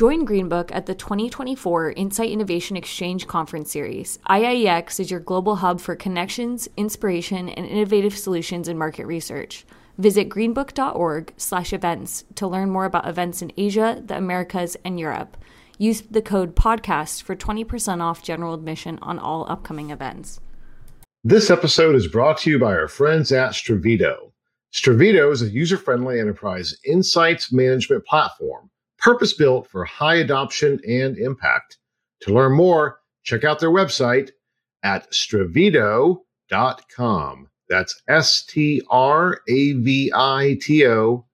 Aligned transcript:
Join 0.00 0.24
Greenbook 0.26 0.70
at 0.72 0.86
the 0.86 0.94
2024 0.94 1.90
Insight 1.92 2.30
Innovation 2.30 2.74
Exchange 2.74 3.26
Conference 3.26 3.70
Series. 3.70 4.18
IIEX 4.30 4.98
is 4.98 5.10
your 5.10 5.20
global 5.20 5.56
hub 5.56 5.78
for 5.78 5.94
connections, 5.94 6.70
inspiration, 6.78 7.50
and 7.50 7.66
innovative 7.66 8.16
solutions 8.16 8.66
in 8.66 8.78
market 8.78 9.04
research. 9.04 9.66
Visit 9.98 10.30
greenbook.org/events 10.30 12.24
to 12.34 12.46
learn 12.48 12.70
more 12.70 12.86
about 12.86 13.06
events 13.06 13.42
in 13.42 13.52
Asia, 13.58 14.02
the 14.02 14.16
Americas, 14.16 14.74
and 14.86 14.98
Europe. 14.98 15.36
Use 15.76 16.00
the 16.00 16.22
code 16.22 16.56
podcast 16.56 17.22
for 17.22 17.36
20% 17.36 18.00
off 18.00 18.22
general 18.22 18.54
admission 18.54 18.98
on 19.02 19.18
all 19.18 19.44
upcoming 19.50 19.90
events. 19.90 20.40
This 21.24 21.50
episode 21.50 21.94
is 21.94 22.06
brought 22.06 22.38
to 22.38 22.48
you 22.48 22.58
by 22.58 22.72
our 22.72 22.88
friends 22.88 23.32
at 23.32 23.52
Stravito. 23.52 24.32
Stravito 24.72 25.30
is 25.30 25.42
a 25.42 25.50
user-friendly 25.50 26.18
enterprise 26.18 26.74
insights 26.86 27.52
management 27.52 28.06
platform 28.06 28.70
purpose 29.00 29.32
built 29.32 29.68
for 29.68 29.84
high 29.84 30.16
adoption 30.16 30.80
and 30.86 31.18
impact. 31.18 31.78
To 32.22 32.32
learn 32.34 32.52
more, 32.52 33.00
check 33.24 33.44
out 33.44 33.58
their 33.58 33.70
website 33.70 34.30
at 34.82 35.10
stravito.com. 35.10 36.18
That's 37.68 38.02
S 38.08 38.44
T 38.44 38.82
R 38.90 39.40
A 39.48 39.72
V 39.72 40.12
I 40.14 40.58
T 40.60 40.86
O 40.86 41.26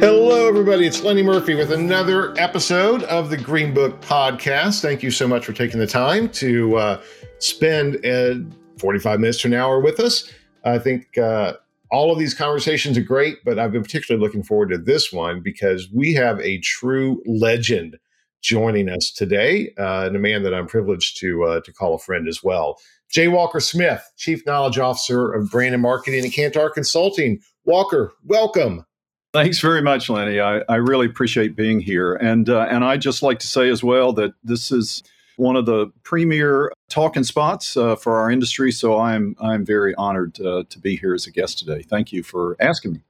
Hello, 0.00 0.46
everybody. 0.46 0.86
It's 0.86 1.02
Lenny 1.02 1.24
Murphy 1.24 1.56
with 1.56 1.72
another 1.72 2.32
episode 2.38 3.02
of 3.04 3.30
the 3.30 3.36
Greenbook 3.36 4.00
Podcast. 4.00 4.80
Thank 4.80 5.02
you 5.02 5.10
so 5.10 5.26
much 5.26 5.44
for 5.44 5.52
taking 5.52 5.80
the 5.80 5.88
time 5.88 6.28
to 6.34 6.76
uh, 6.76 7.02
spend 7.40 8.06
uh, 8.06 8.36
45 8.78 9.18
minutes 9.18 9.40
to 9.40 9.48
an 9.48 9.54
hour 9.54 9.80
with 9.80 9.98
us. 9.98 10.32
I 10.64 10.78
think 10.78 11.18
uh, 11.18 11.54
all 11.90 12.12
of 12.12 12.18
these 12.20 12.32
conversations 12.32 12.96
are 12.96 13.02
great, 13.02 13.38
but 13.44 13.58
I've 13.58 13.72
been 13.72 13.82
particularly 13.82 14.24
looking 14.24 14.44
forward 14.44 14.68
to 14.68 14.78
this 14.78 15.12
one 15.12 15.40
because 15.40 15.90
we 15.92 16.14
have 16.14 16.38
a 16.42 16.60
true 16.60 17.20
legend 17.26 17.98
joining 18.40 18.88
us 18.88 19.10
today, 19.10 19.74
uh, 19.78 20.06
and 20.06 20.14
a 20.14 20.20
man 20.20 20.44
that 20.44 20.54
I'm 20.54 20.68
privileged 20.68 21.18
to 21.22 21.42
uh, 21.42 21.60
to 21.62 21.72
call 21.72 21.96
a 21.96 21.98
friend 21.98 22.28
as 22.28 22.40
well. 22.44 22.78
J. 23.10 23.26
Walker 23.26 23.58
Smith, 23.58 24.08
Chief 24.16 24.46
Knowledge 24.46 24.78
Officer 24.78 25.32
of 25.32 25.50
Brand 25.50 25.74
and 25.74 25.82
Marketing 25.82 26.24
at 26.24 26.30
Kantar 26.30 26.72
Consulting. 26.72 27.40
Walker, 27.64 28.12
welcome. 28.24 28.84
Thanks 29.32 29.58
very 29.58 29.82
much, 29.82 30.08
Lenny. 30.08 30.40
I, 30.40 30.62
I 30.68 30.76
really 30.76 31.06
appreciate 31.06 31.54
being 31.54 31.80
here. 31.80 32.14
And, 32.14 32.48
uh, 32.48 32.66
and 32.70 32.82
I'd 32.84 33.02
just 33.02 33.22
like 33.22 33.38
to 33.40 33.46
say 33.46 33.68
as 33.68 33.84
well 33.84 34.12
that 34.14 34.32
this 34.42 34.72
is 34.72 35.02
one 35.36 35.54
of 35.54 35.66
the 35.66 35.92
premier 36.02 36.72
talking 36.88 37.24
spots 37.24 37.76
uh, 37.76 37.94
for 37.94 38.18
our 38.18 38.30
industry. 38.30 38.72
So 38.72 38.98
I'm, 38.98 39.36
I'm 39.38 39.66
very 39.66 39.94
honored 39.96 40.40
uh, 40.40 40.64
to 40.68 40.78
be 40.78 40.96
here 40.96 41.14
as 41.14 41.26
a 41.26 41.30
guest 41.30 41.58
today. 41.58 41.82
Thank 41.82 42.12
you 42.12 42.22
for 42.22 42.56
asking 42.58 42.94
me. 42.94 43.00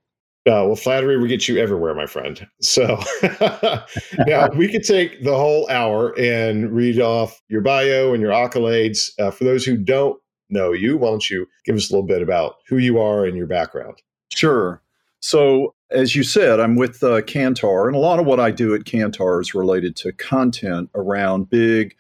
Uh, 0.47 0.65
well, 0.65 0.77
flattery 0.77 1.19
will 1.19 1.27
get 1.27 1.47
you 1.47 1.59
everywhere, 1.59 1.95
my 1.95 2.07
friend. 2.07 2.47
So 2.61 2.99
now 4.27 4.49
we 4.55 4.69
could 4.69 4.83
take 4.83 5.23
the 5.23 5.37
whole 5.37 5.69
hour 5.69 6.19
and 6.19 6.73
read 6.73 7.01
off 7.01 7.41
your 7.49 7.61
bio 7.61 8.13
and 8.13 8.23
your 8.23 8.33
accolades. 8.33 9.11
Uh, 9.21 9.31
for 9.31 9.45
those 9.45 9.65
who 9.65 9.77
don't 9.77 10.19
know 10.49 10.73
you, 10.73 10.97
why 10.97 11.11
don't 11.11 11.29
you 11.29 11.47
give 11.65 11.77
us 11.77 11.91
a 11.91 11.93
little 11.93 12.07
bit 12.07 12.23
about 12.23 12.57
who 12.67 12.79
you 12.79 12.99
are 12.99 13.27
and 13.27 13.37
your 13.37 13.47
background? 13.47 14.01
Sure. 14.31 14.83
So 15.21 15.75
as 15.91 16.15
you 16.15 16.23
said, 16.23 16.61
I'm 16.61 16.77
with 16.77 17.03
uh, 17.03 17.23
Kantar, 17.23 17.87
and 17.87 17.97
a 17.97 18.01
lot 18.01 18.19
of 18.19 18.27
what 18.27 18.41
I 18.41 18.51
do 18.51 18.75
at 18.75 18.83
Kantar 18.83 19.41
is 19.41 19.55
related 19.55 19.97
to 19.97 20.13
content 20.13 20.91
around 20.95 21.51
big 21.51 21.97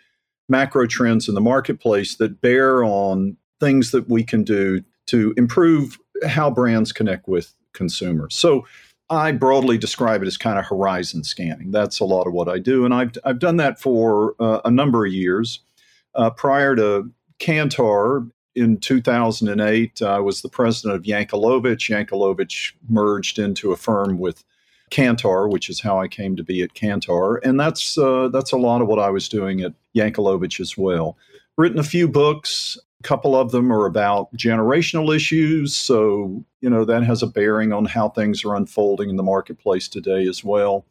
macro 0.48 0.86
trends 0.86 1.28
in 1.28 1.34
the 1.34 1.41
marketplace 1.41 2.16
that 2.16 2.41
bear 2.41 2.84
on 2.84 3.36
things 3.61 3.91
that 3.91 4.09
we 4.09 4.22
can 4.25 4.44
do 4.44 4.83
to 5.06 5.34
improve 5.36 5.98
how 6.27 6.50
brands 6.50 6.92
connect 6.92 7.28
with 7.28 7.55
consumers. 7.72 8.34
So 8.34 8.66
I 9.10 9.32
broadly 9.32 9.78
describe 9.78 10.22
it 10.22 10.26
as 10.26 10.37
kind 10.37 10.59
of 10.59 10.66
horizon 10.66 11.25
scanning. 11.25 11.70
That's 11.70 12.00
a 12.00 12.05
lot 12.05 12.26
of 12.26 12.32
what 12.34 12.49
I 12.49 12.59
do, 12.59 12.84
and 12.84 12.93
I've 12.93 13.12
I've 13.25 13.38
done 13.38 13.56
that 13.56 13.81
for 13.81 14.34
uh, 14.38 14.60
a 14.65 14.70
number 14.70 15.06
of 15.06 15.12
years. 15.12 15.60
Uh, 16.15 16.31
prior 16.31 16.75
to 16.76 17.10
Kantar, 17.38 18.31
in 18.54 18.78
2008, 18.78 20.03
I 20.03 20.19
was 20.19 20.42
the 20.42 20.48
president 20.48 20.97
of 20.97 21.04
Yankelovich. 21.04 21.91
Yankelovich 21.91 22.72
merged 22.88 23.38
into 23.38 23.72
a 23.72 23.76
firm 23.76 24.19
with 24.19 24.44
Kantar, 24.91 25.50
which 25.50 25.69
is 25.69 25.81
how 25.81 26.00
I 26.00 26.09
came 26.09 26.36
to 26.36 26.42
be 26.42 26.62
at 26.62 26.75
Kantar, 26.75 27.38
and 27.44 27.58
that's 27.58 27.98
uh, 27.98 28.28
that's 28.28 28.53
a 28.53 28.56
lot 28.56 28.81
of 28.81 28.88
what 28.88 28.98
I 28.98 29.10
was 29.10 29.28
doing 29.28 29.60
at 29.60 29.75
Yankelovich 29.94 30.60
as 30.60 30.76
well. 30.76 31.16
Written 31.56 31.78
a 31.78 31.84
few 31.84 32.08
books. 32.08 32.78
A 33.00 33.03
couple 33.04 33.37
of 33.37 33.53
them 33.53 33.72
are 33.72 33.87
about 33.87 34.34
generational 34.34 35.14
issues, 35.14 35.76
so 35.76 36.44
you 36.60 36.70
know 36.70 36.84
that 36.84 37.04
has 37.04 37.22
a 37.22 37.26
bearing 37.26 37.72
on 37.72 37.84
how 37.84 38.08
things 38.08 38.44
are 38.44 38.56
unfolding 38.56 39.10
in 39.10 39.16
the 39.16 39.22
marketplace 39.22 39.88
today 39.88 40.26
as 40.26 40.42
well. 40.42 40.84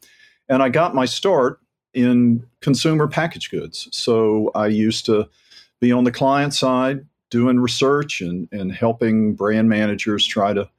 And 0.47 0.63
I 0.63 0.69
got 0.69 0.96
my 0.96 1.06
start 1.06 1.59
in 1.94 2.46
consumer 2.62 3.07
packaged 3.07 3.51
goods, 3.51 3.90
so 3.91 4.51
I 4.56 4.67
used 4.67 5.06
to 5.07 5.28
be 5.79 5.91
on 5.91 6.03
the 6.03 6.12
client 6.12 6.53
side 6.53 7.06
doing 7.30 7.60
research 7.60 8.22
and, 8.22 8.48
and 8.52 8.72
helping 8.72 9.34
brand 9.36 9.70
managers 9.70 10.26
try 10.26 10.54
to 10.54 10.70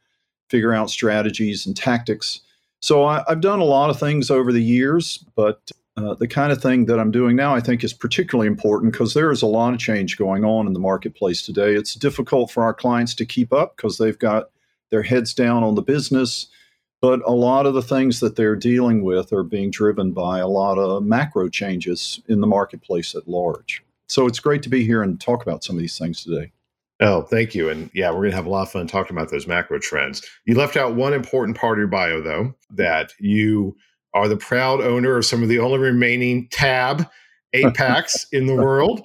figure 0.48 0.72
out 0.72 0.90
strategies 0.90 1.66
and 1.66 1.76
tactics. 1.76 2.40
So 2.80 3.04
I, 3.04 3.24
have 3.28 3.40
done 3.40 3.60
a 3.60 3.64
lot 3.64 3.90
of 3.90 3.98
things 3.98 4.30
over 4.30 4.52
the 4.52 4.62
years, 4.62 5.24
but 5.34 5.70
uh, 5.96 6.14
the 6.14 6.28
kind 6.28 6.52
of 6.52 6.62
thing 6.62 6.86
that 6.86 7.00
I'm 7.00 7.10
doing 7.10 7.34
now 7.34 7.54
I 7.54 7.60
think 7.60 7.82
is 7.82 7.92
particularly 7.92 8.46
important 8.46 8.92
because 8.92 9.14
there 9.14 9.32
is 9.32 9.42
a 9.42 9.46
lot 9.46 9.74
of 9.74 9.80
change 9.80 10.16
going 10.16 10.44
on 10.44 10.66
in 10.66 10.72
the 10.72 10.78
marketplace 10.78 11.42
today. 11.42 11.74
It's 11.74 11.94
difficult 11.94 12.50
for 12.50 12.62
our 12.62 12.74
clients 12.74 13.14
to 13.16 13.26
keep 13.26 13.52
up 13.52 13.76
because 13.76 13.98
they've 13.98 14.18
got 14.18 14.50
their 14.90 15.02
heads 15.02 15.34
down 15.34 15.64
on 15.64 15.74
the 15.74 15.82
business. 15.82 16.46
But 17.00 17.20
a 17.26 17.32
lot 17.32 17.66
of 17.66 17.74
the 17.74 17.82
things 17.82 18.20
that 18.20 18.36
they're 18.36 18.56
dealing 18.56 19.02
with 19.02 19.32
are 19.32 19.44
being 19.44 19.70
driven 19.70 20.12
by 20.12 20.40
a 20.40 20.48
lot 20.48 20.78
of 20.78 21.04
macro 21.04 21.48
changes 21.48 22.20
in 22.28 22.40
the 22.40 22.46
marketplace 22.46 23.14
at 23.14 23.28
large. 23.28 23.84
So 24.08 24.26
it's 24.26 24.40
great 24.40 24.62
to 24.62 24.68
be 24.68 24.84
here 24.84 25.02
and 25.02 25.20
talk 25.20 25.42
about 25.42 25.62
some 25.62 25.76
of 25.76 25.80
these 25.80 25.98
things 25.98 26.24
today. 26.24 26.52
Oh, 27.00 27.22
thank 27.22 27.54
you. 27.54 27.68
And 27.68 27.90
yeah, 27.94 28.10
we're 28.10 28.18
going 28.18 28.30
to 28.30 28.36
have 28.36 28.46
a 28.46 28.50
lot 28.50 28.62
of 28.62 28.72
fun 28.72 28.86
talking 28.86 29.16
about 29.16 29.30
those 29.30 29.46
macro 29.46 29.78
trends. 29.78 30.22
You 30.46 30.56
left 30.56 30.76
out 30.76 30.96
one 30.96 31.12
important 31.12 31.56
part 31.56 31.78
of 31.78 31.78
your 31.78 31.88
bio, 31.88 32.20
though, 32.20 32.54
that 32.70 33.12
you 33.20 33.76
are 34.14 34.26
the 34.26 34.36
proud 34.36 34.80
owner 34.80 35.16
of 35.16 35.24
some 35.24 35.42
of 35.42 35.48
the 35.48 35.60
only 35.60 35.78
remaining 35.78 36.48
Tab 36.48 37.08
eight 37.52 37.74
packs 37.74 38.26
in 38.32 38.46
the 38.46 38.54
world. 38.54 39.02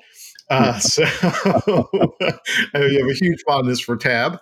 Uh, 0.50 0.80
so 0.80 1.04
I 1.06 1.62
you 2.74 3.00
have 3.00 3.10
a 3.10 3.14
huge 3.14 3.44
fondness 3.46 3.80
for 3.80 3.96
Tab. 3.96 4.40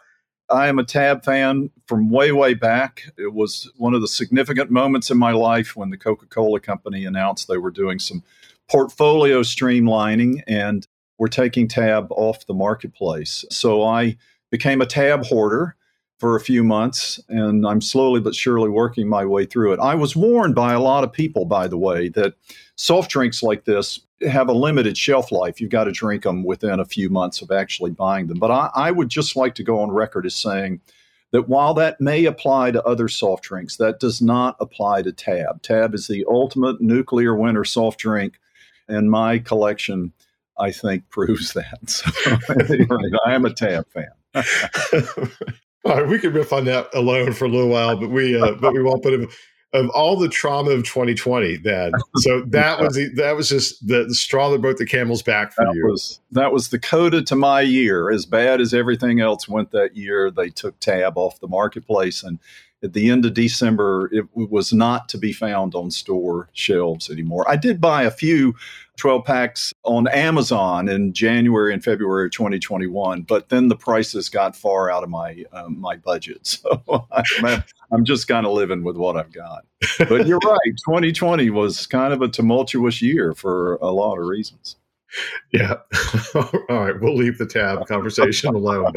I 0.50 0.68
am 0.68 0.80
a 0.80 0.84
Tab 0.84 1.24
fan 1.24 1.70
from 1.88 2.10
way, 2.10 2.32
way 2.32 2.54
back. 2.54 3.04
It 3.18 3.34
was 3.34 3.72
one 3.78 3.94
of 3.94 4.02
the 4.02 4.08
significant 4.08 4.70
moments 4.70 5.10
in 5.10 5.18
my 5.18 5.32
life 5.32 5.76
when 5.76 5.90
the 5.90 5.98
Coca 5.98 6.26
Cola 6.26 6.60
Company 6.60 7.06
announced 7.06 7.48
they 7.48 7.58
were 7.58 7.72
doing 7.72 8.00
some 8.00 8.24
portfolio 8.72 9.42
streamlining 9.42 10.42
and 10.48 10.88
we're 11.18 11.28
taking 11.28 11.68
Tab 11.68 12.08
off 12.12 12.48
the 12.48 12.54
marketplace. 12.54 13.44
So 13.52 13.84
I 13.84 14.16
became 14.50 14.82
a 14.82 14.86
Tab 14.86 15.26
hoarder 15.26 15.76
for 16.20 16.38
a 16.38 16.40
few 16.40 16.64
months 16.64 17.20
and 17.28 17.68
I'm 17.68 17.82
slowly 17.82 18.22
but 18.22 18.34
surely 18.34 18.70
working 18.70 19.09
my 19.09 19.26
way 19.26 19.46
through 19.46 19.74
it. 19.74 19.80
I 19.80 19.96
was 19.96 20.16
warned 20.16 20.56
by 20.56 20.72
a 20.72 20.80
lot 20.80 21.04
of 21.04 21.12
people, 21.12 21.44
by 21.44 21.68
the 21.68 21.78
way, 21.78 22.08
that 22.09 22.36
soft 22.78 23.12
drinks 23.12 23.44
like 23.44 23.66
this 23.66 24.00
have 24.30 24.48
a 24.48 24.54
limited 24.54 24.98
shelf 24.98 25.32
life. 25.32 25.59
You've 25.59 25.70
got 25.70 25.86
to 25.86 25.92
drink 25.92 26.24
them 26.24 26.44
within 26.44 26.80
a 26.80 26.86
few 26.86 27.09
months 27.09 27.42
of 27.42 27.52
actually 27.52 27.92
buying 27.92 28.28
them. 28.28 28.40
But 28.40 28.52
I, 28.52 28.70
I 28.74 28.92
would 28.92 29.09
just 29.09 29.36
like 29.36 29.56
to 29.56 29.64
go 29.64 29.82
on 29.82 29.92
record 29.92 30.26
as 30.26 30.36
saying, 30.36 30.80
that 31.32 31.48
while 31.48 31.74
that 31.74 32.02
may 32.02 32.26
apply 32.26 32.72
to 32.72 32.84
other 32.84 33.08
soft 33.08 33.46
drinks, 33.46 33.78
that 33.78 34.02
does 34.02 34.22
not 34.22 34.58
apply 34.59 35.02
to 35.02 35.14
Tab. 35.14 35.62
Tab 35.62 35.96
is 35.96 36.08
the 36.08 36.26
ultimate 36.30 36.82
nuclear 36.82 37.34
winter 37.34 37.64
soft 37.64 38.00
drink 38.00 38.38
and 38.91 39.09
my 39.09 39.40
collection, 39.40 40.13
I 40.59 40.72
think, 40.72 41.09
proves 41.09 41.53
that. 41.53 41.90
So 42.67 43.20
I 43.26 43.34
am 43.34 43.46
a 43.46 43.53
Tab 43.53 43.85
fan. 43.90 44.11
all 45.85 45.97
right, 45.97 46.08
we 46.08 46.20
could 46.20 46.34
riff 46.34 46.53
on 46.53 46.66
that 46.66 46.93
alone 46.93 47.34
for 47.34 47.46
a 47.46 47.49
little 47.49 47.70
while, 47.70 47.97
but 47.97 48.09
we 48.09 48.40
uh, 48.40 48.53
but 48.53 48.73
we 48.73 48.82
won't. 48.82 49.03
But 49.03 49.14
of, 49.14 49.35
of 49.73 49.90
all 49.90 50.16
the 50.16 50.29
trauma 50.29 50.72
of 50.72 50.84
2020, 50.84 51.58
then 51.58 51.93
so 52.17 52.41
that 52.47 52.79
was 52.79 52.96
the, 52.96 53.09
that 53.16 53.35
was 53.35 53.49
just 53.49 53.85
the, 53.88 54.05
the, 54.05 54.16
straw 54.16 54.49
that 54.49 54.61
broke 54.61 54.78
the 54.78 54.85
camel's 54.85 55.22
back 55.22 55.53
for 55.53 55.66
that 55.66 55.76
you. 55.76 55.85
Was, 55.85 56.20
that 56.32 56.52
was 56.52 56.70
the 56.70 56.79
coda 56.79 57.22
to 57.23 57.35
my 57.35 57.61
year. 57.61 58.11
As 58.11 58.26
bad 58.26 58.61
as 58.61 58.73
everything 58.73 59.22
else 59.22 59.47
went 59.47 59.72
that 59.72 59.96
year, 59.96 60.29
they 60.29 60.49
took 60.49 60.79
Tab 60.79 61.17
off 61.17 61.40
the 61.40 61.47
marketplace, 61.47 62.23
and 62.23 62.40
at 62.84 62.94
the 62.94 63.10
end 63.10 63.26
of 63.26 63.34
December, 63.34 64.10
it 64.12 64.26
was 64.34 64.74
not 64.74 65.10
to 65.10 65.18
be 65.18 65.34
found 65.34 65.76
on 65.76 65.92
store 65.92 66.50
shelves 66.54 67.10
anymore. 67.10 67.50
I 67.50 67.56
did 67.56 67.80
buy 67.80 68.04
a 68.04 68.12
few 68.12 68.56
12 68.98 69.26
packs 69.26 69.74
on 69.84 70.08
Amazon 70.08 70.88
in 70.88 71.14
January 71.14 71.74
and 71.74 71.84
February 71.84 72.26
of 72.26 72.32
2021, 72.32 73.24
but 73.24 73.50
then 73.50 73.68
the 73.68 73.76
prices 73.76 74.30
got 74.30 74.56
far 74.56 74.92
out 74.92 75.04
of 75.04 75.10
my 75.10 75.44
uh, 75.52 75.70
my 75.70 75.96
budget. 75.96 76.60
So 76.62 77.08
I'm, 77.12 77.64
I'm 77.92 78.06
just 78.06 78.28
kind 78.28 78.46
of 78.46 78.54
living 78.54 78.84
with 78.84 78.96
what 78.96 79.18
I've 79.18 79.32
got. 79.32 79.66
But 79.98 80.28
you're 80.28 80.40
right, 80.40 80.60
2020 80.88 81.50
was 81.50 81.88
kind 81.88 82.14
of 82.14 82.22
a 82.22 82.28
tumultuous 82.28 83.02
year 83.02 83.34
for 83.34 83.76
a 83.76 83.92
lot 83.92 84.18
of 84.18 84.26
reasons. 84.26 84.76
Yeah. 85.52 85.76
All 86.36 86.52
right. 86.70 87.00
We'll 87.00 87.16
leave 87.16 87.38
the 87.38 87.46
Tab 87.46 87.86
conversation 87.88 88.54
alone. 88.56 88.94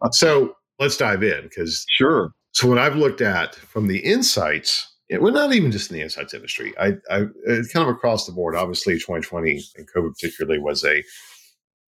But 0.00 0.14
so 0.14 0.56
let's 0.78 0.96
dive 0.96 1.22
in 1.22 1.42
because 1.44 1.86
sure. 1.90 2.32
So 2.54 2.68
what 2.68 2.78
I've 2.78 2.96
looked 2.96 3.20
at 3.20 3.56
from 3.56 3.88
the 3.88 3.98
insights, 3.98 4.94
well, 5.10 5.32
not 5.32 5.52
even 5.52 5.72
just 5.72 5.90
in 5.90 5.96
the 5.96 6.02
insights 6.02 6.34
industry, 6.34 6.72
I, 6.78 6.94
I 7.10 7.26
kind 7.46 7.88
of 7.88 7.88
across 7.88 8.26
the 8.26 8.32
board. 8.32 8.54
Obviously, 8.54 8.94
2020 8.94 9.60
and 9.76 9.88
COVID 9.90 10.12
particularly 10.12 10.60
was 10.60 10.84
a 10.84 11.02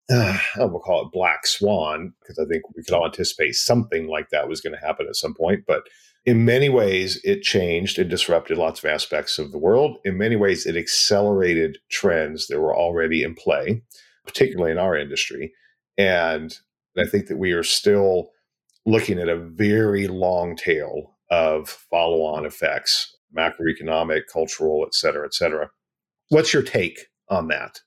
uh, 0.09 0.39
I 0.55 0.65
will 0.65 0.81
call 0.81 1.05
it 1.05 1.13
black 1.13 1.47
swan 1.47 2.13
because 2.21 2.39
I 2.39 2.45
think 2.49 2.63
we 2.75 2.85
could 2.85 2.95
all 2.95 3.07
anticipate 3.07 3.55
something 3.57 4.07
like 4.07 4.31
that 4.31 4.49
was 4.49 4.61
going 4.61 4.73
to 4.73 4.87
happen 4.87 5.07
at 5.09 5.17
some 5.17 5.35
point. 5.35 5.65
But 5.67 5.83
in 6.25 6.45
many 6.45 6.69
ways, 6.69 7.21
it 7.25 7.43
changed 7.43 7.99
and 7.99 8.09
disrupted 8.09 8.57
lots 8.57 8.83
of 8.83 8.89
aspects 8.89 9.39
of 9.39 9.51
the 9.51 9.59
world. 9.59 9.99
In 10.05 10.17
many 10.17 10.37
ways, 10.37 10.65
it 10.65 10.77
accelerated 10.77 11.79
trends 11.91 12.47
that 12.47 12.61
were 12.61 12.75
already 12.75 13.25
in 13.25 13.35
play, 13.35 13.83
particularly 14.25 14.71
in 14.71 14.79
our 14.79 14.97
industry. 14.97 15.53
And 15.99 16.57
I 16.97 17.05
think 17.05 17.27
that 17.27 17.39
we 17.39 17.53
are 17.53 17.65
still 17.65 18.31
looking 18.87 19.19
at 19.19 19.29
a 19.29 19.37
very 19.37 20.07
long 20.09 20.57
tail 20.57 21.17
of 21.31 21.69
follow 21.69 22.23
on 22.23 22.47
effects, 22.47 23.17
macroeconomic, 23.37 24.23
cultural, 24.33 24.85
et 24.87 24.95
cetera, 24.95 25.27
et 25.27 25.35
cetera. 25.35 25.69
What's 26.29 26.53
your 26.55 26.63
take 26.63 27.09
on 27.29 27.49
that? 27.49 27.81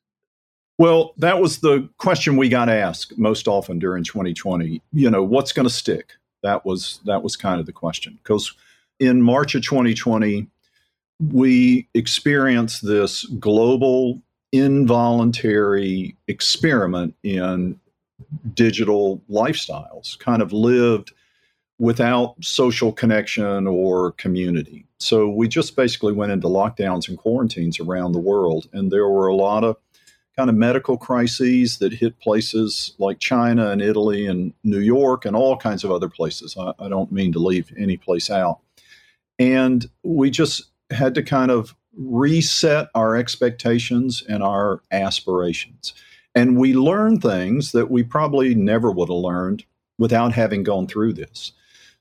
Well, 0.77 1.13
that 1.17 1.39
was 1.39 1.59
the 1.59 1.89
question 1.97 2.37
we 2.37 2.47
got 2.47 2.69
asked 2.69 3.17
most 3.17 3.47
often 3.47 3.79
during 3.79 4.03
2020. 4.03 4.81
You 4.93 5.09
know, 5.09 5.23
what's 5.23 5.51
going 5.51 5.67
to 5.67 5.73
stick? 5.73 6.13
That 6.43 6.65
was 6.65 7.01
that 7.05 7.21
was 7.21 7.35
kind 7.35 7.59
of 7.59 7.65
the 7.65 7.73
question 7.73 8.17
because 8.23 8.53
in 8.99 9.21
March 9.21 9.55
of 9.55 9.61
2020 9.61 10.47
we 11.19 11.87
experienced 11.93 12.85
this 12.85 13.25
global 13.25 14.21
involuntary 14.53 16.15
experiment 16.27 17.13
in 17.23 17.77
digital 18.53 19.21
lifestyles, 19.29 20.17
kind 20.19 20.41
of 20.41 20.53
lived 20.53 21.13
without 21.79 22.35
social 22.43 22.91
connection 22.91 23.65
or 23.65 24.11
community. 24.13 24.85
So 24.99 25.29
we 25.29 25.47
just 25.47 25.75
basically 25.75 26.11
went 26.11 26.31
into 26.31 26.47
lockdowns 26.47 27.07
and 27.07 27.17
quarantines 27.17 27.79
around 27.79 28.11
the 28.11 28.19
world. 28.19 28.67
And 28.73 28.91
there 28.91 29.07
were 29.07 29.27
a 29.27 29.35
lot 29.35 29.63
of 29.63 29.77
kind 30.35 30.49
of 30.49 30.55
medical 30.55 30.97
crises 30.97 31.77
that 31.79 31.93
hit 31.93 32.19
places 32.19 32.93
like 32.97 33.19
China 33.19 33.71
and 33.71 33.81
Italy 33.81 34.25
and 34.25 34.53
New 34.63 34.79
York 34.79 35.25
and 35.25 35.35
all 35.35 35.57
kinds 35.57 35.83
of 35.83 35.91
other 35.91 36.09
places. 36.09 36.55
I, 36.57 36.73
I 36.79 36.89
don't 36.89 37.11
mean 37.11 37.31
to 37.33 37.39
leave 37.39 37.73
any 37.77 37.97
place 37.97 38.29
out. 38.29 38.59
And 39.37 39.89
we 40.03 40.29
just 40.29 40.65
had 40.91 41.15
to 41.15 41.23
kind 41.23 41.51
of 41.51 41.75
reset 41.97 42.89
our 42.95 43.15
expectations 43.15 44.23
and 44.27 44.43
our 44.43 44.81
aspirations. 44.91 45.93
And 46.35 46.57
we 46.57 46.73
learn 46.73 47.19
things 47.19 47.71
that 47.71 47.89
we 47.89 48.03
probably 48.03 48.55
never 48.55 48.91
would 48.91 49.09
have 49.09 49.17
learned 49.17 49.65
without 49.97 50.33
having 50.33 50.63
gone 50.63 50.87
through 50.87 51.13
this. 51.13 51.51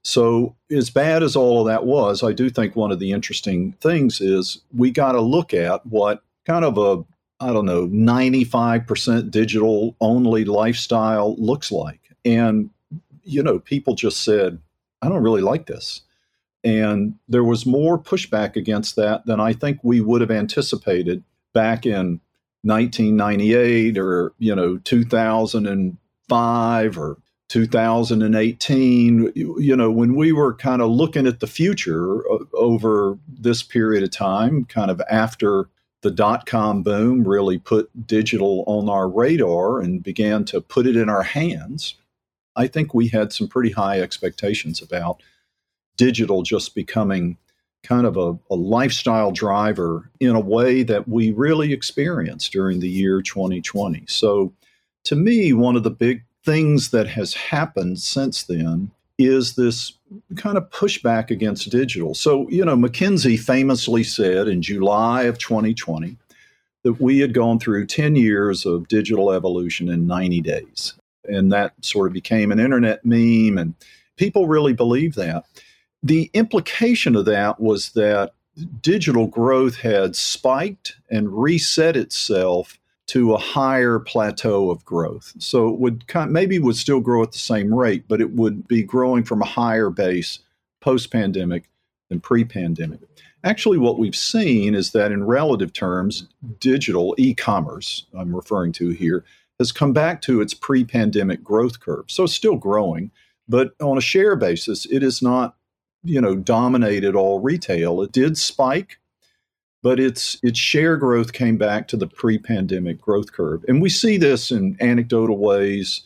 So, 0.02 0.54
as 0.70 0.90
bad 0.90 1.22
as 1.22 1.34
all 1.34 1.60
of 1.60 1.66
that 1.66 1.84
was, 1.84 2.22
I 2.22 2.32
do 2.32 2.48
think 2.50 2.76
one 2.76 2.92
of 2.92 2.98
the 2.98 3.12
interesting 3.12 3.72
things 3.80 4.20
is 4.20 4.62
we 4.74 4.90
got 4.90 5.12
to 5.12 5.20
look 5.20 5.52
at 5.52 5.84
what 5.84 6.22
kind 6.46 6.64
of 6.64 6.78
a, 6.78 7.04
I 7.44 7.52
don't 7.52 7.66
know, 7.66 7.88
95% 7.88 9.30
digital 9.30 9.96
only 10.00 10.44
lifestyle 10.44 11.36
looks 11.36 11.72
like. 11.72 12.00
And, 12.24 12.70
you 13.24 13.42
know, 13.42 13.58
people 13.58 13.94
just 13.94 14.22
said, 14.22 14.60
I 15.02 15.08
don't 15.08 15.22
really 15.22 15.42
like 15.42 15.66
this. 15.66 16.02
And 16.64 17.14
there 17.28 17.44
was 17.44 17.66
more 17.66 17.98
pushback 17.98 18.56
against 18.56 18.96
that 18.96 19.26
than 19.26 19.40
I 19.40 19.52
think 19.52 19.78
we 19.82 20.00
would 20.00 20.20
have 20.20 20.30
anticipated 20.30 21.22
back 21.52 21.86
in 21.86 22.20
1998 22.68 23.98
or 23.98 24.32
you 24.38 24.54
know 24.54 24.78
2005 24.78 26.98
or 26.98 27.18
2018 27.48 29.32
you 29.34 29.74
know 29.74 29.90
when 29.90 30.14
we 30.14 30.30
were 30.32 30.54
kind 30.54 30.82
of 30.82 30.90
looking 30.90 31.26
at 31.26 31.40
the 31.40 31.46
future 31.46 32.20
over 32.54 33.18
this 33.26 33.62
period 33.62 34.04
of 34.04 34.10
time 34.10 34.66
kind 34.66 34.90
of 34.90 35.00
after 35.10 35.70
the 36.02 36.10
dot 36.10 36.44
com 36.44 36.82
boom 36.82 37.26
really 37.26 37.56
put 37.58 37.88
digital 38.06 38.64
on 38.66 38.90
our 38.90 39.08
radar 39.08 39.80
and 39.80 40.02
began 40.02 40.44
to 40.44 40.60
put 40.60 40.86
it 40.86 40.94
in 40.94 41.08
our 41.08 41.22
hands 41.22 41.94
i 42.54 42.66
think 42.66 42.92
we 42.92 43.08
had 43.08 43.32
some 43.32 43.48
pretty 43.48 43.70
high 43.70 43.98
expectations 43.98 44.82
about 44.82 45.22
digital 45.96 46.42
just 46.42 46.74
becoming 46.74 47.38
kind 47.82 48.06
of 48.06 48.16
a, 48.16 48.38
a, 48.50 48.56
lifestyle 48.56 49.30
driver 49.30 50.10
in 50.20 50.34
a 50.34 50.40
way 50.40 50.82
that 50.82 51.08
we 51.08 51.30
really 51.30 51.72
experienced 51.72 52.52
during 52.52 52.80
the 52.80 52.88
year 52.88 53.22
2020. 53.22 54.04
So, 54.06 54.52
to 55.04 55.16
me, 55.16 55.52
one 55.52 55.76
of 55.76 55.84
the 55.84 55.90
big 55.90 56.22
things 56.44 56.90
that 56.90 57.08
has 57.08 57.34
happened 57.34 58.00
since 58.00 58.42
then 58.42 58.90
is 59.16 59.54
this 59.54 59.92
kind 60.36 60.56
of 60.56 60.70
pushback 60.70 61.30
against 61.30 61.70
digital. 61.70 62.14
So, 62.14 62.48
you 62.48 62.64
know, 62.64 62.76
McKinsey 62.76 63.38
famously 63.38 64.04
said 64.04 64.48
in 64.48 64.62
July 64.62 65.24
of 65.24 65.38
2020 65.38 66.16
that 66.84 67.00
we 67.00 67.18
had 67.18 67.34
gone 67.34 67.58
through 67.58 67.86
10 67.86 68.16
years 68.16 68.64
of 68.64 68.88
digital 68.88 69.32
evolution 69.32 69.88
in 69.88 70.06
90 70.06 70.40
days. 70.40 70.94
And 71.24 71.52
that 71.52 71.72
sort 71.84 72.06
of 72.06 72.12
became 72.12 72.52
an 72.52 72.60
internet 72.60 73.04
meme, 73.04 73.58
and 73.58 73.74
people 74.16 74.46
really 74.46 74.72
believe 74.72 75.14
that 75.16 75.44
the 76.02 76.30
implication 76.34 77.16
of 77.16 77.24
that 77.26 77.60
was 77.60 77.90
that 77.92 78.34
digital 78.80 79.26
growth 79.26 79.76
had 79.76 80.16
spiked 80.16 80.96
and 81.10 81.40
reset 81.40 81.96
itself 81.96 82.78
to 83.08 83.32
a 83.32 83.38
higher 83.38 83.98
plateau 83.98 84.70
of 84.70 84.84
growth. 84.84 85.32
So 85.38 85.68
it 85.68 85.78
would 85.78 86.06
kind 86.08 86.28
of, 86.28 86.32
maybe 86.32 86.58
would 86.58 86.76
still 86.76 87.00
grow 87.00 87.22
at 87.22 87.32
the 87.32 87.38
same 87.38 87.74
rate, 87.74 88.04
but 88.06 88.20
it 88.20 88.32
would 88.32 88.68
be 88.68 88.82
growing 88.82 89.24
from 89.24 89.40
a 89.40 89.46
higher 89.46 89.90
base 89.90 90.40
post 90.80 91.10
pandemic 91.10 91.68
than 92.10 92.20
pre 92.20 92.44
pandemic. 92.44 93.00
Actually, 93.44 93.78
what 93.78 93.98
we've 93.98 94.16
seen 94.16 94.74
is 94.74 94.90
that 94.92 95.12
in 95.12 95.24
relative 95.24 95.72
terms, 95.72 96.28
digital 96.60 97.14
e 97.18 97.34
commerce, 97.34 98.04
I'm 98.16 98.34
referring 98.34 98.72
to 98.72 98.90
here, 98.90 99.24
has 99.58 99.72
come 99.72 99.92
back 99.92 100.20
to 100.22 100.40
its 100.40 100.52
pre 100.52 100.84
pandemic 100.84 101.42
growth 101.42 101.80
curve. 101.80 102.06
So 102.08 102.24
it's 102.24 102.34
still 102.34 102.56
growing, 102.56 103.10
but 103.48 103.72
on 103.80 103.96
a 103.96 104.02
share 104.02 104.36
basis, 104.36 104.86
it 104.86 105.02
is 105.02 105.22
not 105.22 105.56
you 106.02 106.20
know 106.20 106.36
dominated 106.36 107.14
all 107.14 107.40
retail. 107.40 108.02
It 108.02 108.12
did 108.12 108.38
spike, 108.38 108.98
but 109.82 110.00
its 110.00 110.38
its 110.42 110.58
share 110.58 110.96
growth 110.96 111.32
came 111.32 111.58
back 111.58 111.88
to 111.88 111.96
the 111.96 112.06
pre-pandemic 112.06 113.00
growth 113.00 113.32
curve. 113.32 113.64
And 113.68 113.82
we 113.82 113.88
see 113.88 114.16
this 114.16 114.50
in 114.50 114.76
anecdotal 114.80 115.38
ways 115.38 116.02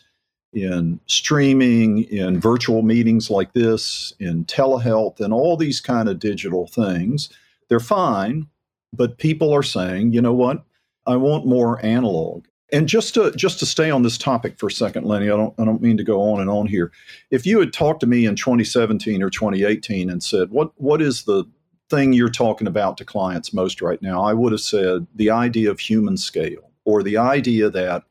in 0.53 1.01
streaming, 1.07 2.05
in 2.05 2.39
virtual 2.39 2.83
meetings 2.83 3.31
like 3.31 3.55
this, 3.55 4.13
in 4.21 4.45
telehealth 4.45 5.21
and 5.21 5.33
all 5.33 5.57
these 5.57 5.81
kind 5.81 6.09
of 6.09 6.19
digital 6.19 6.67
things. 6.67 7.31
They're 7.69 7.81
fine, 7.81 8.49
but 8.93 9.19
people 9.19 9.53
are 9.55 9.63
saying, 9.63 10.13
you 10.13 10.21
know 10.21 10.35
what? 10.35 10.65
I 11.07 11.17
want 11.17 11.47
more 11.47 11.85
analog. 11.85 12.45
And 12.73 12.89
just 12.89 13.13
to 13.15 13.31
just 13.33 13.59
to 13.59 13.67
stay 13.67 13.91
on 13.91 14.03
this 14.03 14.17
topic 14.17 14.59
for 14.59 14.67
a 14.67 14.73
second, 14.73 15.05
Lenny, 15.05 15.27
I 15.27 15.37
don't 15.37 15.55
I 15.59 15.65
don't 15.65 15.83
mean 15.83 15.99
to 15.99 16.05
go 16.05 16.23
on 16.23 16.41
and 16.41 16.49
on 16.49 16.67
here. 16.67 16.91
If 17.31 17.45
you 17.45 17.61
had 17.61 17.73
talked 17.73 18.01
to 18.01 18.07
me 18.07 18.25
in 18.25 18.35
2017 18.35 19.23
or 19.23 19.29
2018 19.29 20.09
and 20.09 20.23
said, 20.23 20.51
"What 20.51 20.73
what 20.81 21.03
is 21.03 21.25
the 21.25 21.45
thing 21.91 22.15
you're 22.15 22.31
talking 22.31 22.67
about 22.67 22.97
to 22.97 23.05
clients 23.05 23.53
most 23.53 23.83
right 23.83 24.01
now?" 24.01 24.23
I 24.23 24.33
would 24.33 24.53
have 24.53 24.63
said 24.63 25.07
the 25.15 25.31
idea 25.31 25.71
of 25.71 25.81
human 25.81 26.17
scale 26.17 26.71
or 26.87 27.03
the 27.03 27.19
idea 27.19 27.69
that 27.69 28.05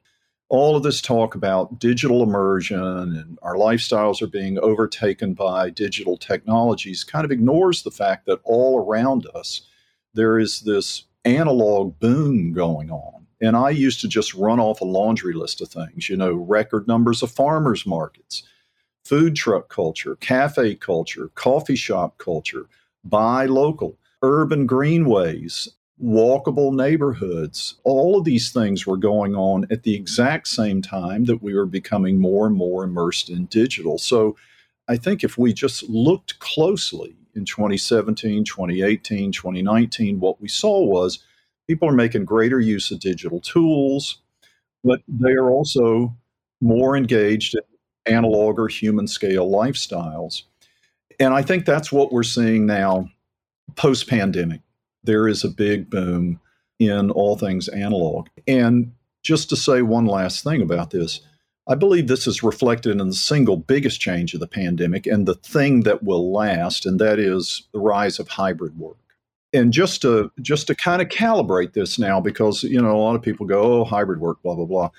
all 0.48 0.76
of 0.76 0.84
this 0.84 1.02
talk 1.02 1.34
about 1.34 1.80
digital 1.80 2.22
immersion 2.22 2.84
and 2.84 3.40
our 3.42 3.56
lifestyles 3.56 4.22
are 4.22 4.28
being 4.28 4.60
overtaken 4.60 5.34
by 5.34 5.72
digital 5.72 6.18
technologies 6.18 7.04
kind 7.04 7.26
of 7.26 7.32
ignores 7.32 7.82
the 7.82 7.92
fact 7.92 8.28
that 8.28 8.42
all 8.44 8.78
around 8.78 9.26
us 9.34 9.62
there 10.14 10.38
is 10.38 10.62
this 10.62 11.06
analog 11.26 11.98
boom 12.00 12.54
going 12.54 12.92
on 12.92 13.21
and 13.42 13.58
I 13.58 13.72
used 13.72 14.00
to 14.02 14.08
just 14.08 14.34
run 14.36 14.60
off 14.60 14.82
a 14.82 14.86
laundry 14.86 15.34
list 15.34 15.62
of 15.62 15.70
things, 15.70 16.08
you 16.08 16.16
know, 16.16 16.34
record 16.34 16.88
numbers 16.88 17.24
of 17.24 17.32
farmers 17.32 17.86
markets, 17.86 18.44
food 19.04 19.36
truck 19.36 19.68
culture, 19.70 20.16
cafe 20.18 20.76
culture, 20.76 21.32
coffee 21.36 21.76
shop 21.76 22.18
culture, 22.20 22.68
buy 23.04 23.46
local, 23.48 23.98
urban 24.22 24.68
greenways, 24.68 25.70
walkable 26.02 26.74
neighborhoods. 26.74 27.76
All 27.84 28.18
of 28.18 28.26
these 28.26 28.52
things 28.52 28.86
were 28.86 28.98
going 28.98 29.36
on 29.36 29.66
at 29.72 29.84
the 29.84 29.96
exact 29.96 30.48
same 30.48 30.82
time 30.82 31.26
that 31.26 31.42
we 31.42 31.54
were 31.54 31.66
becoming 31.66 32.20
more 32.20 32.48
and 32.48 32.56
more 32.56 32.84
immersed 32.84 33.30
in 33.30 33.46
digital. 33.46 33.98
So 33.98 34.36
I 34.88 34.98
think 34.98 35.24
if 35.24 35.38
we 35.38 35.54
just 35.54 35.84
looked 35.84 36.40
closely 36.40 37.16
in 37.36 37.46
2017, 37.46 38.44
2018, 38.44 39.32
2019, 39.32 40.20
what 40.20 40.42
we 40.42 40.48
saw 40.48 40.82
was 40.82 41.20
people 41.72 41.88
are 41.88 41.94
making 41.94 42.26
greater 42.26 42.60
use 42.60 42.92
of 42.92 43.00
digital 43.00 43.40
tools, 43.40 44.18
but 44.84 45.00
they 45.08 45.32
are 45.32 45.50
also 45.50 46.14
more 46.60 46.98
engaged 46.98 47.56
in 47.56 47.62
analog 48.14 48.60
or 48.60 48.68
human 48.68 49.08
scale 49.08 49.50
lifestyles. 49.50 50.44
And 51.18 51.34
I 51.34 51.44
think 51.44 51.66
that's 51.66 51.90
what 51.90 52.12
we're 52.12 52.24
seeing 52.24 52.66
now 52.66 53.10
post 53.78 54.10
pandemic. 54.10 54.60
There 55.06 55.30
is 55.30 55.46
a 55.46 55.50
big 55.50 55.90
boom 55.90 56.42
in 56.78 57.10
all 57.10 57.38
things 57.38 57.70
analog. 57.70 58.28
And 58.46 58.92
just 59.24 59.48
to 59.52 59.56
say 59.56 59.82
one 59.82 60.08
last 60.08 60.44
thing 60.44 60.62
about 60.62 60.92
this, 60.92 61.22
I 61.70 61.76
believe 61.76 62.08
this 62.10 62.28
is 62.28 62.44
reflected 62.44 63.00
in 63.00 63.08
the 63.08 63.14
single 63.14 63.56
biggest 63.56 64.02
change 64.02 64.34
of 64.34 64.42
the 64.42 64.48
pandemic 64.48 65.08
and 65.08 65.26
the 65.26 65.36
thing 65.36 65.84
that 65.84 66.04
will 66.04 66.34
last, 66.34 66.86
and 66.86 67.00
that 67.00 67.18
is 67.18 67.66
the 67.72 67.80
rise 67.80 68.20
of 68.20 68.28
hybrid 68.28 68.78
work. 68.78 68.98
And 69.54 69.74
just 69.74 70.02
to 70.04 70.32
just 70.42 70.68
to 70.68 70.76
kind 70.76 71.02
of 71.02 71.10
calibrate 71.10 71.74
this 71.74 72.00
now, 72.00 72.22
because 72.22 72.64
you 72.64 72.82
know 72.82 72.96
a 72.96 73.02
lot 73.02 73.16
of 73.16 73.22
people 73.22 73.46
go, 73.46 73.62
"Oh, 73.62 73.84
hybrid 73.84 74.22
work, 74.22 74.42
blah 74.42 74.56
blah 74.56 74.66
blah." 74.66 74.90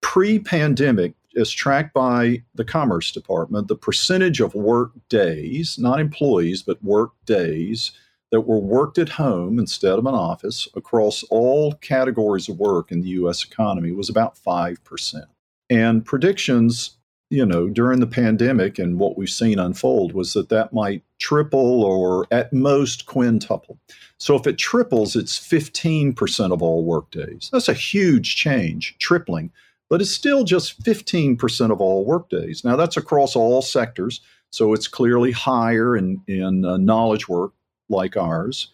Pre-pandemic, 0.00 1.14
as 1.36 1.50
tracked 1.50 1.92
by 1.92 2.42
the 2.54 2.64
Commerce 2.64 3.10
Department, 3.10 3.68
the 3.68 3.76
percentage 3.76 4.40
of 4.40 4.54
work 4.54 4.92
days, 5.08 5.78
not 5.78 6.00
employees, 6.00 6.62
but 6.62 6.82
work 6.84 7.12
days 7.24 7.92
that 8.30 8.42
were 8.42 8.58
worked 8.58 8.98
at 8.98 9.08
home 9.10 9.58
instead 9.58 9.98
of 9.98 10.06
an 10.06 10.14
office 10.14 10.68
across 10.74 11.22
all 11.24 11.72
categories 11.74 12.48
of 12.48 12.58
work 12.58 12.90
in 12.90 13.00
the 13.00 13.08
US 13.10 13.44
economy 13.44 13.92
was 13.92 14.08
about 14.08 14.36
5%. 14.36 15.24
And 15.70 16.04
predictions, 16.04 16.95
you 17.30 17.44
know, 17.44 17.68
during 17.68 18.00
the 18.00 18.06
pandemic 18.06 18.78
and 18.78 18.98
what 18.98 19.18
we've 19.18 19.30
seen 19.30 19.58
unfold 19.58 20.12
was 20.12 20.32
that 20.34 20.48
that 20.48 20.72
might 20.72 21.02
triple 21.18 21.82
or 21.82 22.26
at 22.30 22.52
most 22.52 23.06
quintuple. 23.06 23.78
So 24.18 24.36
if 24.36 24.46
it 24.46 24.58
triples, 24.58 25.16
it's 25.16 25.38
15% 25.38 26.52
of 26.52 26.62
all 26.62 26.84
workdays. 26.84 27.50
That's 27.52 27.68
a 27.68 27.74
huge 27.74 28.36
change, 28.36 28.96
tripling, 28.98 29.50
but 29.88 30.00
it's 30.00 30.10
still 30.10 30.44
just 30.44 30.82
15% 30.82 31.72
of 31.72 31.80
all 31.80 32.04
workdays. 32.04 32.64
Now, 32.64 32.76
that's 32.76 32.96
across 32.96 33.34
all 33.34 33.60
sectors. 33.60 34.20
So 34.50 34.72
it's 34.72 34.88
clearly 34.88 35.32
higher 35.32 35.96
in, 35.96 36.22
in 36.28 36.64
uh, 36.64 36.76
knowledge 36.76 37.28
work 37.28 37.52
like 37.88 38.16
ours, 38.16 38.68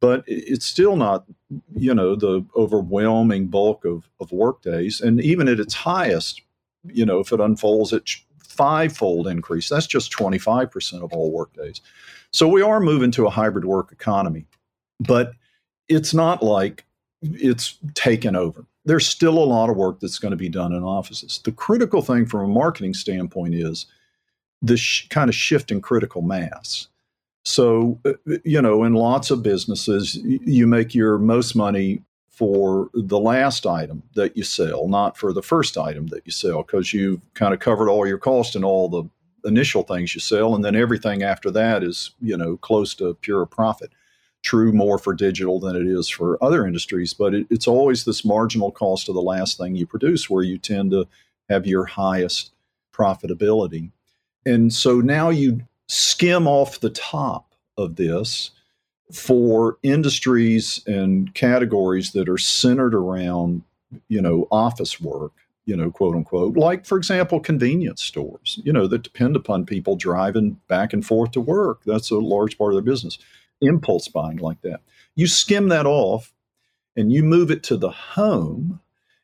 but 0.00 0.24
it's 0.26 0.66
still 0.66 0.96
not, 0.96 1.24
you 1.74 1.94
know, 1.94 2.16
the 2.16 2.44
overwhelming 2.56 3.46
bulk 3.46 3.84
of, 3.84 4.08
of 4.20 4.32
workdays. 4.32 5.00
And 5.00 5.20
even 5.20 5.48
at 5.48 5.60
its 5.60 5.74
highest, 5.74 6.42
you 6.92 7.04
know, 7.04 7.20
if 7.20 7.32
it 7.32 7.40
unfolds 7.40 7.92
at 7.92 8.08
fivefold 8.38 9.26
increase, 9.26 9.68
that's 9.68 9.86
just 9.86 10.12
25% 10.12 11.02
of 11.02 11.12
all 11.12 11.30
workdays. 11.30 11.80
So 12.30 12.48
we 12.48 12.62
are 12.62 12.80
moving 12.80 13.10
to 13.12 13.26
a 13.26 13.30
hybrid 13.30 13.64
work 13.64 13.92
economy, 13.92 14.46
but 15.00 15.32
it's 15.88 16.14
not 16.14 16.42
like 16.42 16.84
it's 17.22 17.78
taken 17.94 18.36
over. 18.36 18.64
There's 18.84 19.06
still 19.06 19.38
a 19.38 19.44
lot 19.44 19.70
of 19.70 19.76
work 19.76 20.00
that's 20.00 20.18
going 20.18 20.30
to 20.30 20.36
be 20.36 20.48
done 20.48 20.72
in 20.72 20.82
offices. 20.82 21.40
The 21.44 21.52
critical 21.52 22.02
thing 22.02 22.26
from 22.26 22.40
a 22.50 22.52
marketing 22.52 22.94
standpoint 22.94 23.54
is 23.54 23.86
this 24.62 24.80
sh- 24.80 25.08
kind 25.08 25.28
of 25.28 25.34
shift 25.34 25.70
in 25.70 25.80
critical 25.80 26.22
mass. 26.22 26.88
So, 27.44 27.98
uh, 28.04 28.12
you 28.44 28.60
know, 28.60 28.84
in 28.84 28.94
lots 28.94 29.30
of 29.30 29.42
businesses, 29.42 30.16
you 30.16 30.66
make 30.66 30.94
your 30.94 31.18
most 31.18 31.54
money 31.54 32.02
for 32.36 32.90
the 32.92 33.18
last 33.18 33.64
item 33.64 34.02
that 34.14 34.36
you 34.36 34.42
sell, 34.42 34.88
not 34.88 35.16
for 35.16 35.32
the 35.32 35.42
first 35.42 35.78
item 35.78 36.08
that 36.08 36.20
you 36.26 36.30
sell, 36.30 36.62
because 36.62 36.92
you've 36.92 37.22
kind 37.32 37.54
of 37.54 37.60
covered 37.60 37.88
all 37.88 38.06
your 38.06 38.18
cost 38.18 38.54
and 38.54 38.62
all 38.62 38.90
the 38.90 39.04
initial 39.48 39.82
things 39.82 40.14
you 40.14 40.20
sell. 40.20 40.54
And 40.54 40.62
then 40.62 40.76
everything 40.76 41.22
after 41.22 41.50
that 41.52 41.82
is, 41.82 42.10
you 42.20 42.36
know, 42.36 42.58
close 42.58 42.94
to 42.96 43.14
pure 43.22 43.46
profit. 43.46 43.90
True 44.42 44.70
more 44.70 44.98
for 44.98 45.14
digital 45.14 45.58
than 45.58 45.76
it 45.76 45.86
is 45.86 46.10
for 46.10 46.36
other 46.44 46.66
industries, 46.66 47.14
but 47.14 47.32
it, 47.32 47.46
it's 47.48 47.66
always 47.66 48.04
this 48.04 48.22
marginal 48.22 48.70
cost 48.70 49.08
of 49.08 49.14
the 49.14 49.22
last 49.22 49.56
thing 49.56 49.74
you 49.74 49.86
produce 49.86 50.28
where 50.28 50.44
you 50.44 50.58
tend 50.58 50.90
to 50.90 51.08
have 51.48 51.66
your 51.66 51.86
highest 51.86 52.52
profitability. 52.94 53.92
And 54.44 54.74
so 54.74 55.00
now 55.00 55.30
you 55.30 55.62
skim 55.88 56.46
off 56.46 56.80
the 56.80 56.90
top 56.90 57.54
of 57.78 57.96
this 57.96 58.50
for 59.12 59.78
industries 59.82 60.82
and 60.86 61.32
categories 61.34 62.12
that 62.12 62.28
are 62.28 62.38
centered 62.38 62.94
around, 62.94 63.62
you 64.08 64.20
know, 64.20 64.48
office 64.50 65.00
work, 65.00 65.32
you 65.64 65.76
know, 65.76 65.90
quote 65.90 66.16
unquote, 66.16 66.56
like, 66.56 66.84
for 66.84 66.98
example, 66.98 67.38
convenience 67.38 68.02
stores, 68.02 68.60
you 68.64 68.72
know, 68.72 68.86
that 68.88 69.02
depend 69.02 69.36
upon 69.36 69.64
people 69.64 69.94
driving 69.96 70.60
back 70.68 70.92
and 70.92 71.06
forth 71.06 71.30
to 71.32 71.40
work. 71.40 71.82
That's 71.86 72.10
a 72.10 72.18
large 72.18 72.58
part 72.58 72.72
of 72.72 72.74
their 72.74 72.92
business. 72.92 73.18
Impulse 73.60 74.08
buying 74.08 74.38
like 74.38 74.60
that. 74.62 74.80
You 75.14 75.26
skim 75.28 75.68
that 75.68 75.86
off 75.86 76.32
and 76.96 77.12
you 77.12 77.22
move 77.22 77.50
it 77.50 77.62
to 77.64 77.76
the 77.76 77.90
home, 77.90 78.80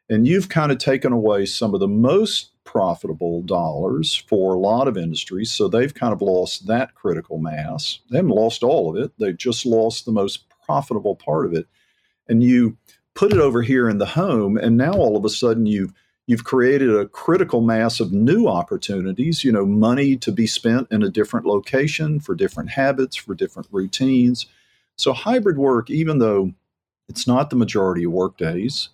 and 0.08 0.28
you've 0.28 0.48
kind 0.48 0.70
of 0.70 0.78
taken 0.78 1.12
away 1.12 1.44
some 1.44 1.74
of 1.74 1.80
the 1.80 1.88
most 1.88 2.51
profitable 2.64 3.42
dollars 3.42 4.14
for 4.14 4.54
a 4.54 4.58
lot 4.58 4.88
of 4.88 4.96
industries. 4.96 5.52
So 5.52 5.68
they've 5.68 5.92
kind 5.92 6.12
of 6.12 6.22
lost 6.22 6.66
that 6.66 6.94
critical 6.94 7.38
mass. 7.38 8.00
They 8.10 8.18
haven't 8.18 8.30
lost 8.30 8.62
all 8.62 8.90
of 8.90 9.02
it, 9.02 9.12
they've 9.18 9.36
just 9.36 9.66
lost 9.66 10.04
the 10.04 10.12
most 10.12 10.44
profitable 10.64 11.16
part 11.16 11.46
of 11.46 11.54
it. 11.54 11.66
And 12.28 12.42
you 12.42 12.76
put 13.14 13.32
it 13.32 13.38
over 13.38 13.62
here 13.62 13.88
in 13.88 13.98
the 13.98 14.06
home, 14.06 14.56
and 14.56 14.76
now 14.76 14.92
all 14.92 15.16
of 15.16 15.24
a 15.24 15.30
sudden 15.30 15.66
you've 15.66 15.92
you've 16.26 16.44
created 16.44 16.94
a 16.94 17.08
critical 17.08 17.60
mass 17.60 17.98
of 17.98 18.12
new 18.12 18.46
opportunities, 18.46 19.42
you 19.42 19.50
know, 19.50 19.66
money 19.66 20.16
to 20.16 20.30
be 20.30 20.46
spent 20.46 20.86
in 20.90 21.02
a 21.02 21.10
different 21.10 21.46
location 21.46 22.20
for 22.20 22.34
different 22.34 22.70
habits, 22.70 23.16
for 23.16 23.34
different 23.34 23.68
routines. 23.72 24.46
So 24.96 25.12
hybrid 25.12 25.58
work, 25.58 25.90
even 25.90 26.18
though 26.18 26.52
it's 27.08 27.26
not 27.26 27.50
the 27.50 27.56
majority 27.56 28.04
of 28.04 28.12
work 28.12 28.38
days, 28.38 28.90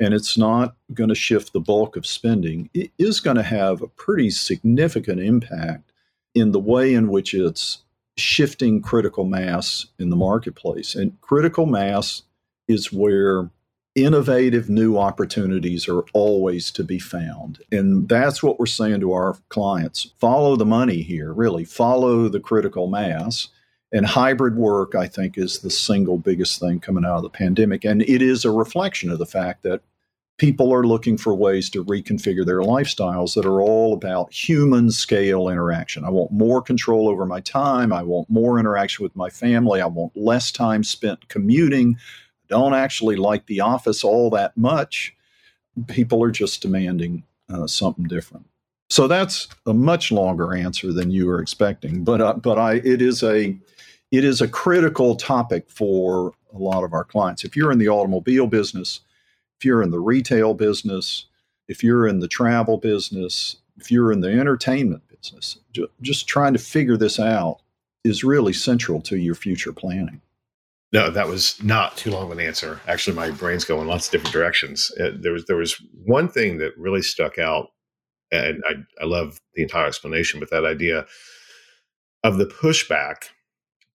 and 0.00 0.14
it's 0.14 0.38
not 0.38 0.76
going 0.94 1.08
to 1.08 1.14
shift 1.14 1.52
the 1.52 1.60
bulk 1.60 1.96
of 1.96 2.06
spending, 2.06 2.70
it 2.72 2.90
is 2.98 3.20
going 3.20 3.36
to 3.36 3.42
have 3.42 3.82
a 3.82 3.88
pretty 3.88 4.30
significant 4.30 5.20
impact 5.20 5.92
in 6.34 6.52
the 6.52 6.60
way 6.60 6.94
in 6.94 7.08
which 7.08 7.34
it's 7.34 7.82
shifting 8.16 8.82
critical 8.82 9.24
mass 9.24 9.86
in 9.98 10.10
the 10.10 10.16
marketplace. 10.16 10.94
And 10.94 11.20
critical 11.20 11.66
mass 11.66 12.22
is 12.66 12.92
where 12.92 13.50
innovative 13.94 14.68
new 14.68 14.96
opportunities 14.96 15.88
are 15.88 16.02
always 16.12 16.70
to 16.72 16.84
be 16.84 16.98
found. 16.98 17.60
And 17.72 18.08
that's 18.08 18.42
what 18.42 18.58
we're 18.58 18.66
saying 18.66 19.00
to 19.00 19.12
our 19.12 19.36
clients 19.48 20.12
follow 20.18 20.56
the 20.56 20.66
money 20.66 21.02
here, 21.02 21.32
really, 21.32 21.64
follow 21.64 22.28
the 22.28 22.40
critical 22.40 22.86
mass. 22.86 23.48
And 23.92 24.04
hybrid 24.04 24.56
work, 24.56 24.94
I 24.94 25.06
think, 25.06 25.38
is 25.38 25.60
the 25.60 25.70
single 25.70 26.18
biggest 26.18 26.60
thing 26.60 26.78
coming 26.80 27.04
out 27.04 27.16
of 27.16 27.22
the 27.22 27.30
pandemic. 27.30 27.84
And 27.84 28.02
it 28.02 28.20
is 28.20 28.44
a 28.44 28.50
reflection 28.50 29.10
of 29.10 29.18
the 29.18 29.26
fact 29.26 29.62
that 29.62 29.80
people 30.38 30.72
are 30.72 30.86
looking 30.86 31.18
for 31.18 31.34
ways 31.34 31.68
to 31.70 31.84
reconfigure 31.84 32.46
their 32.46 32.60
lifestyles 32.60 33.34
that 33.34 33.44
are 33.44 33.60
all 33.60 33.92
about 33.92 34.32
human 34.32 34.90
scale 34.90 35.48
interaction. 35.48 36.04
I 36.04 36.10
want 36.10 36.30
more 36.30 36.62
control 36.62 37.08
over 37.08 37.26
my 37.26 37.40
time. 37.40 37.92
I 37.92 38.02
want 38.02 38.30
more 38.30 38.58
interaction 38.58 39.02
with 39.02 39.16
my 39.16 39.30
family. 39.30 39.80
I 39.80 39.86
want 39.86 40.16
less 40.16 40.52
time 40.52 40.84
spent 40.84 41.28
commuting. 41.28 41.96
I 41.96 42.46
don't 42.48 42.74
actually 42.74 43.16
like 43.16 43.46
the 43.46 43.60
office 43.60 44.04
all 44.04 44.30
that 44.30 44.56
much. 44.56 45.14
People 45.88 46.22
are 46.22 46.30
just 46.30 46.62
demanding 46.62 47.24
uh, 47.52 47.66
something 47.66 48.04
different. 48.04 48.46
So 48.90 49.06
that's 49.06 49.48
a 49.66 49.74
much 49.74 50.10
longer 50.10 50.54
answer 50.54 50.92
than 50.92 51.10
you 51.10 51.26
were 51.26 51.40
expecting, 51.40 52.04
but 52.04 52.20
uh, 52.22 52.34
but 52.34 52.58
I 52.58 52.76
it 52.76 53.02
is 53.02 53.22
a 53.22 53.54
it 54.10 54.24
is 54.24 54.40
a 54.40 54.48
critical 54.48 55.16
topic 55.16 55.70
for 55.70 56.32
a 56.52 56.58
lot 56.58 56.84
of 56.84 56.92
our 56.92 57.04
clients. 57.04 57.44
If 57.44 57.56
you're 57.56 57.72
in 57.72 57.78
the 57.78 57.88
automobile 57.88 58.46
business, 58.46 59.00
if 59.58 59.64
you're 59.64 59.82
in 59.82 59.90
the 59.90 60.00
retail 60.00 60.54
business, 60.54 61.26
if 61.68 61.82
you're 61.82 62.06
in 62.06 62.20
the 62.20 62.28
travel 62.28 62.78
business, 62.78 63.56
if 63.76 63.90
you're 63.90 64.12
in 64.12 64.20
the 64.20 64.30
entertainment 64.30 65.02
business, 65.08 65.58
just 66.00 66.26
trying 66.26 66.54
to 66.54 66.58
figure 66.58 66.96
this 66.96 67.20
out 67.20 67.60
is 68.04 68.24
really 68.24 68.52
central 68.52 69.00
to 69.02 69.16
your 69.16 69.34
future 69.34 69.72
planning. 69.72 70.20
No, 70.90 71.10
that 71.10 71.28
was 71.28 71.62
not 71.62 71.96
too 71.98 72.10
long 72.10 72.24
of 72.24 72.38
an 72.38 72.40
answer. 72.40 72.80
Actually, 72.86 73.14
my 73.16 73.30
brain's 73.30 73.64
going 73.64 73.86
lots 73.86 74.06
of 74.06 74.12
different 74.12 74.32
directions. 74.32 74.90
Uh, 74.98 75.10
there 75.14 75.32
was 75.32 75.44
there 75.44 75.56
was 75.56 75.74
one 76.02 76.28
thing 76.28 76.56
that 76.58 76.76
really 76.78 77.02
stuck 77.02 77.38
out, 77.38 77.68
and 78.32 78.62
I, 78.66 79.02
I 79.02 79.04
love 79.04 79.38
the 79.54 79.62
entire 79.62 79.86
explanation, 79.86 80.40
but 80.40 80.50
that 80.50 80.64
idea 80.64 81.04
of 82.24 82.38
the 82.38 82.46
pushback 82.46 83.28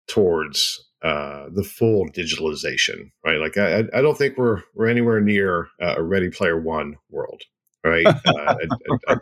towards 0.07 0.83
uh, 1.03 1.49
the 1.53 1.63
full 1.63 2.07
digitalization, 2.09 3.11
right? 3.25 3.37
Like 3.37 3.57
I, 3.57 3.83
I 3.93 4.01
don't 4.01 4.17
think 4.17 4.37
we're 4.37 4.63
we're 4.73 4.87
anywhere 4.87 5.19
near 5.19 5.67
uh, 5.81 5.95
a 5.97 6.03
Ready 6.03 6.29
Player 6.29 6.59
One 6.59 6.95
world, 7.09 7.41
right? 7.83 8.05
Uh, 8.05 8.55
I, 8.55 8.97
I, 9.09 9.15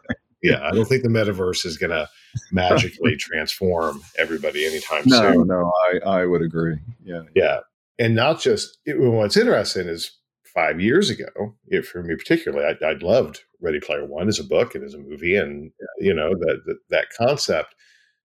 yeah, 0.44 0.60
I 0.64 0.72
don't 0.72 0.86
think 0.86 1.04
the 1.04 1.10
metaverse 1.10 1.66
is 1.66 1.78
going 1.78 1.90
to 1.92 2.08
magically 2.52 3.16
transform 3.20 4.02
everybody 4.18 4.66
anytime 4.66 5.04
no, 5.06 5.18
soon. 5.18 5.48
No, 5.48 5.62
no, 5.62 5.74
I 6.06 6.22
I 6.22 6.26
would 6.26 6.42
agree. 6.42 6.78
Yeah, 7.04 7.24
yeah, 7.36 7.60
and 7.98 8.16
not 8.16 8.40
just 8.40 8.78
it, 8.86 9.00
what's 9.00 9.38
interesting 9.38 9.88
is 9.88 10.12
five 10.54 10.80
years 10.82 11.10
ago, 11.10 11.56
if 11.68 11.88
for 11.88 12.04
me 12.04 12.16
particularly, 12.16 12.76
I, 12.84 12.86
I 12.86 12.94
loved 12.94 13.42
Ready 13.60 13.80
Player 13.80 14.06
One 14.06 14.28
as 14.28 14.40
a 14.40 14.44
book 14.44 14.76
and 14.76 14.84
as 14.84 14.94
a 14.94 15.00
movie, 15.00 15.36
and 15.36 15.72
you 16.00 16.14
know 16.14 16.32
that 16.32 16.62
that, 16.66 16.78
that 16.90 17.08
concept. 17.18 17.74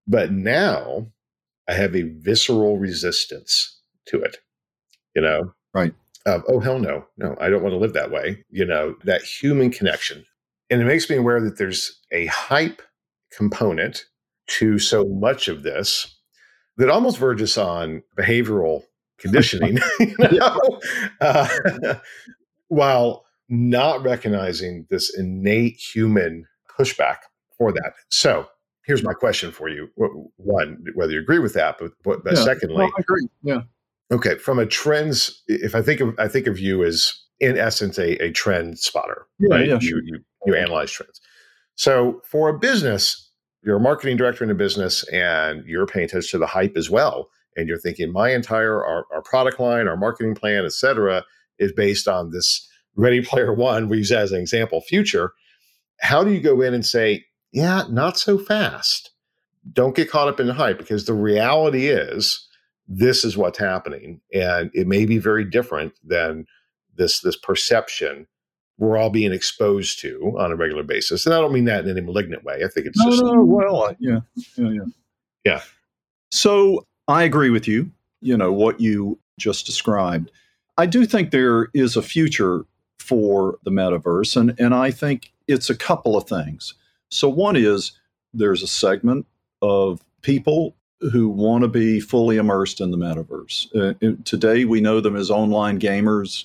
But 0.07 0.31
now 0.31 1.09
I 1.69 1.75
have 1.75 1.95
a 1.95 2.03
visceral 2.03 2.79
resistance 2.79 3.81
to 4.07 4.21
it. 4.21 4.39
You 5.15 5.23
know, 5.23 5.55
right? 5.75 5.95
Oh 6.27 6.61
hell 6.61 6.79
no, 6.79 7.07
no, 7.17 7.37
I 7.41 7.49
don't 7.49 7.63
want 7.63 7.73
to 7.73 7.79
live 7.79 7.93
that 7.95 8.11
way. 8.11 8.45
You 8.51 8.65
know, 8.65 8.97
that 9.05 9.23
human 9.23 9.71
connection, 9.71 10.25
and 10.71 10.81
it 10.81 10.85
makes 10.85 11.09
me 11.09 11.17
aware 11.17 11.41
that 11.41 11.59
there's 11.59 12.01
a 12.13 12.27
hype 12.27 12.83
component 13.31 14.05
to 14.49 14.79
so 14.79 15.05
much 15.05 15.49
of 15.49 15.63
this 15.63 16.17
that 16.77 16.91
almost 16.91 17.19
verges 17.19 17.57
on 17.57 18.03
behavioral 18.17 18.83
conditioning. 19.19 19.79
you 20.01 20.17
know? 20.19 20.81
uh, 21.21 21.49
while 22.69 23.25
not 23.49 24.03
recognizing 24.03 24.87
this 24.91 25.17
innate 25.17 25.77
human 25.77 26.47
pushback 26.79 27.19
for 27.57 27.73
that. 27.73 27.93
So 28.11 28.47
here's 28.87 29.03
my 29.03 29.13
question 29.13 29.53
for 29.53 29.69
you: 29.69 29.89
one, 30.37 30.85
whether 30.95 31.13
you 31.13 31.21
agree 31.21 31.41
with 31.41 31.55
that, 31.55 31.77
but, 31.79 31.93
but 32.05 32.21
yeah, 32.25 32.45
secondly, 32.45 32.85
I 32.85 33.01
agree. 33.01 33.29
Yeah. 33.43 33.61
Okay, 34.13 34.37
from 34.39 34.59
a 34.59 34.67
trends, 34.67 35.43
if 35.49 35.75
I 35.75 35.83
think 35.83 36.01
of 36.01 36.15
I 36.19 36.29
think 36.29 36.47
of 36.47 36.59
you 36.59 36.85
as 36.85 37.13
in 37.41 37.59
essence 37.59 37.99
a, 37.99 38.23
a 38.25 38.31
trend 38.31 38.79
spotter, 38.79 39.27
yeah, 39.39 39.55
right? 39.55 39.67
Yeah, 39.67 39.79
sure. 39.79 39.99
you, 39.99 40.15
you 40.15 40.19
you 40.47 40.55
analyze 40.55 40.91
trends. 40.91 41.21
So 41.75 42.23
for 42.25 42.49
a 42.49 42.59
business, 42.59 43.31
you're 43.63 43.77
a 43.77 43.81
marketing 43.81 44.17
director 44.17 44.45
in 44.45 44.51
a 44.51 44.55
business, 44.55 45.03
and 45.09 45.65
you're 45.67 45.87
paying 45.87 46.07
attention 46.07 46.31
to 46.31 46.39
the 46.39 46.47
hype 46.47 46.77
as 46.77 46.89
well, 46.89 47.29
and 47.57 47.69
you're 47.69 47.81
thinking 47.81 48.13
my 48.13 48.31
entire 48.31 48.85
our, 48.85 49.05
our 49.13 49.23
product 49.23 49.59
line, 49.59 49.89
our 49.89 49.97
marketing 49.97 50.35
plan, 50.37 50.65
et 50.65 50.73
cetera, 50.73 51.25
is 51.59 51.73
based 51.73 52.07
on 52.07 52.31
this 52.31 52.67
Ready 52.95 53.23
Player 53.23 53.53
One. 53.53 53.89
We 53.89 53.99
use 53.99 54.13
as 54.13 54.33
an 54.33 54.41
example, 54.41 54.81
future. 54.81 55.33
How 56.01 56.23
do 56.23 56.31
you 56.31 56.41
go 56.41 56.61
in 56.63 56.75
and 56.75 56.87
say, 56.87 57.25
yeah, 57.57 57.85
not 57.89 58.19
so 58.19 58.37
fast? 58.37 59.13
Don't 59.73 59.97
get 59.97 60.11
caught 60.11 60.29
up 60.29 60.39
in 60.39 60.47
the 60.47 60.53
hype 60.53 60.77
because 60.77 61.07
the 61.07 61.15
reality 61.15 61.89
is 61.89 62.47
this 62.87 63.25
is 63.25 63.35
what's 63.35 63.59
happening 63.59 64.21
and 64.35 64.71
it 64.75 64.87
may 64.87 65.07
be 65.07 65.17
very 65.17 65.43
different 65.43 65.95
than 66.05 66.45
this 66.97 67.21
this 67.21 67.35
perception 67.37 68.27
we're 68.79 68.99
all 68.99 69.09
being 69.09 69.33
exposed 69.33 69.99
to 70.01 70.37
on 70.39 70.53
a 70.53 70.57
regular 70.57 70.83
basis 70.83 71.25
and 71.25 71.35
i 71.35 71.41
don't 71.41 71.53
mean 71.53 71.65
that 71.65 71.83
in 71.83 71.91
any 71.91 72.01
malignant 72.01 72.45
way 72.45 72.63
i 72.65 72.69
think 72.69 72.87
it's 72.87 72.99
no, 72.99 73.11
just 73.11 73.25
no, 73.25 73.43
well 73.43 73.97
yeah 73.99 74.21
yeah 74.57 74.71
yeah. 74.71 74.85
Yeah. 75.45 75.61
So 76.31 76.87
i 77.09 77.25
agree 77.25 77.51
with 77.51 77.67
you 77.67 77.91
you 78.21 78.37
know 78.37 78.53
what 78.53 78.81
you 78.81 79.19
just 79.39 79.67
described. 79.67 80.31
I 80.79 80.87
do 80.87 81.07
think 81.07 81.31
there 81.31 81.69
is 81.75 81.97
a 81.97 82.03
future 82.03 82.65
for 82.99 83.59
the 83.65 83.71
metaverse 83.71 84.37
and 84.37 84.55
and 84.61 84.75
i 84.75 84.91
think 84.91 85.33
it's 85.49 85.71
a 85.71 85.77
couple 85.77 86.17
of 86.17 86.29
things 86.29 86.75
so 87.11 87.29
one 87.29 87.57
is 87.57 87.93
there's 88.35 88.63
a 88.63 88.67
segment 88.67 89.27
of 89.63 90.01
people 90.23 90.75
who 91.13 91.29
want 91.29 91.63
to 91.63 91.69
be 91.69 92.01
fully 92.01 92.37
immersed 92.37 92.81
in 92.81 92.91
the 92.91 92.97
metaverse. 92.97 93.67
Uh, 93.75 94.17
today, 94.25 94.65
we 94.65 94.81
know 94.81 95.01
them 95.01 95.17
as 95.17 95.31
online 95.31 95.79
gamers, 95.79 96.45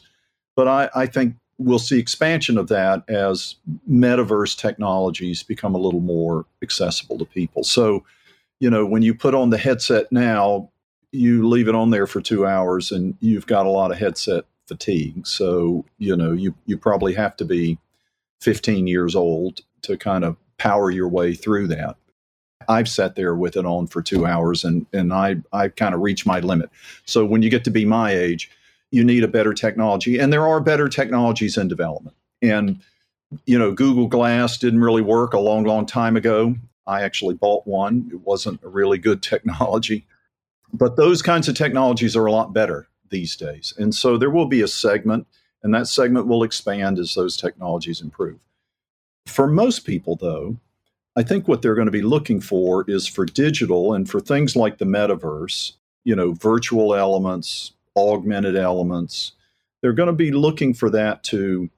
but 0.55 0.67
I, 0.67 0.89
I, 0.93 1.05
think 1.05 1.35
we'll 1.57 1.79
see 1.79 1.97
expansion 1.97 2.57
of 2.57 2.67
that 2.67 3.03
as 3.07 3.55
metaverse 3.89 4.57
technologies 4.57 5.41
become 5.43 5.73
a 5.73 5.79
little 5.79 6.01
more 6.01 6.45
accessible 6.61 7.17
to 7.17 7.25
people. 7.25 7.63
So, 7.63 8.03
you 8.59 8.69
know, 8.69 8.85
when 8.85 9.03
you 9.03 9.15
put 9.15 9.33
on 9.33 9.51
the 9.51 9.57
headset 9.57 10.11
now, 10.11 10.69
you 11.11 11.47
leave 11.47 11.67
it 11.67 11.75
on 11.75 11.89
there 11.89 12.07
for 12.07 12.21
two 12.21 12.45
hours 12.45 12.91
and 12.91 13.15
you've 13.19 13.47
got 13.47 13.65
a 13.65 13.69
lot 13.69 13.91
of 13.91 13.97
headset 13.97 14.45
fatigue. 14.67 15.25
So, 15.25 15.85
you 15.97 16.15
know, 16.15 16.33
you, 16.33 16.55
you 16.65 16.77
probably 16.77 17.13
have 17.13 17.35
to 17.37 17.45
be 17.45 17.77
15 18.41 18.87
years 18.87 19.15
old 19.15 19.61
to 19.83 19.97
kind 19.97 20.23
of 20.23 20.37
power 20.61 20.91
your 20.91 21.07
way 21.07 21.33
through 21.33 21.67
that. 21.67 21.95
I've 22.69 22.87
sat 22.87 23.15
there 23.15 23.33
with 23.33 23.57
it 23.57 23.65
on 23.65 23.87
for 23.87 24.03
two 24.03 24.27
hours 24.27 24.63
and, 24.63 24.85
and 24.93 25.11
I, 25.11 25.37
I 25.51 25.69
kind 25.69 25.95
of 25.95 26.01
reached 26.01 26.27
my 26.27 26.39
limit. 26.39 26.69
So 27.05 27.25
when 27.25 27.41
you 27.41 27.49
get 27.49 27.63
to 27.63 27.71
be 27.71 27.83
my 27.83 28.11
age, 28.11 28.51
you 28.91 29.03
need 29.03 29.23
a 29.23 29.27
better 29.27 29.55
technology. 29.55 30.19
And 30.19 30.31
there 30.31 30.47
are 30.47 30.59
better 30.59 30.87
technologies 30.87 31.57
in 31.57 31.67
development. 31.67 32.15
And, 32.43 32.79
you 33.47 33.57
know, 33.57 33.71
Google 33.71 34.05
Glass 34.05 34.59
didn't 34.59 34.81
really 34.81 35.01
work 35.01 35.33
a 35.33 35.39
long, 35.39 35.63
long 35.63 35.87
time 35.87 36.15
ago. 36.15 36.53
I 36.85 37.01
actually 37.01 37.33
bought 37.33 37.65
one. 37.65 38.11
It 38.13 38.21
wasn't 38.21 38.61
a 38.63 38.69
really 38.69 38.99
good 38.99 39.23
technology. 39.23 40.05
But 40.71 40.95
those 40.95 41.23
kinds 41.23 41.49
of 41.49 41.55
technologies 41.55 42.15
are 42.15 42.27
a 42.27 42.31
lot 42.31 42.53
better 42.53 42.87
these 43.09 43.35
days. 43.35 43.73
And 43.79 43.95
so 43.95 44.15
there 44.15 44.29
will 44.29 44.45
be 44.45 44.61
a 44.61 44.67
segment, 44.67 45.25
and 45.63 45.73
that 45.73 45.87
segment 45.87 46.27
will 46.27 46.43
expand 46.43 46.99
as 46.99 47.15
those 47.15 47.35
technologies 47.35 47.99
improve. 47.99 48.37
For 49.31 49.47
most 49.47 49.85
people, 49.85 50.15
though, 50.15 50.57
I 51.15 51.23
think 51.23 51.47
what 51.47 51.61
they're 51.61 51.75
going 51.75 51.87
to 51.87 51.91
be 51.91 52.01
looking 52.01 52.41
for 52.41 52.85
is 52.87 53.07
for 53.07 53.25
digital 53.25 53.93
and 53.93 54.09
for 54.09 54.19
things 54.19 54.55
like 54.55 54.77
the 54.77 54.85
metaverse, 54.85 55.73
you 56.03 56.15
know, 56.15 56.33
virtual 56.33 56.93
elements, 56.95 57.73
augmented 57.97 58.55
elements. 58.55 59.33
They're 59.81 59.93
going 59.93 60.07
to 60.07 60.13
be 60.13 60.31
looking 60.31 60.73
for 60.73 60.89
that 60.91 61.23
to 61.25 61.69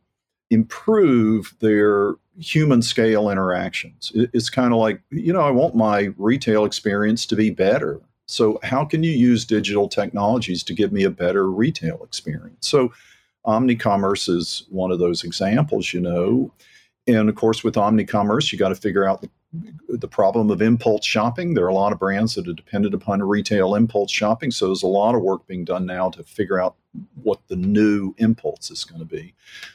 improve 0.50 1.56
their 1.60 2.16
human 2.38 2.82
scale 2.82 3.30
interactions. 3.30 4.12
It's 4.16 4.50
kind 4.50 4.74
of 4.74 4.80
like, 4.80 5.02
you 5.10 5.34
know, 5.34 5.42
I 5.42 5.52
want 5.52 5.76
my 5.76 6.14
retail 6.18 6.66
experience 6.66 7.26
to 7.28 7.36
be 7.36 7.50
better. 7.50 8.00
So, 8.26 8.60
how 8.64 8.86
can 8.86 9.04
you 9.04 9.12
use 9.12 9.46
digital 9.46 9.88
technologies 9.88 10.64
to 10.64 10.74
give 10.74 10.92
me 10.92 11.04
a 11.04 11.10
better 11.10 11.50
retail 11.52 12.02
experience? 12.04 12.68
So, 12.68 12.94
omnicommerce 13.46 14.30
is 14.30 14.66
one 14.70 14.92
of 14.92 15.00
those 15.00 15.24
examples, 15.24 15.94
you 15.94 16.00
know. 16.00 16.52
And 17.08 17.28
of 17.28 17.36
course, 17.36 17.64
with 17.64 17.76
omni-commerce, 17.76 18.52
you 18.52 18.60
got 18.60 18.70
to 18.70 18.76
figure 18.76 19.04
out 19.04 19.22
the, 19.22 19.30
the 19.90 20.08
problem 20.08 20.50
of 20.50 20.62
impulse 20.62 21.06
shopping. 21.06 21.54
There 21.54 21.66
are 21.66 21.70
a 21.70 21.74
lot 21.74 21.92
of 21.92 22.00
brands 22.00 22.36
that 22.36 22.48
are 22.48 22.54
dependent 22.54 22.94
upon 22.94 23.22
retail 23.22 23.76
impulse 23.76 24.12
shopping. 24.12 24.52
So 24.52 24.68
there's 24.68 24.84
a 24.84 24.88
lot 24.88 25.14
of 25.16 25.22
work 25.22 25.46
being 25.46 25.66
done 25.66 25.86
now 25.86 26.10
to 26.12 26.24
figure 26.24 26.62
out 26.62 26.76
what 27.22 27.40
the 27.48 27.58
new 27.58 28.16
impulse 28.20 28.72
is 28.72 28.86
going 28.86 29.00
to 29.00 29.06
be. 29.06 29.34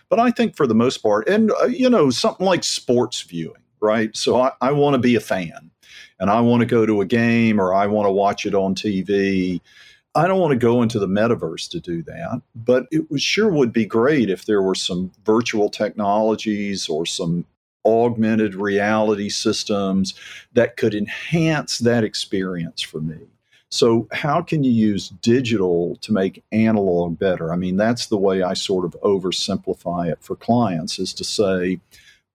But 0.09 0.21
I 0.21 0.31
think 0.31 0.57
for 0.57 0.67
the 0.67 0.75
most 0.75 0.99
part, 0.99 1.29
and 1.29 1.53
uh, 1.61 1.67
you 1.67 1.91
know, 1.91 2.11
something 2.11 2.47
like 2.47 2.65
sports 2.65 3.21
viewing, 3.21 3.63
right? 3.81 4.17
So 4.17 4.41
I, 4.41 4.53
I 4.61 4.73
want 4.73 4.95
to 4.95 4.99
be 4.99 5.15
a 5.15 5.21
fan 5.21 5.71
and 6.19 6.31
I 6.31 6.41
want 6.41 6.61
to 6.61 6.67
go 6.67 6.87
to 6.87 7.01
a 7.01 7.07
game 7.07 7.61
or 7.61 7.75
I 7.75 7.87
want 7.87 8.07
to 8.07 8.13
watch 8.13 8.47
it 8.47 8.55
on 8.55 8.75
TV 8.75 9.61
I 10.15 10.27
don't 10.27 10.41
want 10.41 10.53
to 10.53 10.59
go 10.59 10.83
into 10.83 10.99
the 10.99 11.07
metaverse 11.07 11.69
to 11.71 11.81
do 11.81 12.03
that, 12.05 12.43
but 12.55 12.87
it 12.91 13.11
was, 13.11 13.23
sure 13.23 13.51
would 13.51 13.73
be 13.73 13.87
great 13.87 14.31
if 14.31 14.47
there 14.47 14.63
were 14.63 14.75
some 14.75 15.13
virtual 15.25 15.69
technologies 15.69 16.89
or 16.89 17.07
some 17.07 17.45
augmented 17.85 18.55
reality 18.55 19.29
systems 19.29 20.15
that 20.53 20.77
could 20.77 20.95
enhance 20.95 21.79
that 21.79 22.05
experience 22.05 22.83
for 22.83 23.01
me. 23.01 23.19
So, 23.71 24.09
how 24.13 24.41
can 24.41 24.65
you 24.65 24.71
use 24.71 25.11
digital 25.11 25.97
to 25.97 26.13
make 26.13 26.43
analog 26.53 27.19
better? 27.19 27.53
I 27.53 27.57
mean, 27.57 27.77
that's 27.77 28.07
the 28.07 28.17
way 28.17 28.43
I 28.43 28.55
sort 28.55 28.87
of 28.87 28.97
oversimplify 29.03 30.11
it 30.11 30.19
for 30.23 30.37
clients 30.37 30.99
is 30.99 31.13
to 31.15 31.25
say, 31.25 31.79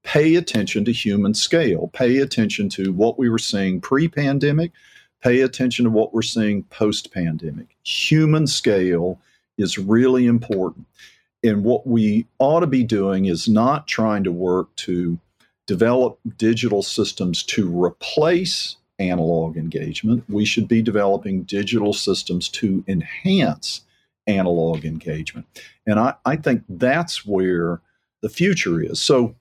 pay 0.04 0.36
attention 0.36 0.86
to 0.86 0.92
human 0.92 1.34
scale, 1.34 1.90
pay 1.92 2.18
attention 2.18 2.70
to 2.70 2.94
what 2.94 3.18
we 3.18 3.30
were 3.30 3.40
seeing 3.40 3.82
pre 3.82 4.08
pandemic 4.08 4.72
pay 5.24 5.42
attention 5.42 5.86
to 5.86 5.92
what 5.92 6.14
we're 6.14 6.22
seeing 6.22 6.64
post 6.64 7.14
pandemic. 7.14 7.78
Human 7.84 8.46
scale 8.46 9.20
is 9.58 9.78
really 9.78 10.28
important. 10.28 10.86
And 11.44 11.64
what 11.64 11.88
we 11.88 12.26
ought 12.40 12.60
to 12.60 12.68
be 12.68 12.84
doing 12.84 13.26
is 13.26 13.48
not 13.48 13.88
trying 13.88 14.24
to 14.26 14.32
work 14.32 14.76
to 14.78 15.18
develop 15.66 16.20
digital 16.38 16.84
systems 16.84 17.42
to 17.44 17.84
replace 17.84 18.76
analog 19.00 19.58
engagement. 19.58 20.24
We 20.30 20.46
should 20.46 20.68
be 20.68 20.82
developing 20.82 21.44
digital 21.44 21.94
systems 21.94 22.50
to 22.50 22.84
enhance 22.88 23.82
analog 24.28 24.86
engagement. 24.86 25.46
And 25.86 26.00
I, 26.00 26.16
I 26.26 26.36
think 26.36 26.64
that's 26.68 27.26
where 27.26 27.82
the 28.22 28.30
future 28.30 28.82
is. 28.82 29.02
So, 29.02 29.36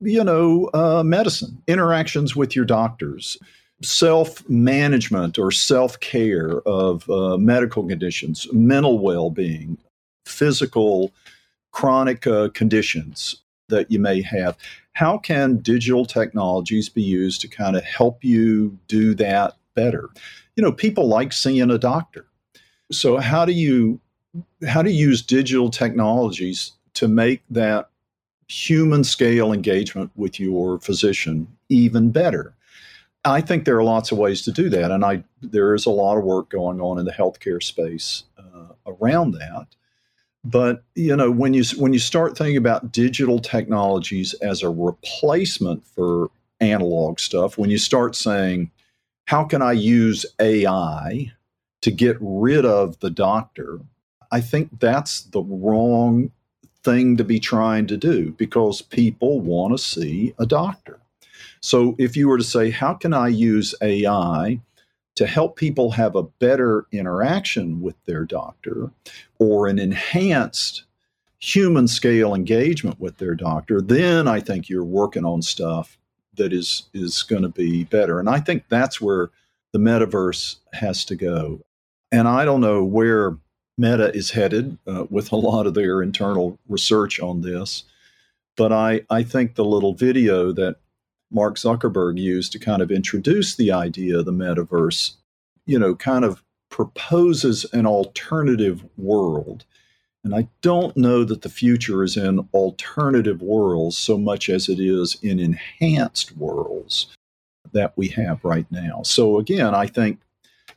you 0.00 0.22
know, 0.24 0.68
uh, 0.74 1.02
medicine, 1.04 1.62
interactions 1.66 2.34
with 2.36 2.54
your 2.54 2.64
doctors, 2.64 3.38
self 3.82 4.48
management 4.48 5.38
or 5.38 5.50
self 5.50 5.98
care 6.00 6.60
of 6.60 7.08
uh, 7.10 7.36
medical 7.36 7.86
conditions, 7.86 8.46
mental 8.52 8.98
well 8.98 9.30
being, 9.30 9.78
physical 10.26 11.12
chronic 11.72 12.26
uh, 12.26 12.48
conditions 12.54 13.36
that 13.68 13.90
you 13.90 13.98
may 13.98 14.22
have. 14.22 14.56
How 14.92 15.18
can 15.18 15.56
digital 15.58 16.04
technologies 16.04 16.88
be 16.88 17.02
used 17.02 17.40
to 17.40 17.48
kind 17.48 17.76
of 17.76 17.84
help 17.84 18.22
you 18.22 18.78
do 18.88 19.14
that 19.14 19.56
better? 19.74 20.10
You 20.56 20.62
know, 20.62 20.72
people 20.72 21.08
like 21.08 21.32
seeing 21.32 21.70
a 21.70 21.78
doctor. 21.78 22.26
So 22.90 23.16
how 23.16 23.44
do 23.44 23.52
you 23.52 24.00
how 24.66 24.82
do 24.82 24.90
you 24.90 25.08
use 25.08 25.22
digital 25.22 25.70
technologies 25.70 26.72
to 26.94 27.08
make 27.08 27.42
that 27.50 27.88
human 28.48 29.02
scale 29.04 29.52
engagement 29.52 30.10
with 30.14 30.38
your 30.38 30.78
physician 30.78 31.46
even 31.68 32.10
better? 32.10 32.54
I 33.24 33.40
think 33.40 33.64
there 33.64 33.78
are 33.78 33.84
lots 33.84 34.10
of 34.10 34.18
ways 34.18 34.42
to 34.42 34.52
do 34.52 34.68
that, 34.70 34.90
and 34.90 35.04
I 35.04 35.22
there 35.40 35.74
is 35.74 35.86
a 35.86 35.90
lot 35.90 36.18
of 36.18 36.24
work 36.24 36.50
going 36.50 36.80
on 36.80 36.98
in 36.98 37.04
the 37.04 37.12
healthcare 37.12 37.62
space 37.62 38.24
uh, 38.36 38.74
around 38.86 39.32
that. 39.32 39.66
But 40.44 40.82
you 40.96 41.14
know, 41.14 41.30
when 41.30 41.54
you 41.54 41.62
when 41.76 41.92
you 41.92 42.00
start 42.00 42.36
thinking 42.36 42.56
about 42.56 42.90
digital 42.90 43.38
technologies 43.38 44.34
as 44.34 44.62
a 44.62 44.70
replacement 44.70 45.86
for 45.86 46.30
analog 46.60 47.20
stuff, 47.20 47.56
when 47.56 47.70
you 47.70 47.78
start 47.78 48.16
saying, 48.16 48.72
"How 49.26 49.44
can 49.44 49.62
I 49.62 49.72
use 49.72 50.26
AI 50.40 51.32
to 51.82 51.90
get 51.92 52.16
rid 52.20 52.64
of 52.64 52.98
the 52.98 53.10
doctor?" 53.10 53.80
I 54.32 54.40
think 54.40 54.80
that's 54.80 55.22
the 55.22 55.42
wrong 55.42 56.32
thing 56.82 57.16
to 57.18 57.24
be 57.24 57.38
trying 57.38 57.86
to 57.86 57.96
do 57.96 58.32
because 58.32 58.82
people 58.82 59.40
want 59.40 59.74
to 59.74 59.78
see 59.78 60.34
a 60.40 60.46
doctor. 60.46 61.01
So 61.60 61.94
if 61.98 62.16
you 62.16 62.28
were 62.28 62.38
to 62.38 62.44
say, 62.44 62.70
how 62.70 62.94
can 62.94 63.12
I 63.12 63.28
use 63.28 63.74
AI 63.82 64.60
to 65.14 65.26
help 65.26 65.56
people 65.56 65.90
have 65.92 66.16
a 66.16 66.22
better 66.22 66.86
interaction 66.92 67.80
with 67.80 67.96
their 68.04 68.24
doctor 68.24 68.90
or 69.38 69.66
an 69.66 69.78
enhanced 69.78 70.84
human 71.38 71.88
scale 71.88 72.34
engagement 72.34 73.00
with 73.00 73.18
their 73.18 73.34
doctor, 73.34 73.80
then 73.80 74.28
I 74.28 74.40
think 74.40 74.68
you're 74.68 74.84
working 74.84 75.24
on 75.24 75.42
stuff 75.42 75.98
that 76.34 76.52
is 76.52 76.84
is 76.94 77.22
going 77.22 77.42
to 77.42 77.48
be 77.48 77.84
better. 77.84 78.20
And 78.20 78.28
I 78.28 78.40
think 78.40 78.64
that's 78.68 79.00
where 79.00 79.30
the 79.72 79.78
metaverse 79.78 80.56
has 80.72 81.04
to 81.06 81.16
go. 81.16 81.60
And 82.10 82.28
I 82.28 82.44
don't 82.44 82.60
know 82.60 82.84
where 82.84 83.36
Meta 83.76 84.14
is 84.14 84.30
headed 84.30 84.78
uh, 84.86 85.06
with 85.10 85.32
a 85.32 85.36
lot 85.36 85.66
of 85.66 85.74
their 85.74 86.02
internal 86.02 86.58
research 86.68 87.20
on 87.20 87.40
this, 87.40 87.84
but 88.56 88.70
I, 88.70 89.00
I 89.10 89.22
think 89.22 89.54
the 89.54 89.64
little 89.64 89.94
video 89.94 90.52
that 90.52 90.76
Mark 91.32 91.56
Zuckerberg 91.56 92.18
used 92.18 92.52
to 92.52 92.58
kind 92.58 92.82
of 92.82 92.90
introduce 92.90 93.54
the 93.54 93.72
idea 93.72 94.18
of 94.18 94.24
the 94.24 94.32
metaverse, 94.32 95.14
you 95.66 95.78
know, 95.78 95.94
kind 95.94 96.24
of 96.24 96.42
proposes 96.70 97.64
an 97.72 97.86
alternative 97.86 98.84
world. 98.96 99.64
And 100.24 100.34
I 100.34 100.48
don't 100.60 100.96
know 100.96 101.24
that 101.24 101.42
the 101.42 101.48
future 101.48 102.04
is 102.04 102.16
in 102.16 102.48
alternative 102.54 103.42
worlds 103.42 103.98
so 103.98 104.16
much 104.16 104.48
as 104.48 104.68
it 104.68 104.78
is 104.78 105.18
in 105.22 105.40
enhanced 105.40 106.36
worlds 106.36 107.08
that 107.72 107.92
we 107.96 108.08
have 108.08 108.44
right 108.44 108.66
now. 108.70 109.02
So, 109.02 109.38
again, 109.38 109.74
I 109.74 109.86
think 109.86 110.20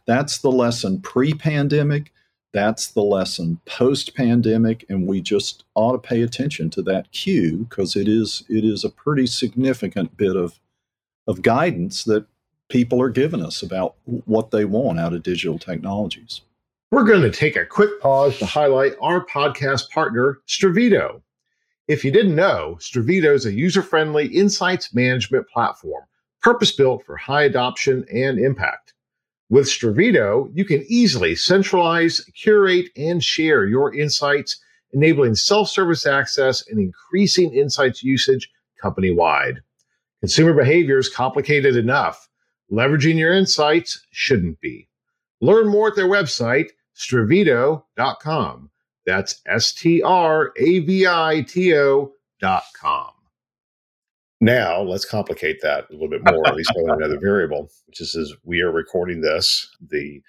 that's 0.06 0.40
the 0.40 0.52
lesson 0.52 1.02
pre 1.02 1.34
pandemic. 1.34 2.12
That's 2.56 2.88
the 2.88 3.04
lesson 3.04 3.60
post 3.66 4.16
pandemic. 4.16 4.86
And 4.88 5.06
we 5.06 5.20
just 5.20 5.66
ought 5.76 5.92
to 5.92 5.98
pay 5.98 6.22
attention 6.22 6.70
to 6.70 6.82
that 6.84 7.12
cue 7.12 7.68
because 7.70 7.98
it 7.98 8.08
is, 8.08 8.46
it 8.48 8.64
is 8.64 8.86
a 8.86 8.90
pretty 8.90 9.28
significant 9.28 10.16
bit 10.16 10.38
of, 10.38 10.62
of 11.28 11.42
guidance 11.42 12.06
that 12.06 12.26
people 12.70 13.02
are 13.02 13.10
giving 13.10 13.44
us 13.44 13.62
about 13.62 13.96
what 14.06 14.52
they 14.52 14.64
want 14.64 15.02
out 15.02 15.14
of 15.14 15.22
digital 15.22 15.60
technologies. 15.60 16.40
We're 16.92 17.04
going 17.04 17.24
to 17.24 17.30
take 17.30 17.58
a 17.58 17.66
quick 17.66 18.00
pause 18.00 18.40
to 18.40 18.46
highlight 18.46 18.94
our 19.02 19.26
podcast 19.26 19.90
partner, 19.90 20.40
Stravito. 20.48 21.22
If 21.90 22.06
you 22.06 22.12
didn't 22.12 22.38
know, 22.38 22.78
Stravito 22.80 23.36
is 23.36 23.46
a 23.46 23.52
user 23.52 23.82
friendly 23.82 24.28
insights 24.28 24.96
management 24.96 25.50
platform 25.50 26.06
purpose 26.42 26.72
built 26.72 27.06
for 27.06 27.18
high 27.18 27.44
adoption 27.44 28.06
and 28.10 28.40
impact. 28.40 28.94
With 29.50 29.68
Stravito, 29.68 30.50
you 30.54 30.66
can 30.66 30.84
easily 30.88 31.36
centralize, 31.36 32.20
curate, 32.36 32.90
and 32.98 33.24
share 33.24 33.66
your 33.66 33.94
insights, 33.94 34.60
enabling 34.92 35.36
self 35.36 35.70
service 35.70 36.06
access 36.06 36.68
and 36.68 36.80
increasing 36.80 37.54
insights 37.54 38.04
usage 38.04 38.50
company 38.82 39.12
wide. 39.12 39.62
Consumer 40.22 40.54
behavior 40.54 40.98
is 40.98 41.10
complicated 41.10 41.76
enough. 41.76 42.28
Leveraging 42.72 43.20
your 43.20 43.34
insights 43.34 44.04
shouldn't 44.12 44.60
be. 44.60 44.90
Learn 45.42 45.68
more 45.68 45.90
at 45.90 45.96
their 45.96 46.08
website, 46.08 46.70
stravito.com. 46.96 48.72
That's 49.06 49.42
S 49.46 49.72
T 49.74 50.02
R 50.02 50.52
A 50.58 50.80
V 50.80 51.06
I 51.06 51.46
T 51.48 51.76
O.com. 51.76 53.15
Now, 54.42 54.82
let's 54.82 55.06
complicate 55.06 55.62
that 55.62 55.86
a 55.90 55.94
little 55.94 56.10
bit 56.10 56.22
more, 56.26 56.46
at 56.48 56.56
least 56.56 56.72
with 56.76 56.92
another 56.92 57.20
variable, 57.20 57.70
which 57.88 58.02
is 58.02 58.16
as 58.16 58.34
we 58.44 58.62
are 58.62 58.72
recording 58.72 59.22
this, 59.22 59.68
the 59.90 60.22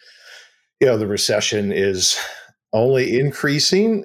you 0.81 0.87
know, 0.87 0.99
the 0.99 1.07
recession 1.07 1.73
is 1.73 2.19
only 2.73 3.19
increasing 3.19 4.05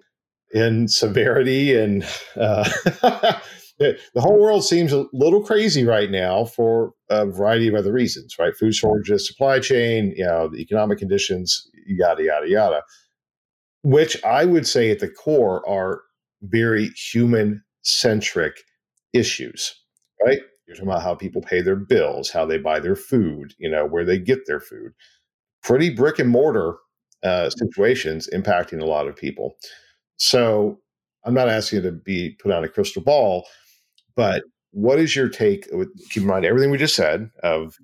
in 0.54 0.88
severity 0.88 1.76
and 1.76 2.04
uh, 2.36 2.70
the 3.80 3.98
whole 4.18 4.40
world 4.40 4.64
seems 4.64 4.94
a 4.94 5.06
little 5.14 5.44
crazy 5.44 5.84
right 5.84 6.10
now 6.10 6.46
for 6.46 6.94
a 7.10 7.26
variety 7.26 7.68
of 7.68 7.76
other 7.76 7.92
reasons, 7.92 8.36
right? 8.40 8.56
Food 8.56 8.74
shortages, 8.74 9.28
supply 9.28 9.60
chain, 9.60 10.14
you 10.16 10.26
know, 10.26 10.48
the 10.48 10.60
economic 10.60 11.00
conditions, 11.00 11.68
yada, 11.86 12.24
yada, 12.24 12.48
yada, 12.48 12.84
which 13.84 14.22
I 14.24 14.46
would 14.46 14.68
say 14.68 14.92
at 14.92 15.00
the 15.00 15.10
core 15.10 15.68
are 15.68 16.02
very 16.42 16.90
human 16.90 17.64
centric 17.84 18.62
issues 19.14 19.81
right? 20.26 20.40
You're 20.68 20.76
talking 20.76 20.90
about 20.90 21.04
how 21.04 21.16
people 21.16 21.42
pay 21.42 21.62
their 21.62 21.76
bills, 21.76 22.30
how 22.30 22.46
they 22.46 22.58
buy 22.58 22.80
their 22.80 22.96
food, 22.96 23.54
you 23.58 23.70
know, 23.70 23.86
where 23.86 24.06
they 24.06 24.18
get 24.18 24.46
their 24.46 24.60
food. 24.60 24.94
Pretty 25.64 25.90
brick 25.90 26.20
and 26.20 26.30
mortar 26.30 26.76
uh, 27.24 27.50
situations 27.50 28.30
impacting 28.34 28.82
a 28.82 28.86
lot 28.86 29.08
of 29.08 29.16
people. 29.16 29.56
So 30.18 30.80
I'm 31.26 31.34
not 31.34 31.50
asking 31.50 31.78
you 31.78 31.84
to 31.84 31.92
be 31.92 32.38
put 32.42 32.52
on 32.52 32.64
a 32.64 32.70
crystal 32.70 33.02
ball, 33.02 33.48
but 34.16 34.44
what 34.72 35.00
is 35.00 35.16
your 35.16 35.30
take? 35.30 35.68
Keep 36.10 36.24
in 36.24 36.28
mind 36.28 36.46
everything 36.46 36.72
we 36.72 36.78
just 36.78 36.96
said. 36.96 37.30
Of 37.44 37.76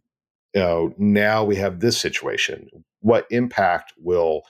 you 0.54 0.62
know, 0.62 0.94
now 0.98 1.44
we 1.44 1.56
have 1.58 1.80
this 1.80 1.98
situation. 1.98 2.70
What 3.02 3.28
impact 3.30 3.94
will 3.98 4.44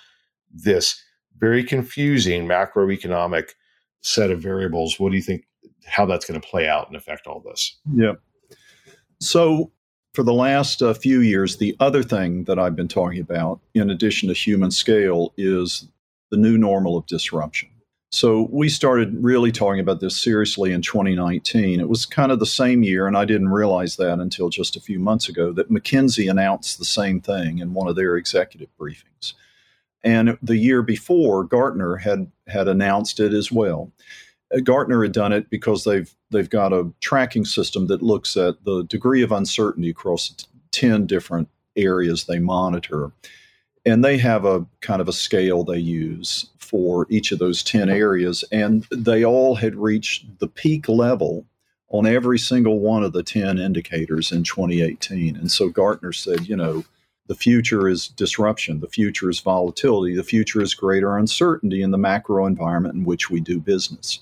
this 0.54 1.02
very 1.38 1.64
confusing 1.64 2.48
macroeconomic 2.48 3.50
set 4.02 4.32
of 4.32 4.42
variables? 4.42 5.00
What 5.00 5.10
do 5.10 5.18
you 5.18 5.24
think 5.24 5.47
how 5.88 6.06
that's 6.06 6.26
going 6.26 6.40
to 6.40 6.48
play 6.48 6.68
out 6.68 6.88
and 6.88 6.96
affect 6.96 7.28
all 7.28 7.40
this. 7.40 7.78
Yeah. 7.94 8.14
So, 9.20 9.72
for 10.14 10.24
the 10.24 10.34
last 10.34 10.82
uh, 10.82 10.94
few 10.94 11.22
years, 11.22 11.58
the 11.58 11.76
other 11.80 12.02
thing 12.02 12.46
that 12.46 12.58
I've 12.58 12.76
been 12.76 12.88
talking 12.88 13.22
about, 13.22 13.60
in 13.74 13.90
addition 13.90 14.30
to 14.30 14.34
human 14.34 14.72
scale, 14.72 15.34
is 15.38 15.88
the 16.32 16.38
new 16.38 16.58
normal 16.58 16.98
of 16.98 17.06
disruption. 17.06 17.70
So, 18.12 18.48
we 18.52 18.70
started 18.70 19.24
really 19.24 19.52
talking 19.52 19.80
about 19.80 20.00
this 20.00 20.22
seriously 20.22 20.72
in 20.72 20.82
2019. 20.82 21.80
It 21.80 21.90
was 21.90 22.06
kind 22.06 22.32
of 22.32 22.40
the 22.40 22.46
same 22.46 22.84
year, 22.84 23.08
and 23.08 23.18
I 23.18 23.26
didn't 23.26 23.50
realize 23.50 23.96
that 23.98 24.20
until 24.20 24.50
just 24.50 24.76
a 24.76 24.82
few 24.82 25.00
months 25.00 25.30
ago, 25.30 25.52
that 25.54 25.72
McKinsey 25.72 26.30
announced 26.30 26.78
the 26.78 26.86
same 26.86 27.22
thing 27.22 27.60
in 27.60 27.74
one 27.74 27.88
of 27.88 27.96
their 27.96 28.18
executive 28.18 28.70
briefings. 28.80 29.34
And 30.04 30.38
the 30.42 30.58
year 30.58 30.82
before, 30.84 31.44
Gartner 31.44 31.98
had, 31.98 32.32
had 32.48 32.68
announced 32.68 33.20
it 33.20 33.34
as 33.34 33.52
well. 33.52 33.92
Gartner 34.64 35.04
had 35.04 35.12
done 35.12 35.34
it 35.34 35.50
because 35.50 35.84
they've 35.84 36.14
they've 36.32 36.50
got 36.50 36.74
a 36.74 36.92
tracking 37.02 37.46
system 37.46 37.88
that 37.88 38.02
looks 38.02 38.38
at 38.38 38.64
the 38.64 38.84
degree 38.84 39.22
of 39.22 39.32
uncertainty 39.32 39.90
across 39.90 40.48
10 40.72 41.06
different 41.06 41.50
areas 41.76 42.26
they 42.26 42.40
monitor. 42.40 43.12
And 43.86 44.04
they 44.04 44.18
have 44.18 44.44
a 44.44 44.66
kind 44.82 45.02
of 45.02 45.08
a 45.08 45.14
scale 45.14 45.64
they 45.64 45.78
use 45.78 46.48
for 46.58 47.08
each 47.10 47.32
of 47.32 47.40
those 47.40 47.64
10 47.64 47.90
areas. 47.90 48.44
And 48.52 48.86
they 48.92 49.24
all 49.24 49.56
had 49.56 49.76
reached 49.76 50.40
the 50.40 50.48
peak 50.48 50.90
level 50.90 51.46
on 51.90 52.06
every 52.06 52.38
single 52.38 52.80
one 52.80 53.04
of 53.04 53.14
the 53.14 53.24
10 53.24 53.60
indicators 53.60 54.32
in 54.32 54.44
2018. 54.44 55.38
And 55.38 55.50
so 55.50 55.70
Gartner 55.70 56.12
said, 56.12 56.48
you 56.48 56.56
know, 56.58 56.84
the 57.28 57.36
future 57.36 57.88
is 57.88 58.08
disruption, 58.08 58.80
the 58.80 58.88
future 58.88 59.30
is 59.30 59.40
volatility, 59.40 60.16
the 60.16 60.24
future 60.24 60.62
is 60.62 60.74
greater 60.74 61.18
uncertainty 61.18 61.82
in 61.82 61.92
the 61.92 61.98
macro 61.98 62.46
environment 62.46 62.96
in 62.96 63.04
which 63.06 63.30
we 63.30 63.40
do 63.40 63.60
business. 63.60 64.20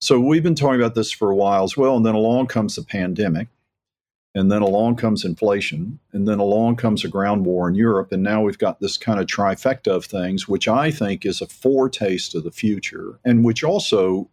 So 0.00 0.18
we've 0.18 0.42
been 0.42 0.54
talking 0.54 0.80
about 0.80 0.94
this 0.94 1.12
for 1.12 1.30
a 1.30 1.36
while 1.36 1.62
as 1.62 1.76
well. 1.76 1.96
And 1.96 2.06
then 2.06 2.14
along 2.14 2.46
comes 2.46 2.76
the 2.76 2.82
pandemic. 2.82 3.48
And 4.34 4.50
then 4.50 4.62
along 4.62 4.96
comes 4.96 5.24
inflation. 5.24 5.98
And 6.12 6.26
then 6.26 6.38
along 6.38 6.76
comes 6.76 7.04
a 7.04 7.08
ground 7.08 7.44
war 7.44 7.68
in 7.68 7.74
Europe. 7.74 8.12
And 8.12 8.22
now 8.22 8.42
we've 8.42 8.58
got 8.58 8.80
this 8.80 8.96
kind 8.96 9.20
of 9.20 9.26
trifecta 9.26 9.88
of 9.88 10.04
things, 10.06 10.48
which 10.48 10.68
I 10.68 10.90
think 10.90 11.26
is 11.26 11.42
a 11.42 11.46
foretaste 11.46 12.34
of 12.34 12.44
the 12.44 12.50
future 12.50 13.18
and 13.24 13.44
which 13.44 13.62
also 13.62 14.28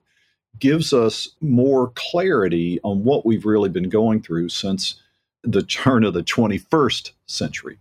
gives 0.60 0.94
us 0.94 1.30
more 1.42 1.92
clarity 1.96 2.80
on 2.84 3.04
what 3.04 3.26
we've 3.26 3.46
really 3.46 3.70
been 3.70 3.90
going 3.90 4.22
through 4.22 4.50
since 4.50 4.96
the 5.44 5.64
turn 5.64 6.04
of 6.04 6.14
the 6.14 6.24
21st 6.24 7.12
century. 7.28 7.78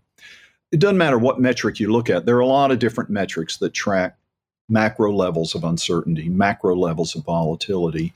It 0.72 0.80
doesn't 0.80 0.98
matter 0.98 1.18
what 1.18 1.40
metric 1.40 1.78
you 1.80 1.92
look 1.92 2.10
at, 2.10 2.26
there 2.26 2.36
are 2.36 2.40
a 2.40 2.46
lot 2.46 2.70
of 2.70 2.78
different 2.78 3.08
metrics 3.10 3.56
that 3.58 3.72
track 3.72 4.16
macro 4.68 5.12
levels 5.12 5.54
of 5.54 5.64
uncertainty, 5.64 6.28
macro 6.28 6.74
levels 6.74 7.14
of 7.14 7.24
volatility. 7.24 8.12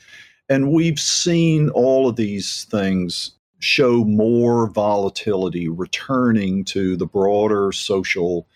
And 0.48 0.72
we've 0.72 0.98
seen 0.98 1.70
all 1.70 2.08
of 2.08 2.16
these 2.16 2.64
things 2.64 3.32
show 3.60 4.04
more 4.04 4.68
volatility 4.68 5.68
returning 5.68 6.64
to 6.64 6.96
the 6.96 7.06
broader 7.06 7.72
social 7.72 8.46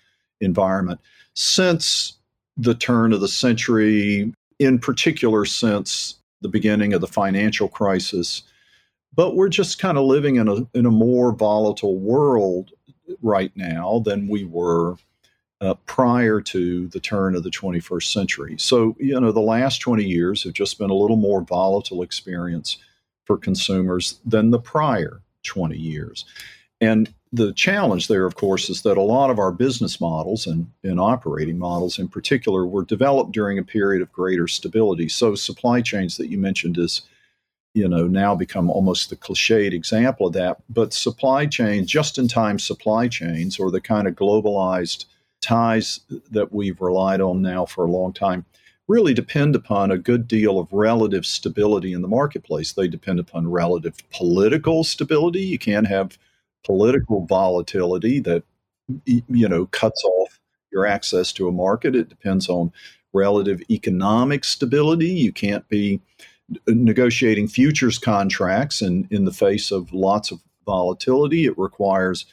environment 0.41 1.01
since 1.35 2.15
the 2.57 2.75
turn 2.75 3.13
of 3.13 3.21
the 3.21 3.29
century, 3.29 4.33
in 4.59 4.79
particular, 4.79 5.45
since 5.45 6.17
the 6.41 6.49
beginning 6.49 6.93
of 6.95 7.01
the 7.01 7.07
financial 7.07 7.69
crisis. 7.69 8.43
But 9.15 9.37
we're 9.37 9.49
just 9.49 9.79
kind 9.79 9.99
of 9.99 10.05
living 10.05 10.37
in 10.37 10.49
a, 10.49 10.67
in 10.77 10.87
a 10.87 10.91
more 10.91 11.33
volatile 11.33 11.99
world 11.99 12.71
right 13.23 13.53
now 13.55 14.03
than 14.05 14.29
we 14.29 14.45
were 14.45 14.97
uh, 15.65 15.75
prior 15.87 16.41
to 16.43 16.89
the 16.89 17.01
turn 17.01 17.35
of 17.35 17.43
the 17.43 17.51
21st 17.51 18.13
century. 18.13 18.55
So, 18.59 18.95
you 18.99 19.19
know, 19.19 19.33
the 19.33 19.41
last 19.41 19.79
20 19.79 20.05
years 20.05 20.43
have 20.45 20.53
just 20.53 20.79
been 20.79 20.91
a 20.91 20.95
little 20.95 21.17
more 21.17 21.41
volatile 21.41 22.03
experience 22.03 22.77
for 23.25 23.39
consumers 23.39 24.21
than 24.27 24.51
the 24.51 24.59
prior 24.59 25.23
20 25.45 25.77
years. 25.77 26.27
And 26.81 27.13
the 27.33 27.53
challenge 27.55 28.09
there, 28.09 28.27
of 28.27 28.35
course, 28.35 28.69
is 28.69 28.83
that 28.83 28.99
a 28.99 29.03
lot 29.03 29.31
of 29.31 29.39
our 29.39 29.53
business 29.53 30.01
models 30.01 30.47
and, 30.47 30.71
and 30.83 31.01
operating 31.01 31.59
models 31.59 31.99
in 31.99 32.09
particular 32.09 32.67
were 32.67 32.85
developed 32.85 33.33
during 33.33 33.59
a 33.59 33.65
period 33.65 34.03
of 34.03 34.13
greater 34.13 34.47
stability. 34.47 35.09
So, 35.09 35.35
supply 35.35 35.81
chains 35.81 36.19
that 36.19 36.29
you 36.29 36.39
mentioned 36.39 36.77
is 36.79 37.03
you 37.73 37.89
know 37.89 38.07
now 38.07 38.37
become 38.37 38.71
almost 38.71 39.11
the 39.11 39.17
cliched 39.17 39.73
example 39.73 40.29
of 40.29 40.33
that 40.33 40.59
but 40.71 40.95
supply 40.95 41.45
chains 41.45 41.89
just 41.89 42.19
in 42.19 42.29
time 42.29 42.57
supply 42.57 43.09
chains 43.09 43.59
or 43.59 43.69
the 43.73 43.81
kind 43.81 44.07
of 44.07 44.15
globalized 44.15 45.07
ties 45.45 46.01
that 46.31 46.53
we've 46.53 46.81
relied 46.81 47.21
on 47.21 47.43
now 47.43 47.65
for 47.67 47.85
a 47.85 47.91
long 47.91 48.13
time 48.13 48.45
really 48.89 49.15
depend 49.15 49.57
upon 49.57 49.91
a 49.91 49.99
good 49.99 50.29
deal 50.29 50.59
of 50.59 50.73
relative 50.73 51.25
stability 51.25 51.93
in 51.93 52.03
the 52.03 52.09
marketplace. 52.09 52.73
They 52.73 52.89
depend 52.89 53.19
upon 53.19 53.51
relative 53.51 53.97
political 54.11 54.85
stability. 54.85 55.41
You 55.41 55.59
can't 55.59 55.87
have 55.87 56.19
political 56.65 57.25
volatility 57.27 58.21
that 58.21 58.43
you 59.07 59.49
know 59.49 59.67
cuts 59.67 60.05
off 60.05 60.41
your 60.71 60.87
access 60.87 61.33
to 61.33 61.49
a 61.49 61.53
market. 61.53 61.97
It 61.97 62.09
depends 62.09 62.49
on 62.49 62.73
relative 63.13 63.63
economic 63.71 64.45
stability. 64.45 65.09
You 65.09 65.33
can't 65.33 65.67
be 65.69 66.01
negotiating 66.67 67.49
futures 67.49 67.99
contracts 67.99 68.83
in, 68.83 69.09
in 69.11 69.25
the 69.25 69.33
face 69.33 69.71
of 69.71 69.95
lots 69.95 70.31
of 70.31 70.41
volatility. 70.67 71.47
It 71.47 71.57
requires 71.57 72.27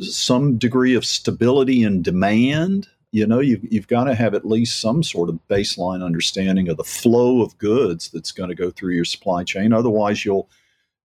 some 0.00 0.58
degree 0.58 0.94
of 0.94 1.04
stability 1.04 1.82
in 1.82 2.02
demand. 2.02 2.88
You 3.12 3.26
know, 3.26 3.40
you've, 3.40 3.64
you've 3.72 3.88
got 3.88 4.04
to 4.04 4.14
have 4.14 4.34
at 4.34 4.46
least 4.46 4.80
some 4.80 5.02
sort 5.02 5.28
of 5.28 5.38
baseline 5.48 6.04
understanding 6.04 6.68
of 6.68 6.76
the 6.76 6.84
flow 6.84 7.42
of 7.42 7.58
goods 7.58 8.10
that's 8.10 8.32
going 8.32 8.48
to 8.48 8.54
go 8.54 8.70
through 8.70 8.94
your 8.94 9.04
supply 9.04 9.44
chain. 9.44 9.72
Otherwise, 9.72 10.24
you'll 10.24 10.48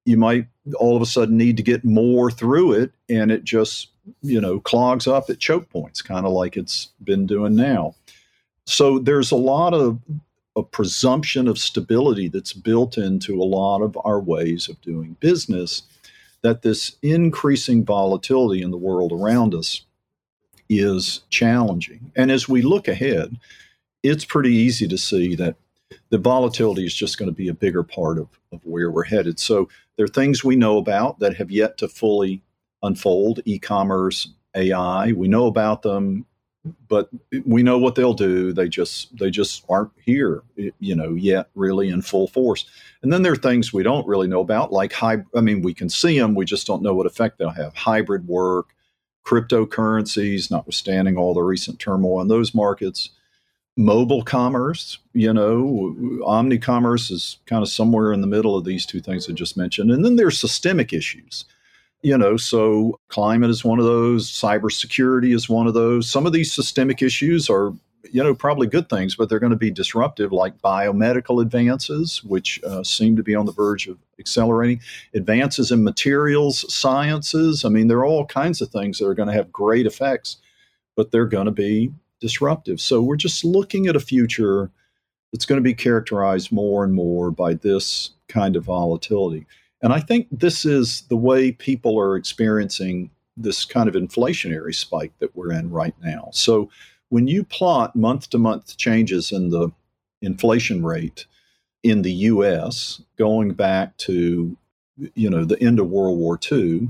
you 0.05 0.17
might 0.17 0.47
all 0.75 0.95
of 0.95 1.01
a 1.01 1.05
sudden 1.07 1.35
need 1.35 1.57
to 1.57 1.63
get 1.63 1.83
more 1.83 2.29
through 2.29 2.73
it, 2.73 2.91
and 3.09 3.31
it 3.31 3.43
just 3.43 3.89
you 4.21 4.39
know 4.39 4.59
clogs 4.59 5.07
up 5.07 5.29
at 5.29 5.39
choke 5.39 5.67
points, 5.69 6.01
kind 6.01 6.25
of 6.25 6.31
like 6.31 6.55
it's 6.55 6.89
been 7.03 7.25
doing 7.25 7.55
now. 7.55 7.95
So 8.67 8.99
there's 8.99 9.31
a 9.31 9.35
lot 9.35 9.73
of 9.73 9.99
a 10.55 10.63
presumption 10.63 11.47
of 11.47 11.57
stability 11.57 12.29
that's 12.29 12.53
built 12.53 12.97
into 12.97 13.41
a 13.41 13.43
lot 13.43 13.81
of 13.81 13.97
our 14.05 14.19
ways 14.19 14.69
of 14.69 14.79
doing 14.81 15.17
business 15.19 15.83
that 16.45 16.61
this 16.61 16.95
increasing 17.01 17.83
volatility 17.83 18.61
in 18.61 18.69
the 18.69 18.77
world 18.77 19.11
around 19.11 19.55
us 19.55 19.83
is 20.69 21.21
challenging. 21.31 22.11
And 22.15 22.29
as 22.29 22.47
we 22.47 22.61
look 22.61 22.87
ahead, 22.87 23.39
it's 24.03 24.25
pretty 24.25 24.53
easy 24.53 24.87
to 24.87 24.97
see 24.97 25.35
that 25.37 25.55
the 26.11 26.19
volatility 26.19 26.85
is 26.85 26.93
just 26.93 27.17
going 27.17 27.31
to 27.31 27.35
be 27.35 27.47
a 27.47 27.53
bigger 27.55 27.81
part 27.81 28.19
of, 28.19 28.27
of 28.51 28.63
where 28.63 28.91
we're 28.91 29.05
headed. 29.05 29.39
So 29.39 29.69
there 29.97 30.05
are 30.05 30.07
things 30.07 30.43
we 30.43 30.55
know 30.55 30.77
about 30.77 31.17
that 31.17 31.37
have 31.37 31.49
yet 31.49 31.79
to 31.79 31.87
fully 31.87 32.43
unfold 32.83 33.39
e 33.45 33.57
commerce, 33.57 34.29
AI. 34.55 35.13
We 35.13 35.27
know 35.27 35.47
about 35.47 35.81
them 35.81 36.27
but 36.87 37.09
we 37.45 37.63
know 37.63 37.77
what 37.77 37.95
they'll 37.95 38.13
do. 38.13 38.53
They 38.53 38.67
just 38.67 39.17
they 39.17 39.29
just 39.29 39.65
aren't 39.69 39.91
here, 40.03 40.43
you 40.55 40.95
know, 40.95 41.13
yet 41.13 41.49
really 41.55 41.89
in 41.89 42.01
full 42.01 42.27
force. 42.27 42.65
And 43.01 43.13
then 43.13 43.21
there 43.21 43.33
are 43.33 43.37
things 43.37 43.73
we 43.73 43.83
don't 43.83 44.07
really 44.07 44.27
know 44.27 44.41
about, 44.41 44.71
like 44.71 44.93
high. 44.93 45.23
I 45.35 45.41
mean, 45.41 45.61
we 45.61 45.73
can 45.73 45.89
see 45.89 46.17
them, 46.19 46.35
we 46.35 46.45
just 46.45 46.67
don't 46.67 46.81
know 46.81 46.93
what 46.93 47.05
effect 47.05 47.37
they'll 47.37 47.49
have. 47.49 47.75
Hybrid 47.75 48.27
work, 48.27 48.69
cryptocurrencies, 49.25 50.49
notwithstanding 50.49 51.17
all 51.17 51.33
the 51.33 51.41
recent 51.41 51.79
turmoil 51.79 52.21
in 52.21 52.27
those 52.27 52.55
markets. 52.55 53.09
Mobile 53.77 54.23
commerce, 54.23 54.99
you 55.11 55.33
know, 55.33 56.21
omni-commerce 56.25 57.11
is 57.11 57.39
kind 57.45 57.61
of 57.61 57.67
somewhere 57.67 58.13
in 58.13 58.21
the 58.21 58.27
middle 58.27 58.55
of 58.55 58.63
these 58.63 58.85
two 58.85 59.01
things 59.01 59.29
I 59.29 59.33
just 59.33 59.57
mentioned. 59.57 59.91
And 59.91 60.05
then 60.05 60.15
there's 60.15 60.39
systemic 60.39 60.93
issues 60.93 61.43
you 62.05 62.15
know, 62.15 62.37
so 62.37 62.99
climate 63.07 63.49
is 63.49 63.65
one 63.65 63.79
of 63.79 63.85
those, 63.85 64.29
cybersecurity 64.29 65.33
is 65.33 65.49
one 65.49 65.65
of 65.65 65.73
those. 65.73 66.07
Some 66.07 66.27
of 66.27 66.33
these 66.33 66.53
systemic 66.53 67.01
issues 67.01 67.49
are, 67.49 67.73
you 68.11 68.23
know, 68.23 68.35
probably 68.35 68.67
good 68.67 68.89
things, 68.89 69.15
but 69.15 69.27
they're 69.27 69.39
going 69.39 69.49
to 69.49 69.57
be 69.57 69.71
disruptive, 69.71 70.31
like 70.31 70.61
biomedical 70.61 71.41
advances, 71.41 72.23
which 72.23 72.63
uh, 72.63 72.83
seem 72.83 73.15
to 73.15 73.23
be 73.23 73.33
on 73.33 73.47
the 73.47 73.51
verge 73.51 73.87
of 73.87 73.97
accelerating, 74.19 74.79
advances 75.15 75.71
in 75.71 75.83
materials 75.83 76.71
sciences. 76.71 77.65
I 77.65 77.69
mean, 77.69 77.87
there 77.87 77.97
are 77.97 78.05
all 78.05 78.27
kinds 78.27 78.61
of 78.61 78.69
things 78.69 78.99
that 78.99 79.07
are 79.07 79.15
going 79.15 79.29
to 79.29 79.33
have 79.33 79.51
great 79.51 79.87
effects, 79.87 80.37
but 80.95 81.09
they're 81.09 81.25
going 81.25 81.47
to 81.47 81.51
be 81.51 81.91
disruptive. 82.21 82.79
So 82.79 83.01
we're 83.01 83.15
just 83.15 83.43
looking 83.43 83.87
at 83.87 83.95
a 83.95 83.99
future 83.99 84.69
that's 85.31 85.47
going 85.47 85.57
to 85.57 85.63
be 85.63 85.73
characterized 85.73 86.51
more 86.51 86.83
and 86.83 86.93
more 86.93 87.31
by 87.31 87.55
this 87.55 88.11
kind 88.27 88.55
of 88.55 88.63
volatility. 88.63 89.47
And 89.81 89.93
I 89.93 89.99
think 89.99 90.27
this 90.31 90.65
is 90.65 91.01
the 91.09 91.17
way 91.17 91.51
people 91.51 91.99
are 91.99 92.15
experiencing 92.15 93.11
this 93.37 93.65
kind 93.65 93.89
of 93.89 93.95
inflationary 93.95 94.73
spike 94.73 95.11
that 95.19 95.35
we're 95.35 95.51
in 95.51 95.69
right 95.69 95.95
now. 96.01 96.29
So 96.31 96.69
when 97.09 97.27
you 97.27 97.43
plot 97.43 97.95
month 97.95 98.29
to 98.31 98.37
month 98.37 98.77
changes 98.77 99.31
in 99.31 99.49
the 99.49 99.69
inflation 100.21 100.83
rate 100.83 101.25
in 101.83 102.01
the 102.01 102.13
US 102.13 103.01
going 103.17 103.53
back 103.53 103.95
to 103.97 104.57
you 105.13 105.29
know 105.29 105.43
the 105.43 105.61
end 105.61 105.79
of 105.79 105.89
World 105.89 106.17
War 106.17 106.39
II, 106.51 106.89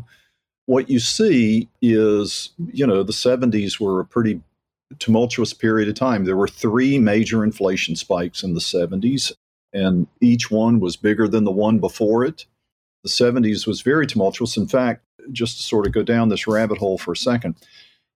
what 0.68 0.90
you 0.90 1.00
see 1.00 1.70
is, 1.82 2.52
you 2.72 2.86
know, 2.86 3.04
the 3.04 3.14
70s 3.14 3.80
were 3.80 4.00
a 4.00 4.06
pretty 4.06 4.42
tumultuous 5.00 5.54
period 5.54 5.90
of 5.90 5.96
time. 5.96 6.26
There 6.26 6.38
were 6.38 6.48
three 6.48 7.00
major 7.00 7.44
inflation 7.44 7.96
spikes 7.96 8.44
in 8.44 8.54
the 8.54 8.60
70s, 8.60 9.32
and 9.74 10.08
each 10.22 10.50
one 10.52 10.80
was 10.80 10.96
bigger 10.96 11.28
than 11.28 11.44
the 11.44 11.52
one 11.52 11.80
before 11.80 12.24
it 12.24 12.46
the 13.06 13.10
70s 13.10 13.68
was 13.68 13.82
very 13.82 14.08
tumultuous. 14.08 14.58
In 14.58 14.68
fact, 14.68 15.04
just 15.32 15.58
to 15.58 15.64
sort 15.64 15.86
of 15.86 15.94
go 15.94 16.02
down 16.02 16.30
this 16.30 16.48
rabbit 16.48 16.80
hole 16.80 16.98
for 16.98 17.12
a 17.12 17.18
second, 17.18 17.56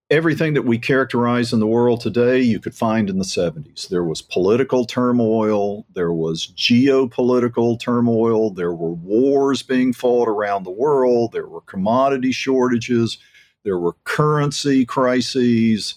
everything 0.09 0.55
that 0.55 0.63
we 0.63 0.79
characterize 0.79 1.53
in 1.53 1.59
the 1.59 1.67
world 1.67 2.01
today 2.01 2.41
you 2.41 2.59
could 2.59 2.73
find 2.73 3.07
in 3.07 3.19
the 3.19 3.23
70s. 3.23 3.87
There 3.87 4.03
was 4.03 4.23
political 4.23 4.85
turmoil, 4.85 5.85
there 5.93 6.11
was 6.11 6.47
geopolitical 6.57 7.79
turmoil, 7.79 8.49
there 8.49 8.73
were 8.73 8.93
wars 8.93 9.61
being 9.61 9.93
fought 9.93 10.27
around 10.27 10.63
the 10.63 10.71
world, 10.71 11.33
there 11.33 11.47
were 11.47 11.61
commodity 11.61 12.31
shortages, 12.31 13.19
there 13.63 13.77
were 13.77 13.95
currency 14.05 14.85
crises. 14.85 15.93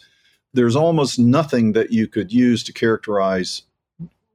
There's 0.52 0.76
almost 0.76 1.18
nothing 1.18 1.72
that 1.72 1.92
you 1.92 2.06
could 2.08 2.30
use 2.30 2.62
to 2.64 2.74
characterize 2.74 3.62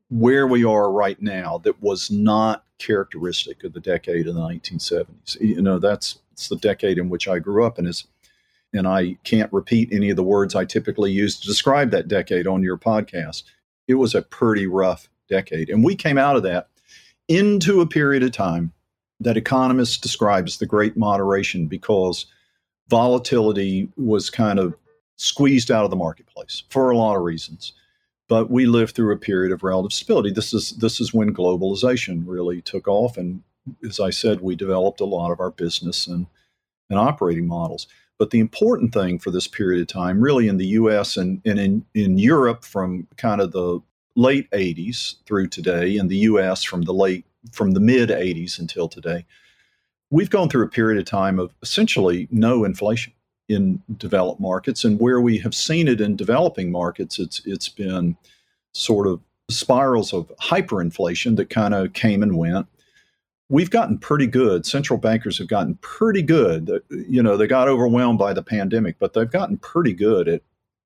where 0.09 0.47
we 0.47 0.63
are 0.63 0.91
right 0.91 1.21
now 1.21 1.59
that 1.59 1.79
was 1.79 2.09
not 2.09 2.63
characteristic 2.79 3.63
of 3.63 3.73
the 3.73 3.79
decade 3.79 4.27
of 4.27 4.35
the 4.35 4.41
1970s. 4.41 5.39
You 5.39 5.61
know, 5.61 5.79
that's 5.79 6.19
it's 6.31 6.49
the 6.49 6.57
decade 6.57 6.97
in 6.97 7.09
which 7.09 7.27
I 7.27 7.39
grew 7.39 7.65
up, 7.65 7.77
and 7.77 7.87
is 7.87 8.07
and 8.73 8.87
I 8.87 9.17
can't 9.23 9.51
repeat 9.51 9.89
any 9.91 10.09
of 10.09 10.17
the 10.17 10.23
words 10.23 10.53
I 10.53 10.65
typically 10.65 11.11
use 11.11 11.39
to 11.39 11.47
describe 11.47 11.91
that 11.91 12.07
decade 12.07 12.47
on 12.47 12.63
your 12.63 12.77
podcast. 12.77 13.43
It 13.87 13.95
was 13.95 14.13
a 14.13 14.21
pretty 14.21 14.67
rough 14.67 15.09
decade, 15.29 15.69
and 15.69 15.83
we 15.83 15.95
came 15.95 16.17
out 16.17 16.35
of 16.35 16.43
that 16.43 16.69
into 17.27 17.81
a 17.81 17.87
period 17.87 18.23
of 18.23 18.31
time 18.31 18.73
that 19.19 19.37
economists 19.37 19.97
describe 19.97 20.47
as 20.47 20.57
the 20.57 20.65
Great 20.65 20.95
Moderation 20.95 21.67
because 21.67 22.27
volatility 22.89 23.89
was 23.97 24.29
kind 24.29 24.59
of 24.59 24.75
squeezed 25.17 25.71
out 25.71 25.83
of 25.83 25.89
the 25.89 25.95
marketplace 25.95 26.63
for 26.69 26.91
a 26.91 26.97
lot 26.97 27.15
of 27.15 27.23
reasons 27.23 27.73
but 28.27 28.49
we 28.49 28.65
lived 28.65 28.95
through 28.95 29.13
a 29.13 29.17
period 29.17 29.51
of 29.51 29.63
relative 29.63 29.93
stability. 29.93 30.31
This 30.31 30.53
is 30.53 30.71
this 30.71 30.99
is 30.99 31.13
when 31.13 31.33
globalization 31.33 32.23
really 32.25 32.61
took 32.61 32.87
off, 32.87 33.17
and 33.17 33.43
as 33.83 33.99
I 33.99 34.09
said, 34.09 34.41
we 34.41 34.55
developed 34.55 34.99
a 34.99 35.05
lot 35.05 35.31
of 35.31 35.39
our 35.39 35.51
business 35.51 36.07
and 36.07 36.27
and 36.89 36.99
operating 36.99 37.47
models. 37.47 37.87
But 38.17 38.31
the 38.31 38.39
important 38.39 38.93
thing 38.93 39.19
for 39.19 39.29
this 39.29 39.47
period 39.47 39.81
of 39.81 39.87
time, 39.87 40.21
really 40.21 40.47
in 40.47 40.57
the 40.57 40.67
U.S. 40.67 41.17
and, 41.17 41.41
and 41.45 41.59
in 41.59 41.85
in 41.93 42.17
Europe, 42.17 42.65
from 42.65 43.07
kind 43.17 43.41
of 43.41 43.51
the 43.51 43.79
late 44.15 44.49
'80s 44.51 45.15
through 45.25 45.47
today, 45.47 45.97
in 45.97 46.07
the 46.07 46.17
U.S. 46.17 46.63
from 46.63 46.83
the 46.83 46.93
late 46.93 47.25
from 47.51 47.71
the 47.71 47.79
mid 47.79 48.09
'80s 48.09 48.59
until 48.59 48.89
today, 48.89 49.25
we've 50.09 50.29
gone 50.29 50.49
through 50.49 50.65
a 50.65 50.69
period 50.69 50.99
of 50.99 51.05
time 51.05 51.39
of 51.39 51.53
essentially 51.61 52.27
no 52.31 52.65
inflation 52.65 53.13
in 53.49 53.81
developed 53.97 54.41
markets, 54.41 54.83
and 54.83 54.99
where 54.99 55.21
we 55.21 55.37
have 55.39 55.55
seen 55.55 55.87
it 55.87 56.01
in 56.01 56.15
developing 56.15 56.71
markets, 56.71 57.19
it's 57.19 57.41
it's 57.45 57.69
been 57.69 58.17
sort 58.73 59.07
of 59.07 59.21
spirals 59.49 60.13
of 60.13 60.31
hyperinflation 60.41 61.37
that 61.37 61.49
kind 61.49 61.73
of 61.73 61.93
came 61.93 62.21
and 62.21 62.37
went. 62.37 62.67
We've 63.49 63.69
gotten 63.69 63.97
pretty 63.97 64.27
good. 64.27 64.65
Central 64.65 64.99
bankers 64.99 65.37
have 65.37 65.47
gotten 65.47 65.75
pretty 65.75 66.21
good. 66.21 66.83
You 66.89 67.23
know, 67.23 67.37
they 67.37 67.47
got 67.47 67.69
overwhelmed 67.69 68.19
by 68.19 68.33
the 68.33 68.43
pandemic, 68.43 68.99
but 68.99 69.13
they've 69.13 69.31
gotten 69.31 69.57
pretty 69.57 69.93
good 69.93 70.27
at 70.27 70.41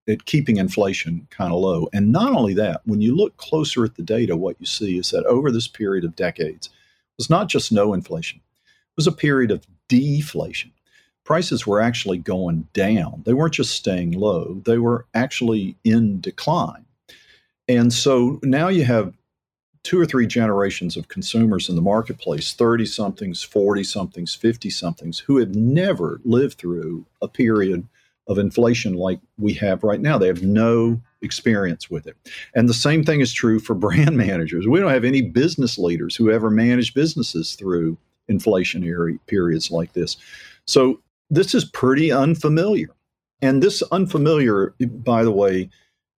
at 0.07 0.25
keeping 0.25 0.57
inflation 0.57 1.27
kind 1.29 1.53
of 1.53 1.59
low. 1.59 1.87
And 1.93 2.11
not 2.11 2.33
only 2.33 2.55
that, 2.55 2.81
when 2.85 3.01
you 3.01 3.15
look 3.15 3.37
closer 3.37 3.85
at 3.85 3.95
the 3.95 4.01
data, 4.01 4.35
what 4.35 4.55
you 4.59 4.65
see 4.65 4.97
is 4.97 5.11
that 5.11 5.25
over 5.25 5.51
this 5.51 5.67
period 5.67 6.03
of 6.03 6.15
decades, 6.15 6.67
it 6.67 6.73
was 7.17 7.29
not 7.29 7.49
just 7.49 7.71
no 7.71 7.93
inflation; 7.93 8.39
it 8.39 8.97
was 8.97 9.07
a 9.07 9.11
period 9.11 9.51
of 9.51 9.65
deflation 9.87 10.71
prices 11.23 11.67
were 11.67 11.81
actually 11.81 12.17
going 12.17 12.67
down. 12.73 13.23
They 13.25 13.33
weren't 13.33 13.53
just 13.53 13.75
staying 13.75 14.11
low, 14.11 14.61
they 14.65 14.77
were 14.77 15.05
actually 15.13 15.75
in 15.83 16.21
decline. 16.21 16.85
And 17.67 17.93
so 17.93 18.39
now 18.43 18.67
you 18.67 18.83
have 18.85 19.13
two 19.83 19.99
or 19.99 20.05
three 20.05 20.27
generations 20.27 20.95
of 20.95 21.07
consumers 21.07 21.69
in 21.69 21.75
the 21.75 21.81
marketplace 21.81 22.53
30 22.53 22.85
somethings, 22.85 23.43
40 23.43 23.83
somethings, 23.83 24.35
50 24.35 24.69
somethings 24.69 25.19
who 25.19 25.37
have 25.37 25.55
never 25.55 26.19
lived 26.23 26.57
through 26.57 27.05
a 27.21 27.27
period 27.27 27.87
of 28.27 28.37
inflation 28.37 28.93
like 28.93 29.19
we 29.37 29.53
have 29.53 29.83
right 29.83 29.99
now. 29.99 30.17
They 30.17 30.27
have 30.27 30.43
no 30.43 31.01
experience 31.21 31.89
with 31.89 32.07
it. 32.07 32.15
And 32.55 32.69
the 32.69 32.73
same 32.73 33.03
thing 33.03 33.21
is 33.21 33.33
true 33.33 33.59
for 33.59 33.73
brand 33.75 34.15
managers. 34.17 34.67
We 34.67 34.79
don't 34.79 34.91
have 34.91 35.05
any 35.05 35.21
business 35.21 35.77
leaders 35.77 36.15
who 36.15 36.31
ever 36.31 36.49
manage 36.49 36.93
businesses 36.93 37.55
through 37.55 37.97
inflationary 38.29 39.19
periods 39.27 39.71
like 39.71 39.93
this. 39.93 40.17
So 40.65 40.99
this 41.31 41.55
is 41.55 41.65
pretty 41.65 42.11
unfamiliar. 42.11 42.89
And 43.41 43.63
this 43.63 43.81
unfamiliar, 43.91 44.75
by 44.79 45.23
the 45.23 45.31
way, 45.31 45.69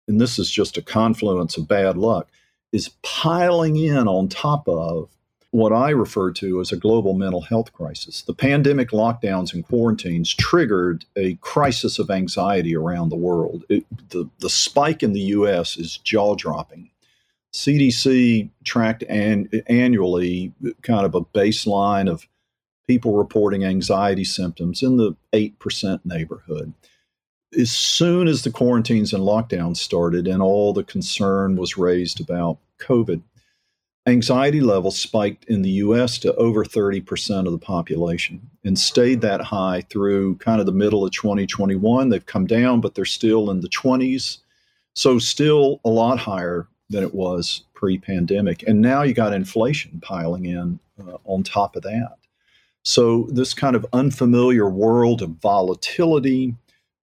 and 0.08 0.19
this 0.19 0.38
is 0.38 0.52
just 0.52 0.78
a 0.78 0.82
confluence 0.82 1.56
of 1.56 1.67
bad 1.67 1.97
luck, 1.97 2.30
is 2.73 2.89
piling 3.04 3.78
in 3.78 4.08
on 4.08 4.28
top 4.28 4.67
of 4.67 5.08
what 5.52 5.71
I 5.71 5.91
refer 5.91 6.32
to 6.32 6.60
as 6.60 6.71
a 6.71 6.78
global 6.78 7.13
mental 7.13 7.41
health 7.41 7.71
crisis. 7.73 8.23
The 8.23 8.34
pandemic 8.34 8.89
lockdowns 8.89 9.54
and 9.54 9.63
quarantines 9.63 10.34
triggered 10.34 11.06
a 11.15 11.36
crisis 11.36 11.99
of 11.99 12.10
anxiety 12.10 12.76
around 12.76 13.10
the 13.10 13.15
world. 13.15 13.63
It, 13.69 13.86
the, 14.10 14.28
the 14.39 14.49
spike 14.49 15.04
in 15.04 15.13
the 15.13 15.21
US 15.21 15.78
is 15.78 15.97
jaw 15.97 16.34
dropping. 16.36 16.89
CDC 17.54 18.49
tracked 18.63 19.04
an, 19.04 19.47
annually 19.67 20.52
kind 20.82 21.06
of 21.06 21.13
a 21.13 21.21
baseline 21.21 22.10
of 22.10 22.28
people 22.88 23.15
reporting 23.15 23.63
anxiety 23.63 24.24
symptoms 24.24 24.84
in 24.84 24.98
the 24.98 25.15
8% 25.34 26.00
neighborhood. 26.06 26.74
As 27.58 27.72
soon 27.72 28.28
as 28.28 28.43
the 28.43 28.52
quarantines 28.52 29.13
and 29.13 29.24
lockdowns 29.24 29.78
started 29.78 30.28
and 30.28 30.41
all 30.41 30.74
the 30.74 30.84
concern 30.84 31.56
was 31.56 31.78
raised 31.78 32.19
about 32.19 32.58
COVID, 32.80 33.22
anxiety 34.06 34.60
levels 34.60 34.98
spiked 34.98 35.46
in 35.46 35.62
the 35.62 35.69
US 35.69 36.17
to 36.19 36.34
over 36.36 36.65
30% 36.65 37.46
of 37.46 37.52
the 37.52 37.58
population 37.58 38.50
and 38.63 38.78
stayed 38.78 39.22
that 39.22 39.41
high 39.41 39.82
through 39.89 40.36
kind 40.38 40.60
of 40.60 40.65
the 40.65 40.72
middle 40.72 41.06
of 41.06 41.12
2021. 41.12 42.10
They've 42.10 42.26
come 42.26 42.48
down, 42.48 42.82
but 42.82 42.96
they're 42.96 43.06
still 43.06 43.50
in 43.50 43.62
the 43.62 43.69
20s. 43.69 44.39
So, 44.96 45.17
still 45.17 45.80
a 45.84 45.89
lot 45.89 46.19
higher 46.19 46.67
than 46.89 47.04
it 47.04 47.15
was 47.15 47.63
pre 47.74 47.98
pandemic. 47.98 48.63
And 48.67 48.82
now 48.82 49.02
you 49.02 49.13
got 49.13 49.34
inflation 49.34 50.00
piling 50.02 50.46
in 50.46 50.80
uh, 51.02 51.17
on 51.26 51.43
top 51.43 51.76
of 51.76 51.84
that. 51.84 52.17
So, 52.84 53.28
this 53.30 53.54
kind 53.54 53.76
of 53.76 53.86
unfamiliar 53.93 54.69
world 54.69 55.22
of 55.22 55.30
volatility, 55.41 56.56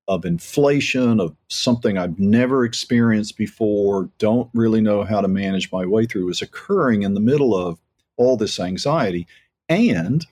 of 0.06 0.26
inflation, 0.26 1.20
of 1.20 1.34
something 1.48 1.96
I've 1.96 2.18
never 2.18 2.64
experienced 2.64 3.38
before, 3.38 4.10
don't 4.18 4.50
really 4.52 4.82
know 4.82 5.04
how 5.04 5.22
to 5.22 5.28
manage 5.28 5.72
my 5.72 5.86
way 5.86 6.04
through, 6.04 6.28
is 6.28 6.42
occurring 6.42 7.02
in 7.02 7.14
the 7.14 7.20
middle 7.20 7.56
of 7.56 7.78
all 8.18 8.36
this 8.36 8.60
anxiety. 8.60 9.26
And 9.70 10.26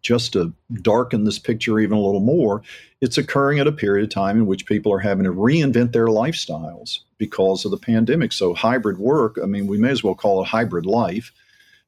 just 0.00 0.32
to 0.34 0.52
darken 0.80 1.24
this 1.24 1.38
picture 1.38 1.80
even 1.80 1.96
a 1.96 2.00
little 2.00 2.20
more, 2.20 2.62
it's 3.00 3.18
occurring 3.18 3.58
at 3.58 3.66
a 3.66 3.72
period 3.72 4.04
of 4.04 4.10
time 4.10 4.36
in 4.36 4.46
which 4.46 4.66
people 4.66 4.92
are 4.92 4.98
having 4.98 5.24
to 5.24 5.32
reinvent 5.32 5.92
their 5.92 6.06
lifestyles 6.06 7.00
because 7.18 7.64
of 7.64 7.72
the 7.72 7.78
pandemic. 7.78 8.32
So, 8.32 8.54
hybrid 8.54 8.98
work, 8.98 9.38
I 9.42 9.46
mean, 9.46 9.66
we 9.66 9.78
may 9.78 9.90
as 9.90 10.04
well 10.04 10.14
call 10.14 10.40
it 10.42 10.48
hybrid 10.48 10.86
life 10.86 11.32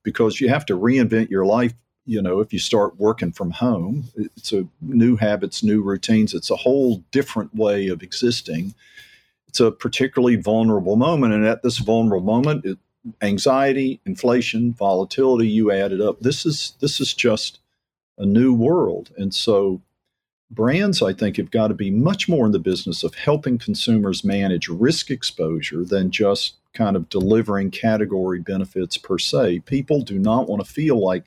because 0.03 0.41
you 0.41 0.49
have 0.49 0.67
to 0.67 0.77
reinvent 0.77 1.31
your 1.31 1.47
life 1.47 1.73
you 2.07 2.21
know 2.21 2.41
if 2.41 2.53
you 2.53 2.59
start 2.59 2.99
working 2.99 3.33
from 3.33 3.51
home 3.51 4.05
it's 4.17 4.53
a 4.53 4.67
new 4.81 5.17
habits 5.17 5.63
new 5.63 5.83
routines. 5.83 6.35
It's 6.35 6.51
a 6.51 6.57
whole 6.57 7.03
different 7.11 7.55
way 7.55 7.89
of 7.89 8.03
existing. 8.03 8.75
It's 9.49 9.61
a 9.61 9.71
particularly 9.71 10.37
vulnerable 10.37 10.97
moment 10.97 11.35
and 11.35 11.47
at 11.47 11.63
this 11.63 11.79
vulnerable 11.79 12.27
moment 12.27 12.65
it, 12.65 12.79
anxiety 13.21 14.01
inflation 14.07 14.73
volatility 14.73 15.49
you 15.49 15.71
added 15.71 16.01
up. 16.01 16.21
This 16.21 16.47
is 16.47 16.75
this 16.81 17.01
is 17.01 17.15
just 17.15 17.61
a 18.19 18.27
new 18.27 18.55
world 18.55 19.11
and 19.17 19.35
so 19.35 19.81
brands 20.51 21.03
i 21.03 21.13
think 21.13 21.37
have 21.37 21.51
got 21.51 21.69
to 21.69 21.75
be 21.75 21.91
much 21.91 22.29
more 22.29 22.47
in 22.47 22.53
the 22.53 22.61
business 22.61 23.03
of 23.03 23.15
helping 23.15 23.59
consumers 23.59 24.23
manage 24.23 24.69
risk 24.69 25.11
exposure 25.11 25.85
than 25.85 26.13
just 26.13 26.55
kind 26.75 26.97
of 26.97 27.09
delivering 27.09 27.71
category 27.71 28.41
benefits 28.41 28.97
per 28.97 29.19
se. 29.19 29.61
People 29.61 30.03
do 30.03 30.19
not 30.19 30.49
want 30.49 30.65
to 30.65 30.71
feel 30.71 31.03
like 31.03 31.25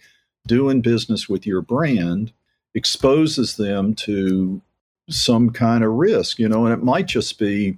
doing 0.47 0.81
business 0.81 1.29
with 1.29 1.45
your 1.45 1.61
brand 1.61 2.31
exposes 2.73 3.57
them 3.57 3.93
to 3.95 4.61
some 5.09 5.49
kind 5.49 5.83
of 5.83 5.93
risk, 5.93 6.39
you 6.39 6.49
know, 6.49 6.65
and 6.65 6.73
it 6.73 6.83
might 6.83 7.07
just 7.07 7.39
be 7.39 7.77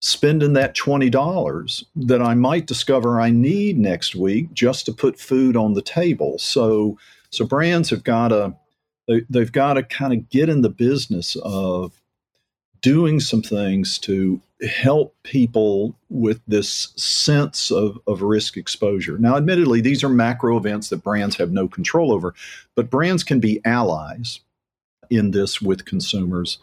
spending 0.00 0.52
that 0.52 0.76
$20 0.76 1.84
that 1.96 2.20
I 2.20 2.34
might 2.34 2.66
discover 2.66 3.20
I 3.20 3.30
need 3.30 3.78
next 3.78 4.14
week 4.14 4.52
just 4.52 4.84
to 4.86 4.92
put 4.92 5.18
food 5.18 5.56
on 5.56 5.74
the 5.74 5.82
table. 5.82 6.38
So 6.38 6.98
so 7.30 7.44
brands 7.44 7.90
have 7.90 8.04
got 8.04 8.28
to 8.28 8.54
they, 9.08 9.22
they've 9.30 9.50
got 9.50 9.74
to 9.74 9.82
kind 9.82 10.12
of 10.12 10.28
get 10.28 10.48
in 10.48 10.62
the 10.62 10.70
business 10.70 11.36
of 11.42 12.00
doing 12.80 13.18
some 13.18 13.42
things 13.42 13.98
to 14.00 14.40
help 14.66 15.14
people 15.22 15.94
with 16.10 16.40
this 16.46 16.92
sense 16.96 17.70
of, 17.70 17.98
of 18.06 18.22
risk 18.22 18.56
exposure. 18.56 19.18
Now, 19.18 19.36
admittedly, 19.36 19.80
these 19.80 20.02
are 20.04 20.08
macro 20.08 20.56
events 20.56 20.88
that 20.88 21.02
brands 21.02 21.36
have 21.36 21.52
no 21.52 21.68
control 21.68 22.12
over, 22.12 22.34
but 22.74 22.90
brands 22.90 23.24
can 23.24 23.40
be 23.40 23.60
allies 23.64 24.40
in 25.10 25.30
this 25.32 25.60
with 25.60 25.84
consumers. 25.84 26.58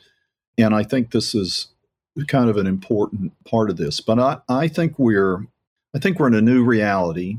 And 0.57 0.73
I 0.73 0.83
think 0.83 1.11
this 1.11 1.35
is 1.35 1.67
kind 2.27 2.49
of 2.49 2.57
an 2.57 2.67
important 2.67 3.31
part 3.45 3.69
of 3.69 3.77
this. 3.77 4.01
But 4.01 4.19
I, 4.19 4.37
I 4.49 4.67
think 4.67 4.97
we're 4.97 5.47
I 5.93 5.99
think 5.99 6.19
we're 6.19 6.27
in 6.27 6.33
a 6.33 6.41
new 6.41 6.63
reality 6.63 7.37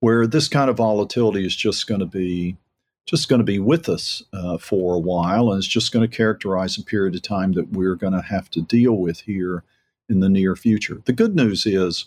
where 0.00 0.26
this 0.26 0.48
kind 0.48 0.70
of 0.70 0.76
volatility 0.76 1.44
is 1.44 1.56
just 1.56 1.86
going 1.86 2.00
to 2.00 2.06
be 2.06 2.56
just 3.06 3.28
going 3.28 3.38
to 3.38 3.44
be 3.44 3.58
with 3.58 3.88
us 3.88 4.22
uh, 4.32 4.58
for 4.58 4.94
a 4.94 4.98
while, 4.98 5.50
and 5.50 5.58
it's 5.58 5.66
just 5.66 5.92
going 5.92 6.08
to 6.08 6.16
characterize 6.16 6.76
a 6.76 6.82
period 6.82 7.14
of 7.14 7.22
time 7.22 7.52
that 7.52 7.70
we're 7.70 7.94
going 7.94 8.12
to 8.12 8.22
have 8.22 8.50
to 8.50 8.60
deal 8.60 8.96
with 8.96 9.20
here 9.20 9.62
in 10.08 10.20
the 10.20 10.28
near 10.28 10.56
future. 10.56 11.00
The 11.04 11.12
good 11.12 11.34
news 11.34 11.66
is 11.66 12.06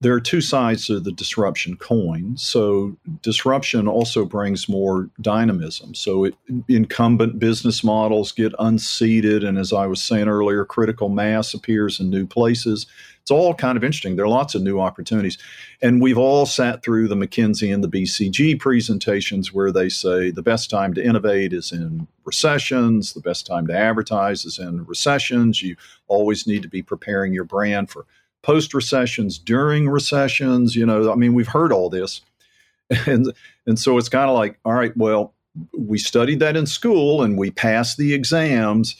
there 0.00 0.12
are 0.12 0.20
two 0.20 0.40
sides 0.40 0.86
to 0.86 1.00
the 1.00 1.10
disruption 1.10 1.76
coin. 1.76 2.36
So 2.36 2.96
disruption 3.22 3.88
also 3.88 4.24
brings 4.24 4.68
more 4.68 5.10
dynamism. 5.20 5.94
So 5.94 6.24
it, 6.24 6.34
incumbent 6.68 7.40
business 7.40 7.82
models 7.82 8.30
get 8.30 8.52
unseated, 8.60 9.42
and 9.42 9.58
as 9.58 9.72
I 9.72 9.86
was 9.86 10.00
saying 10.00 10.28
earlier, 10.28 10.64
critical 10.64 11.08
mass 11.08 11.52
appears 11.52 11.98
in 11.98 12.10
new 12.10 12.26
places. 12.26 12.86
It's 13.22 13.30
all 13.32 13.54
kind 13.54 13.76
of 13.76 13.82
interesting. 13.82 14.14
There 14.14 14.24
are 14.24 14.28
lots 14.28 14.54
of 14.54 14.62
new 14.62 14.78
opportunities, 14.78 15.36
and 15.82 16.00
we've 16.00 16.16
all 16.16 16.46
sat 16.46 16.84
through 16.84 17.08
the 17.08 17.16
McKinsey 17.16 17.74
and 17.74 17.82
the 17.82 17.88
BCG 17.88 18.58
presentations 18.60 19.52
where 19.52 19.72
they 19.72 19.88
say 19.88 20.30
the 20.30 20.42
best 20.42 20.70
time 20.70 20.94
to 20.94 21.04
innovate 21.04 21.52
is 21.52 21.72
in 21.72 22.06
recessions, 22.24 23.14
the 23.14 23.20
best 23.20 23.46
time 23.46 23.66
to 23.66 23.76
advertise 23.76 24.44
is 24.44 24.60
in 24.60 24.84
recessions. 24.86 25.60
You 25.60 25.74
always 26.06 26.46
need 26.46 26.62
to 26.62 26.68
be 26.68 26.82
preparing 26.82 27.32
your 27.32 27.44
brand 27.44 27.90
for 27.90 28.06
post 28.42 28.74
recessions, 28.74 29.38
during 29.38 29.88
recessions. 29.88 30.76
You 30.76 30.86
know, 30.86 31.12
I 31.12 31.14
mean, 31.14 31.34
we've 31.34 31.48
heard 31.48 31.72
all 31.72 31.90
this, 31.90 32.20
and 33.06 33.32
and 33.66 33.78
so 33.78 33.98
it's 33.98 34.08
kind 34.08 34.30
of 34.30 34.36
like, 34.36 34.58
all 34.64 34.74
right, 34.74 34.96
well, 34.96 35.34
we 35.76 35.98
studied 35.98 36.40
that 36.40 36.56
in 36.56 36.66
school 36.66 37.22
and 37.22 37.36
we 37.38 37.50
passed 37.50 37.96
the 37.96 38.14
exams, 38.14 38.96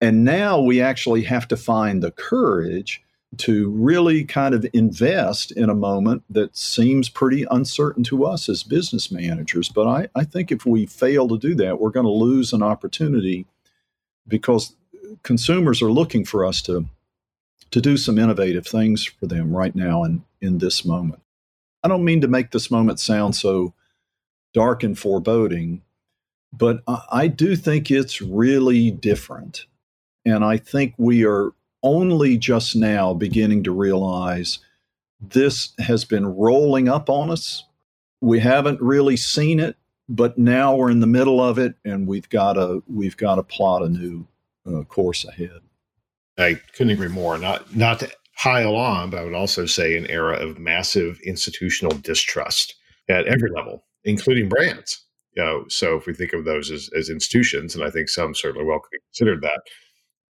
and 0.00 0.24
now 0.24 0.60
we 0.60 0.80
actually 0.80 1.22
have 1.22 1.48
to 1.48 1.56
find 1.56 2.02
the 2.02 2.10
courage 2.10 3.02
to 3.38 3.70
really 3.70 4.24
kind 4.24 4.54
of 4.54 4.66
invest 4.72 5.50
in 5.52 5.68
a 5.68 5.74
moment 5.74 6.22
that 6.30 6.56
seems 6.56 7.08
pretty 7.08 7.44
uncertain 7.50 8.02
to 8.04 8.24
us 8.24 8.48
as 8.48 8.62
business 8.62 9.10
managers. 9.10 9.68
But 9.68 9.86
I, 9.86 10.08
I 10.14 10.24
think 10.24 10.50
if 10.50 10.64
we 10.64 10.86
fail 10.86 11.28
to 11.28 11.38
do 11.38 11.54
that, 11.56 11.80
we're 11.80 11.90
going 11.90 12.06
to 12.06 12.12
lose 12.12 12.52
an 12.52 12.62
opportunity 12.62 13.46
because 14.26 14.74
consumers 15.22 15.82
are 15.82 15.92
looking 15.92 16.24
for 16.24 16.44
us 16.44 16.62
to 16.62 16.86
to 17.70 17.80
do 17.80 17.96
some 17.96 18.18
innovative 18.18 18.66
things 18.66 19.04
for 19.04 19.26
them 19.26 19.54
right 19.54 19.74
now 19.74 20.04
and 20.04 20.22
in 20.40 20.58
this 20.58 20.84
moment. 20.84 21.22
I 21.82 21.88
don't 21.88 22.04
mean 22.04 22.20
to 22.22 22.28
make 22.28 22.50
this 22.50 22.70
moment 22.70 23.00
sound 23.00 23.36
so 23.36 23.74
dark 24.54 24.82
and 24.82 24.98
foreboding, 24.98 25.82
but 26.52 26.82
I 26.86 27.28
do 27.28 27.56
think 27.56 27.90
it's 27.90 28.20
really 28.22 28.90
different. 28.90 29.66
And 30.24 30.44
I 30.44 30.56
think 30.56 30.94
we 30.96 31.24
are 31.24 31.52
only 31.82 32.36
just 32.36 32.74
now 32.74 33.14
beginning 33.14 33.62
to 33.64 33.70
realize 33.70 34.58
this 35.20 35.72
has 35.78 36.04
been 36.04 36.26
rolling 36.26 36.88
up 36.88 37.08
on 37.08 37.30
us. 37.30 37.64
We 38.20 38.40
haven't 38.40 38.80
really 38.80 39.16
seen 39.16 39.60
it, 39.60 39.76
but 40.08 40.38
now 40.38 40.74
we're 40.74 40.90
in 40.90 41.00
the 41.00 41.06
middle 41.06 41.42
of 41.42 41.58
it, 41.58 41.74
and 41.84 42.06
we've 42.06 42.28
got 42.28 42.54
to 42.54 42.82
we've 42.88 43.16
got 43.16 43.36
to 43.36 43.42
plot 43.42 43.82
a 43.82 43.88
new 43.88 44.26
uh, 44.66 44.82
course 44.84 45.24
ahead. 45.24 45.60
I 46.38 46.60
couldn't 46.74 46.92
agree 46.92 47.08
more. 47.08 47.38
Not 47.38 47.74
not 47.74 48.00
to 48.00 48.10
pile 48.36 48.76
on, 48.76 49.10
but 49.10 49.18
I 49.20 49.24
would 49.24 49.34
also 49.34 49.66
say 49.66 49.96
an 49.96 50.06
era 50.10 50.36
of 50.36 50.58
massive 50.58 51.18
institutional 51.24 51.96
distrust 51.98 52.74
at 53.08 53.24
mm-hmm. 53.24 53.34
every 53.34 53.50
level, 53.50 53.84
including 54.04 54.48
brands. 54.48 55.02
You 55.34 55.44
know, 55.44 55.64
so 55.68 55.96
if 55.96 56.06
we 56.06 56.14
think 56.14 56.32
of 56.32 56.44
those 56.44 56.70
as, 56.70 56.88
as 56.96 57.10
institutions, 57.10 57.74
and 57.74 57.84
I 57.84 57.90
think 57.90 58.08
some 58.08 58.34
certainly 58.34 58.66
well 58.66 58.80
considered 59.12 59.42
that. 59.42 59.60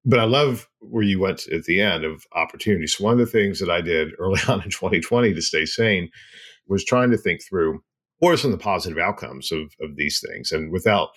But 0.03 0.20
I 0.20 0.24
love 0.24 0.68
where 0.80 1.03
you 1.03 1.20
went 1.20 1.47
at 1.47 1.64
the 1.64 1.82
end 1.82 2.03
of 2.06 2.24
opportunities. 2.34 2.99
One 2.99 3.14
of 3.14 3.20
the 3.20 3.26
things 3.26 3.60
that 3.60 3.70
I 3.70 3.82
did 3.82 4.14
early 4.20 4.39
on 4.47 4.64
in 4.64 4.70
2020 4.70 5.34
to 5.34 5.41
stay 5.41 5.66
sane 5.66 6.10
was 6.68 6.84
trying 6.84 7.12
to 7.12 7.18
think 7.18 7.41
through 7.47 7.82
what 8.20 8.34
are 8.34 8.38
some 8.38 8.51
of 8.51 8.58
the 8.58 8.64
positive 8.64 8.97
outcomes 8.97 9.51
of, 9.51 9.74
of 9.82 9.95
these 9.95 10.24
things. 10.26 10.51
And 10.51 10.72
without 10.72 11.10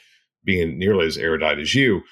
being 0.44 0.78
nearly 0.78 1.06
as 1.06 1.16
erudite 1.16 1.58
as 1.58 1.74
you, 1.74 2.02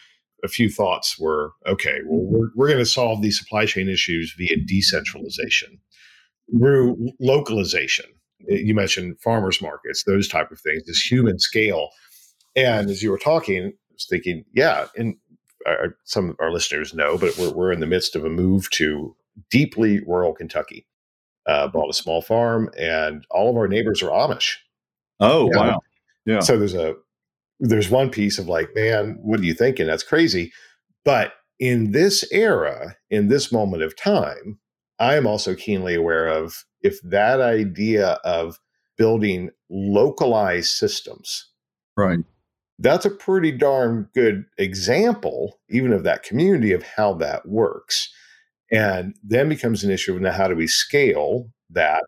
a 0.45 0.49
few 0.49 0.71
thoughts 0.71 1.19
were 1.19 1.53
okay, 1.67 2.01
well, 2.07 2.21
mm-hmm. 2.21 2.35
we're, 2.35 2.51
we're 2.55 2.69
going 2.69 2.79
to 2.79 2.87
solve 2.87 3.23
these 3.23 3.39
supply 3.39 3.67
chain 3.67 3.89
issues 3.89 4.35
via 4.37 4.57
decentralization, 4.67 5.81
through 6.51 7.11
localization. 7.21 8.07
You 8.41 8.75
mentioned 8.75 9.21
farmers 9.21 9.63
markets, 9.63 10.05
those 10.05 10.29
type 10.29 10.51
of 10.53 10.61
things, 10.61 10.85
this 10.85 11.01
human 11.01 11.39
scale. 11.39 11.89
And 12.55 12.91
as 12.91 13.03
you 13.03 13.11
were 13.11 13.19
talking, 13.19 13.69
I 13.69 13.93
was 13.93 14.07
thinking, 14.09 14.45
yeah, 14.55 14.87
and 14.97 15.17
our, 15.67 15.97
some 16.05 16.31
of 16.31 16.37
our 16.39 16.53
listeners 16.53 16.95
know, 16.95 17.19
but 17.19 17.37
we're, 17.39 17.53
we're 17.53 17.73
in 17.73 17.81
the 17.81 17.87
midst 17.87 18.15
of 18.15 18.25
a 18.25 18.31
move 18.31 18.71
to 18.71 19.17
deeply 19.51 20.01
rural 20.07 20.35
Kentucky. 20.35 20.87
uh, 21.47 21.69
bought 21.69 21.91
a 21.91 21.95
small 21.95 22.21
farm, 22.21 22.71
and 22.79 23.25
all 23.31 23.51
of 23.51 23.57
our 23.57 23.69
neighbors 23.69 24.03
are 24.03 24.11
Amish. 24.11 24.57
Oh 25.21 25.49
wow! 25.53 25.81
Yeah. 26.25 26.41
So 26.41 26.59
there's 26.59 26.75
a 26.75 26.95
there's 27.59 27.91
one 27.91 28.11
piece 28.11 28.39
of 28.39 28.49
like, 28.49 28.75
man, 28.75 29.19
what 29.23 29.41
are 29.41 29.45
you 29.45 29.55
thinking? 29.55 29.87
That's 29.87 30.03
crazy. 30.03 30.53
But 31.05 31.35
in 31.59 31.93
this 31.93 32.25
era, 32.33 32.97
in 33.11 33.29
this 33.29 33.51
moment 33.53 33.83
of 33.83 33.97
time, 33.97 34.59
I 34.99 35.17
am 35.17 35.27
also 35.27 35.55
keenly 35.55 35.95
aware 35.95 36.27
of 36.27 36.65
if 36.83 37.01
that 37.03 37.41
idea 37.41 38.19
of 38.25 38.59
building 38.97 39.51
localized 39.71 40.71
systems, 40.71 41.49
right? 41.97 42.21
That's 42.79 43.07
a 43.07 43.11
pretty 43.11 43.53
darn 43.53 44.09
good 44.15 44.45
example, 44.59 45.59
even 45.71 45.93
of 45.93 46.05
that 46.05 46.23
community, 46.23 46.73
of 46.73 46.83
how 46.83 47.15
that 47.15 47.49
works. 47.49 48.13
And 48.71 49.15
then 49.23 49.49
becomes 49.49 49.85
an 49.85 49.91
issue 49.91 50.15
of 50.15 50.21
now 50.21 50.33
how 50.33 50.49
do 50.49 50.55
we 50.55 50.67
scale 50.67 51.51
that? 51.71 52.03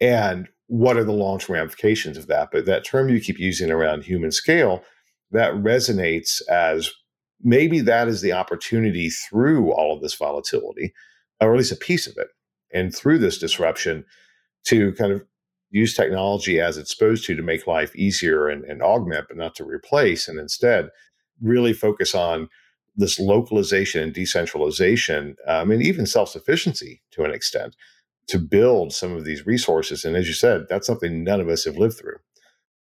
And 0.00 0.48
what 0.72 0.96
are 0.96 1.04
the 1.04 1.12
long 1.12 1.38
term 1.38 1.52
ramifications 1.52 2.16
of 2.16 2.28
that? 2.28 2.48
But 2.50 2.64
that 2.64 2.82
term 2.82 3.10
you 3.10 3.20
keep 3.20 3.38
using 3.38 3.70
around 3.70 4.04
human 4.04 4.32
scale, 4.32 4.82
that 5.30 5.52
resonates 5.52 6.40
as 6.48 6.90
maybe 7.42 7.80
that 7.80 8.08
is 8.08 8.22
the 8.22 8.32
opportunity 8.32 9.10
through 9.10 9.70
all 9.74 9.94
of 9.94 10.00
this 10.00 10.14
volatility, 10.14 10.94
or 11.42 11.52
at 11.52 11.58
least 11.58 11.72
a 11.72 11.76
piece 11.76 12.06
of 12.06 12.16
it, 12.16 12.28
and 12.72 12.94
through 12.94 13.18
this 13.18 13.36
disruption 13.36 14.06
to 14.64 14.94
kind 14.94 15.12
of 15.12 15.22
use 15.72 15.94
technology 15.94 16.58
as 16.58 16.78
it's 16.78 16.90
supposed 16.90 17.26
to 17.26 17.36
to 17.36 17.42
make 17.42 17.66
life 17.66 17.94
easier 17.94 18.48
and, 18.48 18.64
and 18.64 18.82
augment, 18.82 19.26
but 19.28 19.36
not 19.36 19.54
to 19.56 19.64
replace, 19.64 20.26
and 20.26 20.38
instead 20.38 20.88
really 21.42 21.74
focus 21.74 22.14
on 22.14 22.48
this 22.96 23.20
localization 23.20 24.02
and 24.02 24.14
decentralization, 24.14 25.36
um, 25.46 25.70
and 25.70 25.82
even 25.82 26.06
self 26.06 26.30
sufficiency 26.30 27.02
to 27.10 27.24
an 27.24 27.30
extent, 27.30 27.76
to 28.28 28.38
build 28.38 28.92
some 28.92 29.12
of 29.12 29.24
these 29.24 29.46
resources. 29.46 30.04
And 30.04 30.16
as 30.16 30.28
you 30.28 30.34
said, 30.34 30.66
that's 30.68 30.86
something 30.86 31.24
none 31.24 31.40
of 31.40 31.48
us 31.48 31.64
have 31.64 31.76
lived 31.76 31.98
through. 31.98 32.18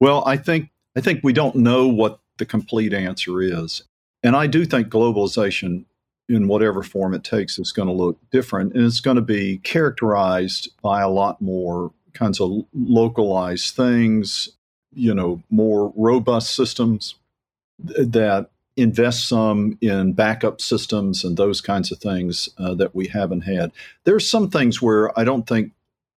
Well, 0.00 0.22
I 0.26 0.36
think 0.36 0.70
I 0.96 1.00
think 1.00 1.20
we 1.22 1.32
don't 1.32 1.56
know 1.56 1.86
what 1.86 2.20
the 2.38 2.46
complete 2.46 2.92
answer 2.92 3.40
is, 3.42 3.82
and 4.22 4.34
I 4.34 4.46
do 4.46 4.64
think 4.64 4.88
globalization, 4.88 5.84
in 6.28 6.48
whatever 6.48 6.82
form 6.82 7.14
it 7.14 7.24
takes, 7.24 7.58
is 7.58 7.72
going 7.72 7.88
to 7.88 7.94
look 7.94 8.18
different, 8.30 8.74
and 8.74 8.84
it's 8.84 9.00
going 9.00 9.16
to 9.16 9.22
be 9.22 9.58
characterized 9.58 10.70
by 10.82 11.00
a 11.02 11.08
lot 11.08 11.40
more 11.40 11.92
kinds 12.12 12.40
of 12.40 12.64
localized 12.74 13.74
things, 13.74 14.50
you 14.92 15.14
know, 15.14 15.42
more 15.50 15.92
robust 15.96 16.54
systems 16.54 17.14
that 17.78 18.49
invest 18.76 19.28
some 19.28 19.76
in 19.80 20.12
backup 20.12 20.60
systems 20.60 21.24
and 21.24 21.36
those 21.36 21.60
kinds 21.60 21.90
of 21.92 21.98
things 21.98 22.48
uh, 22.58 22.74
that 22.74 22.94
we 22.94 23.08
haven't 23.08 23.42
had. 23.42 23.72
There's 24.04 24.28
some 24.28 24.48
things 24.48 24.80
where 24.80 25.18
I 25.18 25.24
don't 25.24 25.46
think 25.46 25.72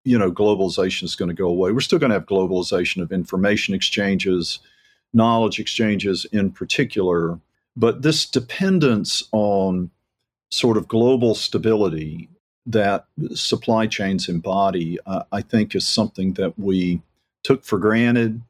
you 0.06 0.18
know 0.18 0.32
globalization 0.32 1.04
is 1.04 1.16
going 1.16 1.30
to 1.30 1.36
go 1.36 1.48
away. 1.48 1.72
We're 1.72 1.82
still 1.82 2.00
going 2.00 2.12
to 2.12 2.16
have 2.16 2.26
globalization 2.26 3.02
of 3.02 3.12
information 3.12 3.74
exchanges, 3.74 4.60
knowledge 5.14 5.60
exchanges 5.60 6.26
in 6.32 6.52
particular, 6.52 7.40
but 7.76 8.02
this 8.02 8.26
dependence 8.26 9.24
on 9.32 9.92
sort 10.52 10.78
of 10.78 10.88
global 10.88 11.34
stability 11.36 12.30
that 12.66 13.06
supply 13.34 13.88
chains 13.88 14.30
embody, 14.30 14.98
uh, 15.06 15.24
I 15.32 15.42
think, 15.42 15.76
is 15.76 15.88
something 15.88 16.34
that 16.34 16.58
we 16.58 17.02
took 17.44 17.66
for 17.66 17.78
granted 17.78 18.42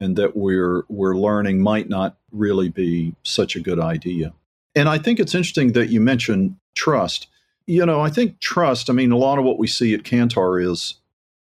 and 0.00 0.16
that 0.16 0.36
we're 0.36 0.84
we're 0.88 1.16
learning 1.16 1.60
might 1.60 1.88
not 1.88 2.16
really 2.32 2.68
be 2.68 3.14
such 3.22 3.56
a 3.56 3.60
good 3.60 3.80
idea. 3.80 4.32
And 4.74 4.88
I 4.88 4.98
think 4.98 5.18
it's 5.18 5.34
interesting 5.34 5.72
that 5.72 5.88
you 5.88 6.00
mentioned 6.00 6.56
trust. 6.74 7.26
You 7.66 7.84
know, 7.84 8.00
I 8.00 8.10
think 8.10 8.40
trust, 8.40 8.88
I 8.88 8.92
mean, 8.92 9.12
a 9.12 9.16
lot 9.16 9.38
of 9.38 9.44
what 9.44 9.58
we 9.58 9.66
see 9.66 9.92
at 9.94 10.04
Kantar 10.04 10.64
is 10.64 10.94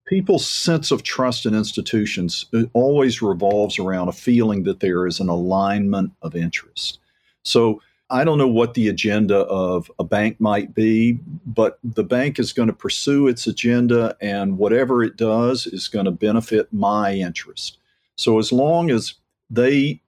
people's 0.07 0.47
sense 0.47 0.91
of 0.91 1.03
trust 1.03 1.47
in 1.47 1.55
institutions 1.55 2.45
always 2.75 3.23
revolves 3.23 3.79
around 3.79 4.09
a 4.09 4.13
feeling 4.13 4.65
that 4.65 4.81
there 4.81 5.07
is 5.07 5.21
an 5.21 5.29
alignment 5.29 6.13
of 6.21 6.35
interest. 6.35 6.99
So 7.45 7.81
I 8.11 8.25
don't 8.25 8.37
know 8.37 8.47
what 8.47 8.75
the 8.75 8.89
agenda 8.89 9.39
of 9.39 9.91
a 9.99 10.05
bank 10.05 10.39
might 10.39 10.75
be, 10.75 11.19
but 11.47 11.79
the 11.83 12.05
bank 12.05 12.39
is 12.39 12.53
going 12.53 12.67
to 12.67 12.75
pursue 12.75 13.27
its 13.27 13.47
agenda, 13.47 14.15
and 14.21 14.59
whatever 14.59 15.03
it 15.03 15.17
does 15.17 15.67
is 15.67 15.89
going 15.89 16.05
to 16.05 16.11
benefit 16.11 16.71
my 16.75 17.15
interest. 17.15 17.79
So 18.17 18.39
as 18.39 18.53
long 18.53 18.91
as 18.91 19.15
they 19.49 20.02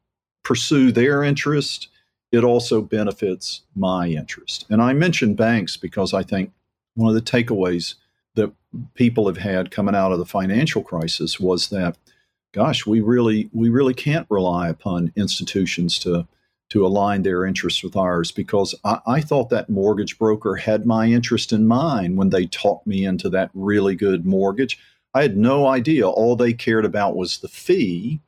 pursue 0.44 0.92
their 0.92 1.24
interest, 1.24 1.88
it 2.30 2.44
also 2.44 2.80
benefits 2.80 3.62
my 3.74 4.08
interest. 4.08 4.66
And 4.70 4.80
I 4.80 4.92
mention 4.92 5.34
banks 5.34 5.76
because 5.76 6.14
I 6.14 6.22
think 6.22 6.52
one 6.94 7.08
of 7.08 7.14
the 7.14 7.30
takeaways 7.30 7.94
that 8.34 8.52
people 8.94 9.26
have 9.26 9.38
had 9.38 9.70
coming 9.70 9.94
out 9.94 10.12
of 10.12 10.18
the 10.18 10.26
financial 10.26 10.82
crisis 10.82 11.40
was 11.40 11.68
that 11.68 11.96
gosh, 12.54 12.86
we 12.86 13.00
really 13.00 13.50
we 13.52 13.68
really 13.68 13.94
can't 13.94 14.26
rely 14.30 14.68
upon 14.68 15.12
institutions 15.16 15.98
to 15.98 16.26
to 16.70 16.86
align 16.86 17.22
their 17.22 17.44
interests 17.44 17.82
with 17.82 17.94
ours 17.94 18.32
because 18.32 18.74
I, 18.84 19.00
I, 19.06 19.20
thought 19.20 19.50
that 19.50 19.68
mortgage 19.68 20.18
broker 20.18 20.56
had 20.56 20.86
my 20.86 21.06
interest 21.06 21.52
in 21.52 21.66
mind 21.66 22.16
when 22.16 22.30
they 22.30 22.46
talked 22.46 22.86
me 22.86 23.04
into 23.04 23.28
that 23.30 23.50
really 23.52 23.94
good 23.94 24.24
mortgage. 24.24 24.78
I 25.12 25.22
had 25.22 25.36
no 25.36 25.66
idea. 25.66 26.08
All 26.08 26.36
they 26.36 26.54
cared 26.54 26.86
about 26.86 27.16
was 27.16 27.38
the 27.38 27.48
fee 27.48 28.20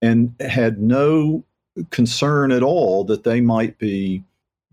and 0.00 0.34
had 0.38 0.80
no 0.80 1.44
concern 1.90 2.52
at 2.52 2.62
all 2.62 3.04
that 3.04 3.24
they 3.24 3.40
might 3.40 3.78
be 3.78 4.22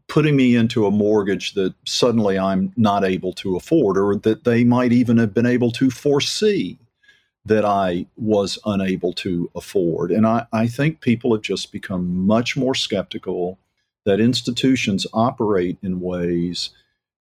putting 0.07 0.35
me 0.35 0.55
into 0.55 0.85
a 0.85 0.91
mortgage 0.91 1.53
that 1.53 1.73
suddenly 1.85 2.37
I'm 2.37 2.73
not 2.75 3.03
able 3.03 3.31
to 3.33 3.55
afford 3.55 3.97
or 3.97 4.15
that 4.15 4.43
they 4.43 4.63
might 4.63 4.91
even 4.91 5.17
have 5.17 5.33
been 5.33 5.45
able 5.45 5.71
to 5.73 5.89
foresee 5.89 6.79
that 7.45 7.63
I 7.63 8.05
was 8.17 8.59
unable 8.65 9.13
to 9.13 9.49
afford. 9.55 10.11
And 10.11 10.25
I, 10.25 10.45
I 10.51 10.67
think 10.67 10.99
people 10.99 11.33
have 11.33 11.41
just 11.41 11.71
become 11.71 12.25
much 12.25 12.57
more 12.57 12.75
skeptical 12.75 13.57
that 14.05 14.19
institutions 14.19 15.05
operate 15.13 15.77
in 15.81 16.01
ways 16.01 16.71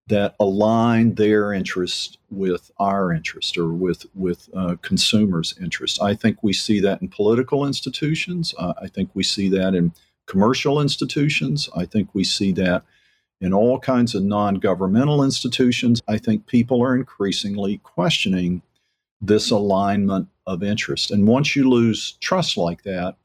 that 0.08 0.34
align 0.40 1.14
their 1.14 1.52
interest 1.52 2.18
with 2.30 2.70
our 2.78 3.12
interest 3.12 3.56
or 3.58 3.68
with 3.68 4.06
with 4.14 4.48
uh, 4.54 4.76
consumers' 4.82 5.54
interest. 5.60 6.02
I 6.02 6.14
think 6.14 6.42
we 6.42 6.52
see 6.52 6.80
that 6.80 7.00
in 7.02 7.08
political 7.08 7.66
institutions. 7.66 8.54
Uh, 8.58 8.74
I 8.82 8.88
think 8.88 9.10
we 9.14 9.22
see 9.22 9.48
that 9.50 9.74
in 9.74 9.92
commercial 10.26 10.80
institutions. 10.80 11.68
I 11.76 11.84
think 11.84 12.10
we 12.14 12.24
see 12.24 12.52
that 12.52 12.84
in 13.40 13.52
all 13.54 13.78
kinds 13.78 14.14
of 14.14 14.22
non-governmental 14.22 15.22
institutions. 15.22 16.02
I 16.08 16.18
think 16.18 16.46
people 16.46 16.82
are 16.82 16.96
increasingly 16.96 17.78
questioning 17.78 18.62
this 19.20 19.50
alignment 19.50 20.28
of 20.46 20.62
interest. 20.62 21.10
And 21.10 21.26
once 21.26 21.54
you 21.54 21.68
lose 21.68 22.12
trust 22.20 22.56
like 22.56 22.82
that, 22.82 23.16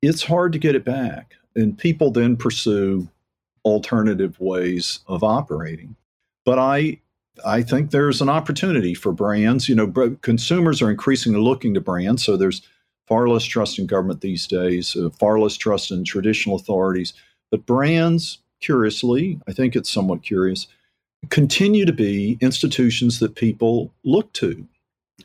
it's 0.00 0.24
hard 0.24 0.52
to 0.52 0.58
get 0.58 0.74
it 0.74 0.84
back. 0.84 1.34
And 1.54 1.76
people 1.76 2.10
then 2.10 2.36
pursue 2.36 3.08
alternative 3.64 4.38
ways 4.40 5.00
of 5.06 5.22
operating. 5.22 5.96
But 6.44 6.58
I 6.58 6.98
I 7.44 7.62
think 7.62 7.90
there's 7.90 8.20
an 8.20 8.28
opportunity 8.28 8.94
for 8.94 9.12
brands. 9.12 9.68
You 9.68 9.74
know, 9.74 10.16
consumers 10.20 10.82
are 10.82 10.90
increasingly 10.90 11.40
looking 11.40 11.74
to 11.74 11.80
brands, 11.80 12.24
so 12.24 12.36
there's 12.36 12.62
far 13.06 13.28
less 13.28 13.44
trust 13.44 13.78
in 13.78 13.86
government 13.86 14.20
these 14.20 14.46
days, 14.46 14.96
uh, 14.96 15.10
far 15.10 15.38
less 15.38 15.56
trust 15.56 15.90
in 15.90 16.04
traditional 16.04 16.56
authorities. 16.56 17.12
But 17.50 17.66
brands, 17.66 18.38
curiously, 18.60 19.40
I 19.48 19.52
think 19.52 19.74
it's 19.76 19.90
somewhat 19.90 20.22
curious, 20.22 20.66
continue 21.28 21.84
to 21.84 21.92
be 21.92 22.38
institutions 22.40 23.18
that 23.18 23.34
people 23.34 23.92
look 24.04 24.32
to 24.34 24.66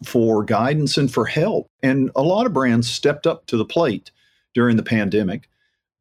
for 0.04 0.44
guidance 0.44 0.98
and 0.98 1.12
for 1.12 1.26
help. 1.26 1.68
And 1.82 2.12
a 2.16 2.22
lot 2.22 2.46
of 2.46 2.54
brands 2.54 2.90
stepped 2.90 3.26
up 3.26 3.46
to 3.48 3.58
the 3.58 3.66
plate 3.66 4.12
during 4.54 4.78
the 4.78 4.84
pandemic. 4.84 5.50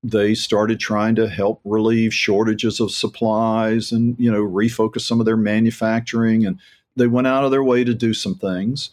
They 0.02 0.34
started 0.34 0.78
trying 0.78 1.16
to 1.16 1.28
help 1.28 1.60
relieve 1.64 2.14
shortages 2.14 2.80
of 2.80 2.92
supplies 2.92 3.92
and, 3.92 4.16
you 4.18 4.30
know, 4.30 4.42
refocus 4.42 5.00
some 5.02 5.20
of 5.20 5.26
their 5.26 5.36
manufacturing 5.36 6.46
and 6.46 6.60
they 6.96 7.06
went 7.06 7.26
out 7.26 7.44
of 7.44 7.50
their 7.50 7.64
way 7.64 7.84
to 7.84 7.94
do 7.94 8.14
some 8.14 8.34
things. 8.34 8.90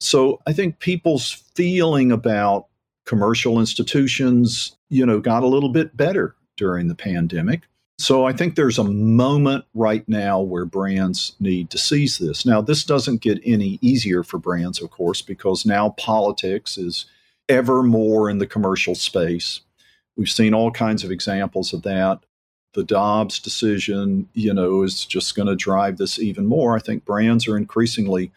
So 0.00 0.40
I 0.46 0.52
think 0.52 0.78
people's 0.78 1.30
feeling 1.54 2.12
about 2.12 2.66
commercial 3.06 3.60
institutions, 3.60 4.76
you 4.88 5.06
know, 5.06 5.20
got 5.20 5.42
a 5.42 5.48
little 5.48 5.68
bit 5.68 5.96
better 5.96 6.34
during 6.56 6.88
the 6.88 6.94
pandemic. 6.94 7.62
So 7.98 8.26
I 8.26 8.32
think 8.32 8.54
there's 8.56 8.78
a 8.78 8.84
moment 8.84 9.64
right 9.74 10.06
now 10.06 10.40
where 10.40 10.66
brands 10.66 11.34
need 11.40 11.70
to 11.70 11.78
seize 11.78 12.18
this. 12.18 12.44
Now, 12.44 12.60
this 12.60 12.84
doesn't 12.84 13.22
get 13.22 13.40
any 13.42 13.78
easier 13.80 14.22
for 14.22 14.38
brands, 14.38 14.82
of 14.82 14.90
course, 14.90 15.22
because 15.22 15.64
now 15.64 15.90
politics 15.90 16.76
is 16.76 17.06
ever 17.48 17.82
more 17.82 18.28
in 18.28 18.36
the 18.38 18.46
commercial 18.46 18.94
space. 18.94 19.60
We've 20.16 20.28
seen 20.28 20.54
all 20.54 20.70
kinds 20.70 21.04
of 21.04 21.10
examples 21.10 21.72
of 21.72 21.82
that. 21.82 22.20
The 22.74 22.84
Dobbs 22.84 23.38
decision, 23.38 24.28
you 24.34 24.52
know, 24.52 24.82
is 24.82 25.04
just 25.04 25.34
going 25.34 25.48
to 25.48 25.56
drive 25.56 25.98
this 25.98 26.18
even 26.18 26.46
more. 26.46 26.76
I 26.76 26.80
think 26.80 27.04
brands 27.04 27.48
are 27.48 27.56
increasingly 27.56 28.32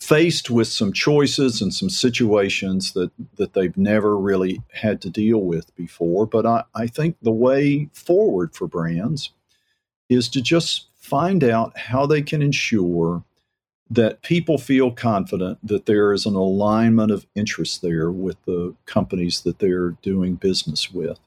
faced 0.00 0.48
with 0.48 0.68
some 0.68 0.92
choices 0.92 1.60
and 1.60 1.74
some 1.74 1.90
situations 1.90 2.92
that, 2.92 3.10
that 3.36 3.54
they've 3.54 3.76
never 3.76 4.16
really 4.16 4.62
had 4.72 5.00
to 5.02 5.10
deal 5.10 5.40
with 5.40 5.74
before. 5.74 6.26
But 6.26 6.46
I, 6.46 6.64
I 6.74 6.86
think 6.86 7.16
the 7.20 7.32
way 7.32 7.88
forward 7.92 8.54
for 8.54 8.66
brands 8.66 9.32
is 10.08 10.28
to 10.30 10.40
just 10.40 10.86
find 11.00 11.42
out 11.42 11.76
how 11.76 12.06
they 12.06 12.22
can 12.22 12.42
ensure 12.42 13.24
that 13.90 14.22
people 14.22 14.58
feel 14.58 14.90
confident 14.90 15.58
that 15.66 15.86
there 15.86 16.12
is 16.12 16.26
an 16.26 16.34
alignment 16.34 17.10
of 17.10 17.26
interest 17.34 17.80
there 17.80 18.10
with 18.10 18.36
the 18.44 18.74
companies 18.86 19.42
that 19.42 19.58
they're 19.58 19.90
doing 20.02 20.34
business 20.34 20.92
with. 20.92 21.18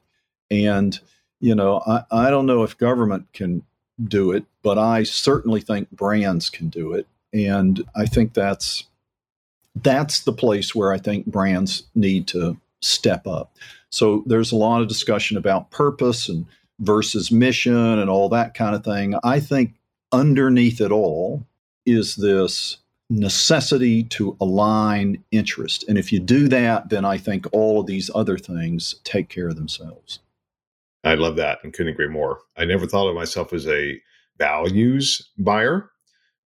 And, 0.50 0.98
you 1.40 1.54
know, 1.54 1.82
I, 1.86 2.04
I 2.10 2.30
don't 2.30 2.46
know 2.46 2.62
if 2.62 2.78
government 2.78 3.26
can 3.32 3.64
do 4.02 4.30
it, 4.30 4.44
but 4.62 4.78
I 4.78 5.02
certainly 5.02 5.60
think 5.60 5.90
brands 5.90 6.50
can 6.50 6.68
do 6.68 6.92
it. 6.92 7.06
And 7.32 7.82
I 7.96 8.06
think 8.06 8.34
that's 8.34 8.84
that's 9.76 10.20
the 10.20 10.32
place 10.32 10.74
where 10.74 10.92
I 10.92 10.98
think 10.98 11.26
brands 11.26 11.84
need 11.94 12.26
to 12.28 12.58
step 12.80 13.26
up. 13.26 13.56
So 13.88 14.22
there's 14.26 14.52
a 14.52 14.56
lot 14.56 14.82
of 14.82 14.88
discussion 14.88 15.36
about 15.36 15.70
purpose 15.70 16.28
and 16.28 16.46
versus 16.78 17.30
mission 17.30 17.74
and 17.74 18.10
all 18.10 18.28
that 18.28 18.54
kind 18.54 18.74
of 18.74 18.84
thing. 18.84 19.14
I 19.24 19.40
think 19.40 19.74
underneath 20.12 20.80
it 20.80 20.92
all 20.92 21.46
is 21.86 22.16
this 22.16 22.78
necessity 23.10 24.04
to 24.04 24.36
align 24.40 25.22
interest. 25.30 25.84
And 25.88 25.98
if 25.98 26.12
you 26.12 26.18
do 26.18 26.48
that, 26.48 26.88
then 26.88 27.04
I 27.04 27.18
think 27.18 27.46
all 27.52 27.80
of 27.80 27.86
these 27.86 28.10
other 28.14 28.38
things 28.38 28.94
take 29.04 29.28
care 29.28 29.48
of 29.48 29.56
themselves. 29.56 30.20
I 31.04 31.14
love 31.14 31.36
that 31.36 31.58
and 31.62 31.72
couldn't 31.72 31.92
agree 31.92 32.08
more. 32.08 32.38
I 32.56 32.64
never 32.64 32.86
thought 32.86 33.08
of 33.08 33.14
myself 33.14 33.52
as 33.52 33.66
a 33.66 34.00
values 34.38 35.30
buyer, 35.38 35.90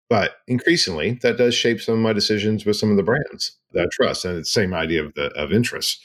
but 0.08 0.36
increasingly 0.48 1.18
that 1.22 1.36
does 1.36 1.54
shape 1.54 1.80
some 1.80 1.94
of 1.94 2.00
my 2.00 2.12
decisions 2.12 2.64
with 2.64 2.76
some 2.76 2.90
of 2.90 2.96
the 2.96 3.02
brands 3.02 3.56
that 3.72 3.84
I 3.84 3.88
trust. 3.92 4.24
And 4.24 4.38
it's 4.38 4.52
the 4.52 4.60
same 4.60 4.74
idea 4.74 5.04
of 5.04 5.14
the 5.14 5.26
of 5.34 5.52
interest. 5.52 6.02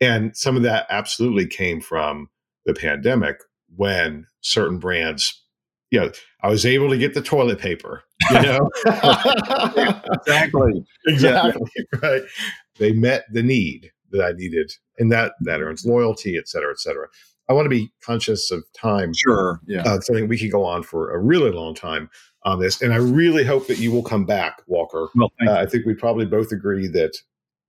And 0.00 0.36
some 0.36 0.56
of 0.56 0.62
that 0.62 0.86
absolutely 0.88 1.46
came 1.46 1.80
from 1.80 2.30
the 2.64 2.74
pandemic 2.74 3.38
when 3.76 4.26
certain 4.40 4.78
brands, 4.78 5.42
you 5.90 6.00
know, 6.00 6.10
I 6.42 6.48
was 6.48 6.64
able 6.64 6.88
to 6.88 6.98
get 6.98 7.14
the 7.14 7.22
toilet 7.22 7.58
paper, 7.58 8.02
you 8.30 8.42
know? 8.42 8.70
exactly. 10.16 10.84
exactly. 11.06 11.68
Right. 12.02 12.22
They 12.78 12.92
met 12.92 13.24
the 13.32 13.42
need 13.42 13.90
that 14.12 14.24
I 14.24 14.32
needed. 14.32 14.72
And 14.98 15.10
that 15.12 15.32
that 15.42 15.60
earns 15.60 15.84
loyalty, 15.84 16.36
et 16.36 16.48
cetera, 16.48 16.70
et 16.70 16.78
cetera. 16.78 17.08
I 17.48 17.52
want 17.52 17.66
to 17.66 17.70
be 17.70 17.92
conscious 18.04 18.50
of 18.50 18.62
time. 18.72 19.12
Sure. 19.12 19.60
Yeah. 19.66 19.82
Uh, 19.82 20.00
so 20.00 20.14
I 20.14 20.18
think 20.18 20.30
we 20.30 20.38
could 20.38 20.52
go 20.52 20.64
on 20.64 20.84
for 20.84 21.10
a 21.12 21.18
really 21.18 21.50
long 21.50 21.74
time 21.74 22.08
on 22.44 22.60
this. 22.60 22.80
And 22.80 22.92
I 22.92 22.96
really 22.96 23.44
hope 23.44 23.66
that 23.66 23.78
you 23.78 23.90
will 23.90 24.04
come 24.04 24.24
back, 24.24 24.62
Walker. 24.66 25.08
Well, 25.16 25.32
uh, 25.46 25.52
I 25.52 25.66
think 25.66 25.84
we 25.84 25.94
probably 25.94 26.26
both 26.26 26.52
agree 26.52 26.86
that, 26.88 27.16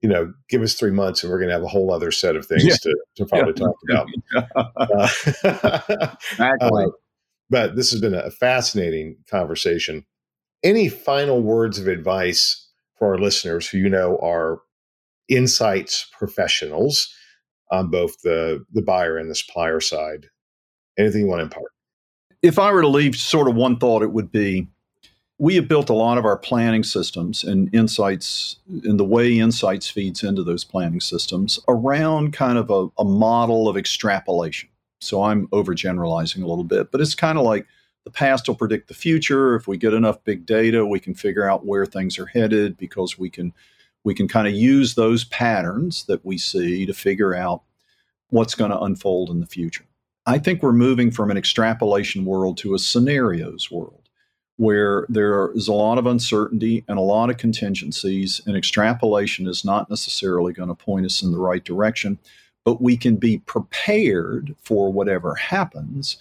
you 0.02 0.10
know, 0.10 0.34
give 0.50 0.62
us 0.62 0.76
three 0.76 0.92
months 0.92 1.24
and 1.24 1.32
we're 1.32 1.40
going 1.40 1.50
to 1.50 1.54
have 1.54 1.64
a 1.64 1.68
whole 1.68 1.92
other 1.92 2.12
set 2.12 2.36
of 2.36 2.46
things 2.46 2.66
yeah. 2.66 2.76
to, 2.76 2.98
to 3.18 3.26
probably 3.26 3.54
yeah. 3.58 3.66
talk 3.66 4.66
about. 4.70 5.08
uh, 5.56 6.16
exactly. 6.32 6.86
Uh, 6.86 6.90
but 7.50 7.76
this 7.76 7.92
has 7.92 8.00
been 8.00 8.14
a 8.14 8.32
fascinating 8.32 9.18
conversation. 9.30 10.06
Any 10.64 10.90
final 10.90 11.42
words 11.42 11.80
of 11.80 11.88
advice 11.88 12.68
for 12.98 13.14
our 13.14 13.18
listeners 13.18 13.68
who 13.68 13.78
you 13.78 13.90
know 13.90 14.18
are 14.22 14.62
insights 15.28 16.08
professionals 16.18 17.14
on 17.72 17.90
both 17.90 18.22
the 18.22 18.64
the 18.72 18.82
buyer 18.82 19.18
and 19.18 19.30
the 19.30 19.36
supplier 19.36 19.80
side? 19.80 20.28
Anything 20.98 21.22
you 21.22 21.28
want 21.28 21.40
to 21.40 21.44
impart? 21.44 21.72
If 22.42 22.60
I 22.60 22.72
were 22.72 22.82
to 22.82 22.88
leave 22.88 23.16
sort 23.16 23.48
of 23.48 23.56
one 23.56 23.78
thought, 23.78 24.04
it 24.04 24.12
would 24.12 24.32
be 24.32 24.68
we 25.42 25.56
have 25.56 25.68
built 25.68 25.90
a 25.90 25.94
lot 25.94 26.20
of 26.20 26.26
our 26.26 26.38
planning 26.38 26.84
systems 26.84 27.44
and 27.44 27.74
insights 27.74 28.58
and 28.84 29.00
the 29.00 29.04
way 29.04 29.40
insights 29.40 29.90
feeds 29.90 30.24
into 30.24 30.44
those 30.44 30.64
planning 30.64 31.00
systems 31.00 31.60
around 31.68 32.32
kind 32.32 32.60
of 32.60 32.70
a, 32.70 32.90
a 33.00 33.04
model 33.04 33.68
of 33.68 33.76
extrapolation. 33.76 34.70
So 35.00 35.24
I'm 35.24 35.48
overgeneralizing 35.48 36.44
a 36.44 36.46
little 36.46 36.64
bit, 36.64 36.92
but 36.92 37.02
it's 37.02 37.16
kind 37.16 37.40
of 37.40 37.44
like 37.44 37.66
the 38.04 38.12
past 38.12 38.48
will 38.48 38.56
predict 38.56 38.88
the 38.88 38.94
future. 38.94 39.56
If 39.56 39.68
we 39.68 39.78
get 39.78 39.94
enough 39.94 40.24
big 40.24 40.46
data, 40.46 40.86
we 40.86 41.00
can 41.00 41.14
figure 41.14 41.50
out 41.50 41.66
where 41.66 41.86
things 41.86 42.18
are 42.18 42.26
headed 42.26 42.78
because 42.78 43.18
we 43.18 43.30
can 43.30 43.54
we 44.04 44.16
can 44.16 44.28
kind 44.28 44.48
of 44.48 44.54
use 44.54 44.96
those 44.96 45.26
patterns 45.26 46.06
that 46.06 46.26
we 46.26 46.38
see 46.38 46.88
to 46.88 46.94
figure 46.94 47.36
out 47.36 47.62
what's 48.30 48.56
going 48.56 48.72
to 48.72 48.80
unfold 48.80 49.30
in 49.30 49.40
the 49.40 49.46
future. 49.46 49.86
I 50.26 50.40
think 50.40 50.64
we're 50.64 50.72
moving 50.72 51.12
from 51.12 51.30
an 51.30 51.38
extrapolation 51.38 52.26
world 52.26 52.58
to 52.60 52.74
a 52.74 52.80
scenarios 52.80 53.70
world 53.70 54.02
where 54.58 55.06
there 55.10 55.52
is 55.54 55.68
a 55.68 55.74
lot 55.74 55.98
of 55.98 56.06
uncertainty 56.06 56.84
and 56.88 56.98
a 57.00 57.02
lot 57.02 57.32
of 57.32 57.38
contingencies, 57.38 58.42
and 58.46 58.56
extrapolation 58.56 59.48
is 59.48 59.66
not 59.66 59.90
necessarily 59.90 60.54
going 60.54 60.70
to 60.70 60.76
point 60.76 61.06
us 61.06 61.24
in 61.24 61.32
the 61.32 61.40
right 61.40 61.64
direction, 61.64 62.20
but 62.64 62.82
we 62.82 62.96
can 62.96 63.16
be 63.16 63.40
prepared 63.40 64.56
for 64.62 64.94
whatever 64.94 65.34
happens 65.34 66.18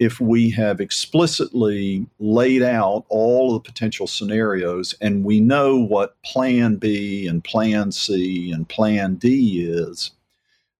if 0.00 0.18
we 0.18 0.48
have 0.48 0.80
explicitly 0.80 2.06
laid 2.18 2.62
out 2.62 3.04
all 3.10 3.54
of 3.54 3.62
the 3.62 3.68
potential 3.68 4.06
scenarios 4.06 4.94
and 4.98 5.24
we 5.24 5.40
know 5.40 5.76
what 5.76 6.20
plan 6.22 6.76
B 6.76 7.28
and 7.28 7.44
plan 7.44 7.92
C 7.92 8.50
and 8.50 8.66
plan 8.66 9.16
D 9.16 9.62
is 9.62 10.12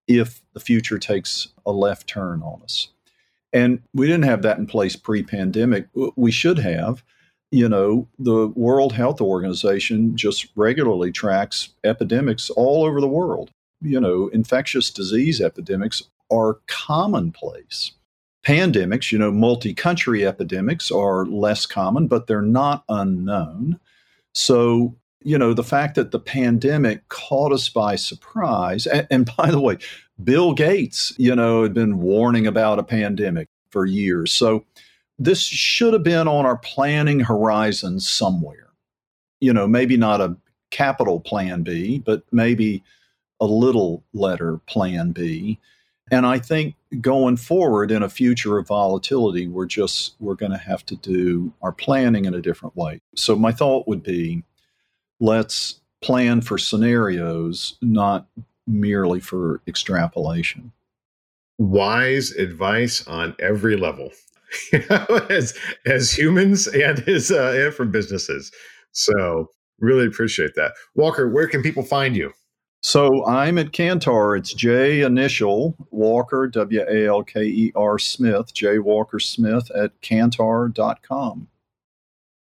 if 0.09 0.41
the 0.55 0.61
future 0.61 0.99
takes 0.99 1.49
a 1.67 1.71
left 1.71 2.09
turn 2.09 2.43
on 2.43 2.63
us. 2.63 2.89
And 3.53 3.83
we 3.93 4.07
didn't 4.07 4.25
have 4.25 4.41
that 4.43 4.57
in 4.57 4.67
place 4.67 4.97
pre 4.97 5.23
pandemic. 5.23 5.87
We 6.17 6.33
should 6.33 6.59
have. 6.59 7.05
You 7.53 7.69
know, 7.69 8.09
the 8.17 8.47
World 8.47 8.93
Health 8.93 9.21
Organization 9.21 10.17
just 10.17 10.47
regularly 10.55 11.13
tracks 11.13 11.71
epidemics 11.85 12.49
all 12.49 12.85
over 12.85 13.01
the 13.01 13.09
world. 13.09 13.51
You 13.83 14.01
know, 14.01 14.29
infectious 14.29 14.89
disease 14.89 15.41
epidemics 15.41 16.05
are 16.31 16.61
commonplace 16.69 17.93
pandemics, 18.45 19.13
you 19.13 19.19
know, 19.19 19.31
multi 19.31 19.75
country 19.75 20.27
epidemics 20.27 20.91
are 20.91 21.27
less 21.27 21.67
common, 21.67 22.07
but 22.07 22.27
they're 22.27 22.43
not 22.43 22.85
unknown. 22.89 23.79
So, 24.35 24.97
you 25.23 25.37
know, 25.37 25.53
the 25.53 25.65
fact 25.65 25.97
that 25.97 26.11
the 26.11 26.19
pandemic 26.19 27.09
caught 27.09 27.53
us 27.53 27.69
by 27.69 27.97
surprise, 27.97 28.87
and, 28.87 29.07
and 29.11 29.31
by 29.37 29.51
the 29.51 29.61
way, 29.61 29.79
Bill 30.23 30.55
Gates, 30.55 31.13
you 31.19 31.35
know, 31.35 31.63
had 31.63 31.75
been 31.75 32.01
warning 32.01 32.47
about 32.47 32.79
a 32.79 32.85
pandemic 32.85 33.49
for 33.71 33.87
years. 33.87 34.33
So, 34.33 34.65
this 35.19 35.43
should 35.43 35.93
have 35.93 36.03
been 36.03 36.27
on 36.27 36.47
our 36.47 36.57
planning 36.57 37.21
horizon 37.21 38.01
somewhere. 38.01 38.69
You 39.41 39.53
know, 39.53 39.67
maybe 39.67 39.99
not 39.99 40.23
a 40.23 40.35
capital 40.71 41.21
plan 41.21 41.63
B, 41.63 41.99
but 41.99 42.23
maybe 42.33 42.83
a 43.39 43.47
little 43.47 44.03
letter 44.15 44.59
plan 44.67 45.13
B. 45.13 45.59
And 46.11 46.27
I 46.27 46.39
think 46.39 46.75
going 47.01 47.37
forward 47.37 47.91
in 47.91 48.03
a 48.03 48.09
future 48.09 48.59
of 48.59 48.67
volatility, 48.67 49.47
we're 49.47 49.67
just 49.67 50.15
we're 50.19 50.35
going 50.35 50.53
to 50.53 50.59
have 50.59 50.85
to 50.87 50.97
do 50.97 51.53
our 51.63 51.73
planning 51.73 52.25
in 52.25 52.35
a 52.35 52.43
different 52.43 52.77
way. 52.77 53.01
So 53.15 53.37
my 53.37 53.53
thought 53.53 53.87
would 53.87 54.03
be 54.03 54.43
let's 55.21 55.81
plan 56.03 56.41
for 56.41 56.59
scenarios, 56.59 57.77
not 57.81 58.27
merely 58.67 59.21
for 59.21 59.61
extrapolation. 59.67 60.73
Wise 61.59 62.33
advice 62.33 63.07
on 63.07 63.37
every 63.39 63.77
level, 63.77 64.11
as 65.31 65.57
as 65.87 66.11
humans 66.13 66.67
and 66.67 67.07
as 67.09 67.31
uh, 67.31 67.55
and 67.57 67.75
from 67.75 67.91
businesses. 67.91 68.51
So 68.93 69.51
really 69.79 70.07
appreciate 70.07 70.55
that, 70.57 70.73
Walker. 70.95 71.29
Where 71.29 71.47
can 71.47 71.63
people 71.63 71.83
find 71.83 72.17
you? 72.17 72.33
So 72.83 73.27
I'm 73.27 73.59
at 73.59 73.73
Kantar. 73.73 74.39
It's 74.39 74.55
J 74.55 75.03
initial 75.03 75.77
Walker, 75.91 76.47
W 76.49 76.81
A 76.89 77.07
L 77.09 77.23
K 77.23 77.43
E 77.43 77.73
R 77.77 77.99
Smith, 77.99 78.55
J 78.55 78.79
Walker 78.79 79.19
Smith 79.19 79.71
at 79.73 80.01
Kantar.com. 80.01 81.49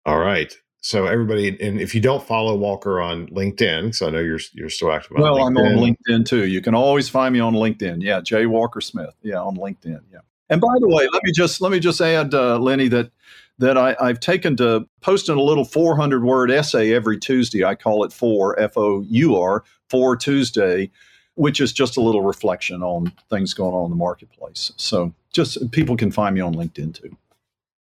All 0.06 0.20
right. 0.20 0.54
So 0.82 1.08
everybody, 1.08 1.50
and 1.62 1.82
if 1.82 1.94
you 1.94 2.00
don't 2.00 2.26
follow 2.26 2.56
Walker 2.56 3.02
on 3.02 3.28
LinkedIn, 3.28 3.94
so 3.94 4.08
I 4.08 4.12
know 4.12 4.20
you're 4.20 4.40
you're 4.54 4.70
still 4.70 4.94
active 4.94 5.18
on 5.18 5.24
well, 5.24 5.36
LinkedIn. 5.36 5.48
I'm 5.48 5.58
on 5.58 5.74
LinkedIn 5.76 6.26
too. 6.26 6.46
You 6.46 6.62
can 6.62 6.74
always 6.74 7.10
find 7.10 7.34
me 7.34 7.42
on 7.42 7.54
LinkedIn. 7.54 8.02
Yeah, 8.02 8.22
J 8.22 8.46
Walker 8.46 8.80
Smith. 8.80 9.14
Yeah, 9.22 9.42
on 9.42 9.58
LinkedIn. 9.58 10.02
Yeah. 10.12 10.20
And 10.50 10.62
by 10.62 10.74
the 10.80 10.88
way, 10.88 11.08
let 11.12 11.22
me 11.24 11.32
just 11.34 11.60
let 11.60 11.72
me 11.72 11.80
just 11.80 12.00
add, 12.00 12.34
uh, 12.34 12.58
Lenny, 12.58 12.88
that 12.88 13.12
that 13.60 13.78
I, 13.78 13.96
have 14.00 14.20
taken 14.20 14.56
to 14.58 14.88
posting 15.02 15.38
a 15.38 15.42
little 15.42 15.66
400 15.66 16.24
word 16.24 16.50
essay 16.50 16.94
every 16.94 17.20
Tuesday. 17.20 17.64
I 17.64 17.76
call 17.76 18.04
it 18.04 18.12
four 18.12 18.60
F 18.60 18.78
O 18.78 19.02
U 19.02 19.36
R 19.36 19.64
for 19.90 20.16
Tuesday, 20.16 20.90
which 21.36 21.62
is 21.62 21.72
just 21.72 21.98
a 21.98 22.02
little 22.02 22.22
reflection 22.24 22.82
on 22.82 23.12
things 23.30 23.54
going 23.54 23.76
on 23.76 23.86
in 23.86 23.92
the 23.92 23.98
marketplace. 23.98 24.72
So 24.78 25.14
just 25.34 25.72
people 25.72 25.98
can 25.98 26.12
find 26.12 26.34
me 26.34 26.42
on 26.42 26.56
LinkedIn 26.56 26.96
too. 27.02 27.16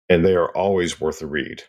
And 0.10 0.26
they 0.26 0.36
are 0.36 0.50
always 0.50 1.00
worth 1.00 1.22
a 1.22 1.26
read, 1.26 1.64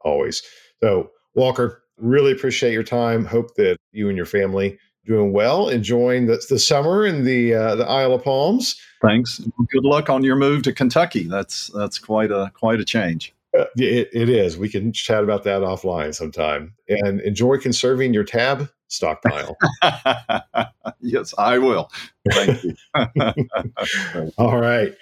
always. 0.00 0.42
So, 0.82 1.10
Walker, 1.34 1.82
really 1.96 2.32
appreciate 2.32 2.72
your 2.72 2.82
time. 2.82 3.24
Hope 3.24 3.54
that 3.54 3.78
you 3.92 4.08
and 4.08 4.16
your 4.18 4.26
family 4.26 4.78
doing 5.06 5.32
well, 5.32 5.68
enjoying 5.68 6.26
the, 6.26 6.44
the 6.50 6.58
summer 6.58 7.06
in 7.06 7.24
the 7.24 7.54
uh, 7.54 7.76
the 7.76 7.88
Isle 7.88 8.14
of 8.14 8.24
Palms. 8.24 8.78
Thanks. 9.00 9.40
Good 9.70 9.84
luck 9.84 10.10
on 10.10 10.24
your 10.24 10.36
move 10.36 10.62
to 10.64 10.72
Kentucky. 10.72 11.24
That's 11.24 11.68
that's 11.68 11.98
quite 11.98 12.30
a 12.30 12.50
quite 12.54 12.80
a 12.80 12.84
change. 12.84 13.32
It, 13.76 14.08
it 14.12 14.28
is. 14.28 14.56
We 14.56 14.68
can 14.68 14.92
chat 14.92 15.22
about 15.22 15.44
that 15.44 15.62
offline 15.62 16.14
sometime. 16.14 16.74
And 16.88 17.20
enjoy 17.20 17.58
conserving 17.58 18.14
your 18.14 18.24
Tab 18.24 18.70
stockpile. 18.88 19.56
yes, 21.00 21.34
I 21.38 21.58
will. 21.58 21.90
Thank 22.30 22.64
you. 22.64 22.76
All 24.38 24.60
right. 24.60 24.94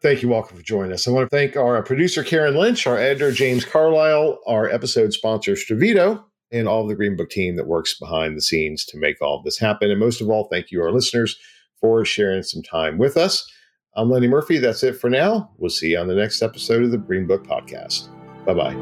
Thank 0.00 0.22
you, 0.22 0.28
Walker, 0.28 0.54
for 0.54 0.62
joining 0.62 0.92
us. 0.92 1.06
I 1.06 1.12
want 1.12 1.30
to 1.30 1.36
thank 1.36 1.56
our 1.56 1.80
producer, 1.82 2.24
Karen 2.24 2.56
Lynch, 2.56 2.86
our 2.88 2.98
editor, 2.98 3.30
James 3.30 3.64
Carlisle, 3.64 4.38
our 4.48 4.68
episode 4.68 5.12
sponsor, 5.12 5.52
Stravito, 5.52 6.24
and 6.50 6.66
all 6.66 6.82
of 6.82 6.88
the 6.88 6.96
Greenbook 6.96 7.30
team 7.30 7.54
that 7.56 7.68
works 7.68 7.96
behind 7.98 8.36
the 8.36 8.42
scenes 8.42 8.84
to 8.86 8.98
make 8.98 9.22
all 9.22 9.38
of 9.38 9.44
this 9.44 9.58
happen. 9.58 9.90
And 9.90 10.00
most 10.00 10.20
of 10.20 10.28
all, 10.28 10.48
thank 10.50 10.72
you, 10.72 10.82
our 10.82 10.90
listeners, 10.90 11.38
for 11.80 12.04
sharing 12.04 12.42
some 12.42 12.62
time 12.62 12.98
with 12.98 13.16
us. 13.16 13.48
I'm 13.94 14.08
Lenny 14.10 14.26
Murphy. 14.26 14.56
That's 14.56 14.82
it 14.84 14.94
for 14.94 15.10
now. 15.10 15.50
We'll 15.58 15.68
see 15.68 15.90
you 15.90 15.98
on 15.98 16.08
the 16.08 16.14
next 16.14 16.40
episode 16.40 16.82
of 16.82 16.90
the 16.90 16.96
Greenbook 16.96 17.46
Podcast. 17.46 18.08
Bye 18.46 18.54
bye. 18.54 18.72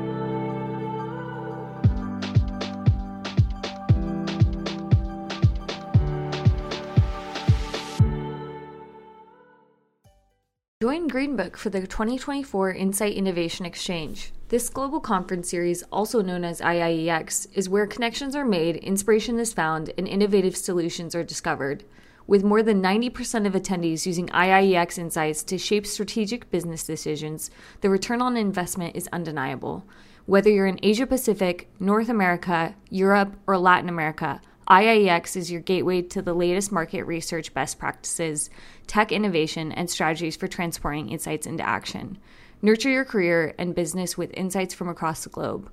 Join 10.81 11.11
Greenbook 11.11 11.57
for 11.57 11.71
the 11.71 11.81
2024 11.81 12.73
Insight 12.73 13.15
Innovation 13.15 13.67
Exchange. 13.67 14.33
This 14.49 14.69
global 14.69 15.01
conference 15.01 15.51
series, 15.51 15.83
also 15.93 16.23
known 16.23 16.45
as 16.45 16.61
IIEX, 16.61 17.49
is 17.55 17.69
where 17.69 17.87
connections 17.87 18.37
are 18.37 18.45
made, 18.45 18.77
inspiration 18.77 19.39
is 19.41 19.53
found, 19.53 19.93
and 19.99 20.07
innovative 20.07 20.57
solutions 20.57 21.15
are 21.17 21.25
discovered. 21.25 21.85
With 22.31 22.45
more 22.45 22.63
than 22.63 22.81
90% 22.81 23.45
of 23.45 23.55
attendees 23.55 24.07
using 24.07 24.29
IIEX 24.29 24.99
insights 24.99 25.43
to 25.43 25.59
shape 25.59 25.85
strategic 25.85 26.49
business 26.49 26.85
decisions, 26.85 27.51
the 27.81 27.91
return 27.91 28.23
on 28.23 28.37
investment 28.37 28.95
is 28.95 29.09
undeniable. 29.13 29.85
Whether 30.27 30.49
you're 30.49 30.69
in 30.69 30.79
Asia 30.81 31.09
Pacific, 31.09 31.69
North 31.81 32.09
America, 32.09 32.77
Europe, 32.89 33.35
or 33.49 33.59
Latin 33.59 33.89
America, 33.89 34.41
IIEX 34.69 35.37
is 35.37 35.51
your 35.51 35.61
gateway 35.61 36.03
to 36.03 36.23
the 36.23 36.33
latest 36.33 36.71
market 36.71 37.03
research 37.03 37.53
best 37.53 37.81
practices, 37.81 38.49
tech 38.87 39.11
innovation, 39.11 39.73
and 39.73 39.91
strategies 39.91 40.37
for 40.37 40.47
transporting 40.47 41.11
insights 41.11 41.49
into 41.49 41.69
action. 41.69 42.17
Nurture 42.63 42.91
your 42.91 43.05
career 43.05 43.57
and 43.59 43.75
business 43.75 44.17
with 44.17 44.31
insights 44.35 44.73
from 44.73 44.89
across 44.89 45.25
the 45.25 45.31
globe. 45.31 45.69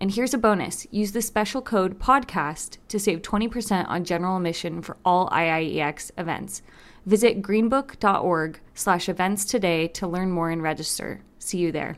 And 0.00 0.12
here's 0.12 0.32
a 0.32 0.38
bonus 0.38 0.86
use 0.92 1.12
the 1.12 1.20
special 1.20 1.60
code 1.60 1.98
PODCAST 1.98 2.78
to 2.86 3.00
save 3.00 3.20
20% 3.22 3.88
on 3.88 4.04
general 4.04 4.36
admission 4.36 4.80
for 4.80 4.96
all 5.04 5.28
IIEX 5.30 6.12
events. 6.16 6.62
Visit 7.04 7.42
greenbook.org 7.42 8.60
slash 8.74 9.08
events 9.08 9.44
today 9.44 9.88
to 9.88 10.06
learn 10.06 10.30
more 10.30 10.50
and 10.50 10.62
register. 10.62 11.22
See 11.38 11.58
you 11.58 11.72
there. 11.72 11.96